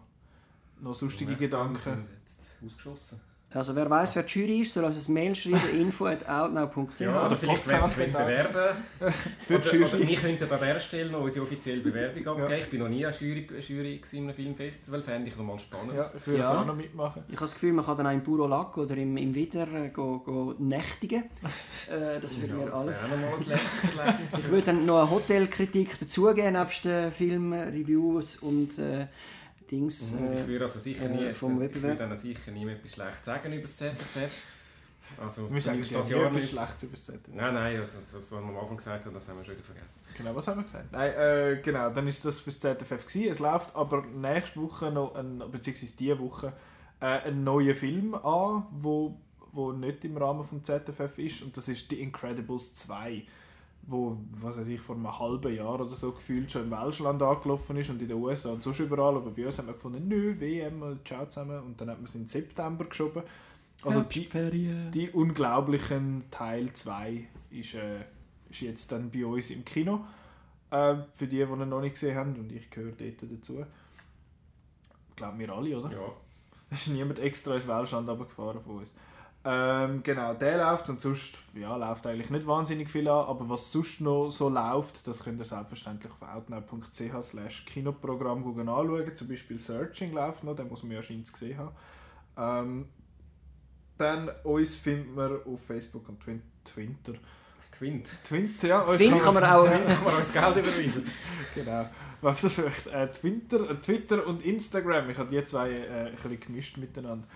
noch 0.80 0.94
sonstige 0.94 1.34
Gedanken? 1.34 1.78
sind 1.80 2.06
jetzt 2.20 2.50
Ausgeschossen. 2.64 3.20
Also 3.54 3.76
wer 3.76 3.88
weiß, 3.88 4.16
wer 4.16 4.24
die 4.24 4.38
Jury 4.40 4.60
ist, 4.62 4.74
soll 4.74 4.84
uns 4.84 5.08
ein 5.08 5.14
Mail 5.14 5.34
schreiben, 5.34 5.60
info 5.80 6.06
at 6.06 6.28
outnow.ch. 6.28 7.00
Ja, 7.00 7.26
oder 7.26 7.36
vielleicht 7.36 7.66
wer 7.68 7.88
sich 7.88 8.06
bewerben 8.12 8.76
Für 9.40 9.58
die 9.60 9.68
oder, 9.68 9.86
oder 9.86 9.96
Jury. 9.98 10.08
wir 10.08 10.16
könnten 10.16 10.52
an 10.52 10.58
dieser 10.60 10.80
Stelle 10.80 11.10
noch 11.10 11.20
unsere 11.20 11.44
offizielle 11.44 11.80
Bewerbung 11.80 12.26
abgeben. 12.26 12.50
Ja. 12.50 12.56
Ich 12.56 12.68
bin 12.70 12.80
noch 12.80 12.88
nie 12.88 13.06
eine 13.06 13.14
Jury, 13.16 13.46
Jury 13.60 14.00
in 14.12 14.24
einem 14.24 14.34
Filmfestival, 14.34 15.02
fände 15.02 15.28
ich 15.30 15.36
noch 15.36 15.44
mal 15.44 15.58
spannend. 15.60 15.94
Ja, 15.96 16.10
ich 16.16 16.26
würde 16.26 16.40
Ja. 16.40 16.60
auch 16.60 16.66
noch 16.66 16.74
mitmachen. 16.76 17.22
Ich 17.28 17.34
habe 17.36 17.44
das 17.44 17.54
Gefühl, 17.54 17.72
man 17.72 17.84
kann 17.84 17.96
dann 17.96 18.06
auch 18.08 18.12
im 18.12 18.22
Puro 18.24 18.46
Lac 18.48 18.76
oder 18.76 18.96
im, 18.96 19.16
im 19.16 19.34
Wider 19.34 19.66
äh, 19.72 19.88
go, 19.90 20.18
go 20.18 20.54
nächtigen. 20.58 21.24
Äh, 21.90 22.18
das 22.18 22.40
würde 22.40 22.54
mir 22.54 22.64
das 22.66 22.74
alles... 22.74 23.10
wäre 23.10 23.14
auch 23.14 23.20
noch 23.20 23.30
mal 23.30 23.44
ein 23.44 23.48
letztes 23.50 23.98
Erlebnis. 23.98 24.38
Ich 24.38 24.48
würde 24.50 24.62
dann 24.62 24.86
noch 24.86 25.00
eine 25.02 25.10
Hotelkritik 25.10 25.98
dazugeben, 25.98 26.54
nebst 26.54 26.84
den 26.86 27.10
Filmreviews 27.12 28.36
und 28.38 28.78
äh, 28.78 29.06
Dings. 29.70 30.12
Ich 30.12 30.20
Äh, 30.20 30.46
würde 30.48 30.64
also 30.64 30.78
sicher 30.80 31.04
äh, 31.06 31.08
nie, 31.28 31.32
vom 31.34 31.54
ich 31.54 31.60
Wettbewerb. 31.60 31.98
würde 31.98 32.08
dann 32.08 32.18
sicher 32.18 32.50
nie 32.50 32.68
etwas 32.68 32.92
Schlechtes 32.92 33.24
sagen 33.24 33.52
über 33.52 33.62
das 33.62 33.76
ZFF. 33.76 34.42
Also, 35.20 35.52
Wir 35.52 35.60
sagen 35.60 35.80
das 35.92 36.08
Jahr 36.10 36.30
nicht. 36.30 36.48
Schlechtes 36.48 36.82
über 36.82 36.92
das 36.92 37.04
ZDF. 37.04 37.34
Nein, 37.34 37.52
nein, 37.54 37.78
also, 37.78 37.98
das, 38.00 38.14
was 38.14 38.30
wir 38.30 38.38
am 38.38 38.56
Anfang 38.56 38.76
gesagt 38.78 39.04
haben, 39.04 39.12
das 39.14 39.28
haben 39.28 39.36
wir 39.38 39.44
schon 39.44 39.54
wieder 39.54 39.64
vergessen. 39.64 40.00
Genau, 40.16 40.34
was 40.34 40.48
haben 40.48 40.58
wir 40.60 40.62
gesagt? 40.64 40.90
Nein, 40.92 41.12
äh, 41.14 41.60
genau, 41.62 41.90
dann 41.90 42.08
ist 42.08 42.24
das 42.24 42.40
fürs 42.40 42.58
ZFF 42.58 43.06
gewesen. 43.06 43.28
Es 43.30 43.38
läuft 43.38 43.76
aber 43.76 44.02
nächste 44.06 44.62
Woche 44.62 44.90
noch, 44.90 45.14
ein, 45.14 45.42
beziehungsweise 45.50 45.94
diese 45.96 46.18
Woche, 46.18 46.52
äh, 47.00 47.04
ein 47.28 47.44
neuer 47.44 47.74
Film 47.74 48.14
an, 48.14 48.66
wo, 48.70 49.20
wo 49.52 49.72
nicht 49.72 50.04
im 50.06 50.16
Rahmen 50.16 50.42
vom 50.42 50.64
ZFF 50.64 51.18
ist 51.18 51.42
und 51.42 51.54
das 51.54 51.68
ist 51.68 51.90
The 51.90 52.00
Incredibles 52.00 52.74
2 52.74 53.24
wo, 53.86 54.16
was 54.32 54.56
weiß 54.56 54.68
ich, 54.68 54.80
vor 54.80 54.96
einem 54.96 55.18
halben 55.18 55.54
Jahr 55.54 55.80
oder 55.80 55.88
so 55.88 56.12
gefühlt 56.12 56.50
schon 56.50 56.62
im 56.64 56.70
Welschland 56.70 57.20
angelaufen 57.22 57.76
ist 57.76 57.90
und 57.90 58.00
in 58.00 58.08
den 58.08 58.16
USA 58.16 58.50
und 58.50 58.62
sonst 58.62 58.80
überall, 58.80 59.16
aber 59.16 59.30
bei 59.30 59.46
uns 59.46 59.58
haben 59.58 59.66
wir 59.66 59.74
gefunden, 59.74 60.08
nö, 60.08 60.38
WM, 60.38 61.00
ciao 61.04 61.26
zusammen 61.26 61.60
und 61.60 61.80
dann 61.80 61.90
hat 61.90 61.98
man 61.98 62.06
es 62.06 62.14
in 62.14 62.26
September 62.26 62.84
geschoben. 62.84 63.22
Also 63.82 64.00
die, 64.00 64.28
die 64.90 65.10
Unglaublichen 65.10 66.24
Teil 66.30 66.72
2 66.72 67.28
ist, 67.50 67.74
äh, 67.74 68.00
ist 68.48 68.60
jetzt 68.60 68.90
dann 68.92 69.10
bei 69.10 69.26
uns 69.26 69.50
im 69.50 69.64
Kino. 69.64 70.04
Äh, 70.70 70.96
für 71.14 71.26
die, 71.26 71.36
die 71.36 71.42
ihn 71.42 71.68
noch 71.68 71.80
nicht 71.80 71.94
gesehen 71.94 72.16
haben, 72.16 72.34
und 72.36 72.50
ich 72.50 72.70
gehöre 72.70 72.92
dort 72.92 73.30
dazu. 73.30 73.64
Glauben 75.16 75.38
wir 75.38 75.52
alle, 75.52 75.78
oder? 75.78 75.92
Ja. 75.92 76.12
Es 76.70 76.86
ist 76.86 76.92
niemand 76.94 77.18
extra 77.18 77.54
ins 77.54 77.68
Welschland 77.68 78.08
runtergefahren 78.08 78.60
von 78.62 78.78
uns. 78.78 78.94
Ähm, 79.46 80.02
genau, 80.02 80.32
der 80.32 80.56
läuft 80.56 80.88
und 80.88 81.02
sonst 81.02 81.36
ja, 81.54 81.76
läuft 81.76 82.06
eigentlich 82.06 82.30
nicht 82.30 82.46
wahnsinnig 82.46 82.88
viel 82.88 83.06
an, 83.08 83.26
aber 83.26 83.46
was 83.50 83.70
sonst 83.70 84.00
noch 84.00 84.30
so 84.30 84.48
läuft, 84.48 85.06
das 85.06 85.22
könnt 85.22 85.38
ihr 85.38 85.44
selbstverständlich 85.44 86.10
auf 86.12 86.22
outnow.ch 86.22 87.22
slash 87.22 87.66
Kinoprogramm 87.66 88.42
anschauen. 88.46 89.14
Zum 89.14 89.28
Beispiel 89.28 89.58
Searching 89.58 90.12
läuft 90.12 90.44
noch, 90.44 90.56
den 90.56 90.68
muss 90.68 90.82
man 90.82 90.92
ja 90.92 91.02
scheinbar 91.02 91.32
gesehen 91.32 91.58
haben. 91.58 91.76
Ähm, 92.36 92.88
dann 93.98 94.30
uns 94.44 94.76
findet 94.76 95.14
man 95.14 95.38
auf 95.44 95.66
Facebook 95.66 96.08
und 96.08 96.20
Twin 96.20 96.42
Twitter. 96.64 97.14
Twint. 97.76 98.08
Twint, 98.24 98.62
ja. 98.62 98.80
uns 98.80 98.96
Twint 98.96 99.20
kann 99.20 99.34
man 99.34 99.44
auch... 99.44 99.66
Twint 99.66 99.86
kann 99.86 100.04
man 100.04 100.14
uns 100.14 100.32
Geld 100.32 100.56
überweisen. 100.56 101.06
Genau. 101.54 101.88
Was 102.20 102.40
das 102.40 102.58
echt? 102.58 102.86
Äh, 102.88 103.10
Twitter, 103.10 103.70
äh, 103.70 103.74
Twitter 103.76 104.26
und 104.26 104.42
Instagram. 104.44 105.10
Ich 105.10 105.18
habe 105.18 105.28
die 105.30 105.44
zwei 105.44 105.70
äh, 105.70 106.06
ein 106.06 106.14
bisschen 106.14 106.40
gemischt 106.40 106.78
miteinander. 106.78 107.26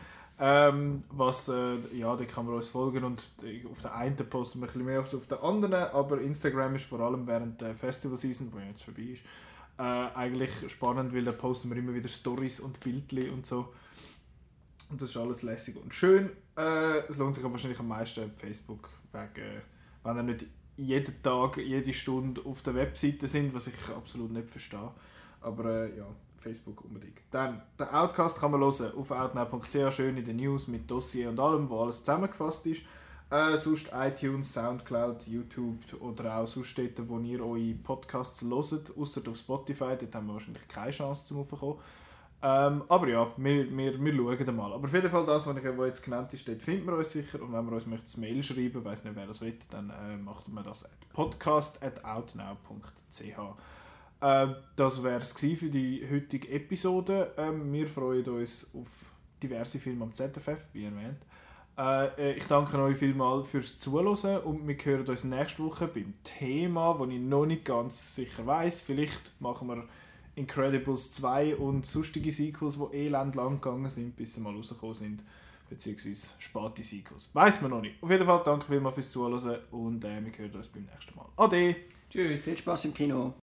Ähm, 0.40 1.02
was, 1.10 1.48
äh, 1.48 1.78
ja, 1.92 2.14
da 2.14 2.24
kann 2.24 2.46
man 2.46 2.54
uns 2.54 2.68
folgen 2.68 3.02
und 3.02 3.28
äh, 3.42 3.66
auf 3.68 3.82
der 3.82 3.96
einen 3.96 4.16
posten 4.16 4.60
wir 4.60 4.66
ein 4.66 4.72
bisschen 4.72 4.84
mehr 4.84 5.00
als 5.00 5.14
auf 5.14 5.26
der 5.26 5.42
anderen, 5.42 5.74
aber 5.74 6.20
Instagram 6.20 6.76
ist 6.76 6.86
vor 6.86 7.00
allem 7.00 7.26
während 7.26 7.60
der 7.60 7.74
Festival-Season, 7.74 8.52
die 8.52 8.68
jetzt 8.68 8.84
vorbei 8.84 9.02
ist, 9.02 9.22
äh, 9.78 10.16
eigentlich 10.16 10.50
spannend, 10.70 11.12
weil 11.12 11.24
da 11.24 11.32
posten 11.32 11.70
wir 11.70 11.76
immer 11.76 11.92
wieder 11.92 12.08
Stories 12.08 12.60
und 12.60 12.78
Bildchen 12.78 13.30
und 13.30 13.46
so. 13.46 13.72
Und 14.90 15.02
das 15.02 15.10
ist 15.10 15.16
alles 15.16 15.42
lässig 15.42 15.76
und 15.76 15.92
schön. 15.92 16.30
Äh, 16.56 16.98
es 17.08 17.16
lohnt 17.16 17.34
sich 17.34 17.44
aber 17.44 17.54
wahrscheinlich 17.54 17.80
am 17.80 17.88
meisten 17.88 18.24
auf 18.24 18.30
Facebook, 18.36 18.88
wegen, 19.12 19.44
äh, 19.44 19.60
wenn 20.04 20.16
ihr 20.18 20.22
nicht 20.22 20.46
jeden 20.76 21.22
Tag, 21.22 21.56
jede 21.58 21.92
Stunde 21.92 22.40
auf 22.44 22.62
der 22.62 22.76
Webseite 22.76 23.26
sind, 23.26 23.52
was 23.54 23.66
ich 23.66 23.74
absolut 23.96 24.30
nicht 24.30 24.48
verstehe. 24.48 24.92
Aber 25.40 25.64
äh, 25.64 25.98
ja, 25.98 26.06
Facebook 26.48 26.84
unbedingt. 26.84 27.18
Dann, 27.30 27.60
den 27.78 27.88
Outcast 27.88 28.38
kann 28.38 28.50
man 28.50 28.60
hören 28.60 28.92
auf 28.96 29.10
outnow.ch, 29.10 29.94
schön 29.94 30.16
in 30.16 30.24
den 30.24 30.36
News 30.36 30.68
mit 30.68 30.90
Dossier 30.90 31.28
und 31.28 31.38
allem, 31.38 31.68
wo 31.68 31.82
alles 31.82 31.98
zusammengefasst 31.98 32.66
ist. 32.66 32.82
Äh, 33.30 33.58
sonst 33.58 33.90
iTunes, 33.94 34.54
Soundcloud, 34.54 35.26
YouTube 35.26 35.80
oder 36.00 36.38
auch 36.38 36.48
sonst 36.48 36.78
dort, 36.78 37.06
wo 37.08 37.18
ihr 37.18 37.44
eure 37.44 37.74
Podcasts 37.74 38.42
hört, 38.42 38.96
außer 38.96 39.20
auf 39.28 39.36
Spotify, 39.36 39.96
dort 40.00 40.14
haben 40.14 40.28
wir 40.28 40.32
wahrscheinlich 40.32 40.66
keine 40.66 40.92
Chance 40.92 41.26
zum 41.26 41.36
Raufkommen. 41.38 41.76
Ähm, 42.40 42.84
aber 42.88 43.08
ja, 43.08 43.26
wir, 43.36 43.76
wir, 43.76 44.02
wir 44.02 44.14
schauen 44.14 44.56
mal. 44.56 44.72
Aber 44.72 44.84
auf 44.84 44.94
jeden 44.94 45.10
Fall 45.10 45.26
das, 45.26 45.46
was, 45.46 45.56
ich, 45.56 45.64
was 45.64 45.86
jetzt 45.88 46.04
genannt 46.04 46.32
ist, 46.32 46.48
dort 46.48 46.62
finden 46.62 46.86
wir 46.86 46.96
uns 46.96 47.12
sicher. 47.12 47.42
Und 47.42 47.52
wenn 47.52 47.66
wir 47.66 47.72
uns 47.72 47.84
möchten, 47.84 48.08
ein 48.16 48.20
Mail 48.20 48.42
schreiben, 48.42 48.82
weiß 48.84 49.04
nicht, 49.04 49.16
wer 49.16 49.26
das 49.26 49.42
will, 49.42 49.58
dann 49.70 49.90
äh, 49.90 50.16
macht 50.16 50.48
man 50.48 50.64
das 50.64 50.84
at 50.84 50.92
podcast.outnow.ch. 51.12 53.38
Ähm, 54.20 54.56
das 54.76 55.02
wäre 55.02 55.20
es 55.20 55.32
für 55.32 55.70
die 55.70 56.06
heutige 56.10 56.48
Episode. 56.48 57.32
Ähm, 57.36 57.72
wir 57.72 57.86
freuen 57.86 58.24
uns 58.26 58.70
auf 58.74 58.88
diverse 59.42 59.78
Filme 59.78 60.04
am 60.04 60.14
ZFF, 60.14 60.68
wie 60.72 60.84
erwähnt. 60.84 61.18
Äh, 61.78 62.32
ich 62.32 62.46
danke 62.46 62.76
euch 62.78 62.98
vielmals 62.98 63.48
fürs 63.48 63.78
Zuhören 63.78 64.42
und 64.42 64.66
wir 64.66 64.76
hören 64.76 65.06
uns 65.06 65.22
nächste 65.22 65.62
Woche 65.62 65.86
beim 65.86 66.14
Thema, 66.24 66.96
das 66.98 67.08
ich 67.08 67.20
noch 67.20 67.46
nicht 67.46 67.64
ganz 67.64 68.16
sicher 68.16 68.44
weiß. 68.44 68.80
Vielleicht 68.80 69.40
machen 69.40 69.68
wir 69.68 69.84
Incredibles 70.34 71.12
2 71.12 71.56
und 71.56 71.86
sonstige 71.86 72.32
Sequels, 72.32 72.78
die 72.78 72.96
elend 72.96 73.36
lang 73.36 73.60
gegangen 73.60 73.90
sind, 73.90 74.16
bis 74.16 74.34
sie 74.34 74.40
mal 74.40 74.54
rausgekommen 74.54 74.94
sind. 74.94 75.24
Beziehungsweise 75.68 76.28
späte 76.38 76.82
Sequels. 76.82 77.28
Weiß 77.34 77.60
man 77.60 77.70
noch 77.70 77.82
nicht. 77.82 78.02
Auf 78.02 78.10
jeden 78.10 78.24
Fall 78.24 78.42
danke 78.44 78.66
vielmals 78.66 78.94
fürs 78.94 79.10
Zuhören 79.10 79.58
und 79.70 80.04
äh, 80.04 80.24
wir 80.24 80.32
hören 80.36 80.54
uns 80.56 80.68
beim 80.68 80.84
nächsten 80.84 81.14
Mal. 81.14 81.26
Ade! 81.36 81.76
Tschüss. 82.10 82.44
Viel 82.44 82.56
Spaß 82.56 82.86
im 82.86 82.94
Kino. 82.94 83.34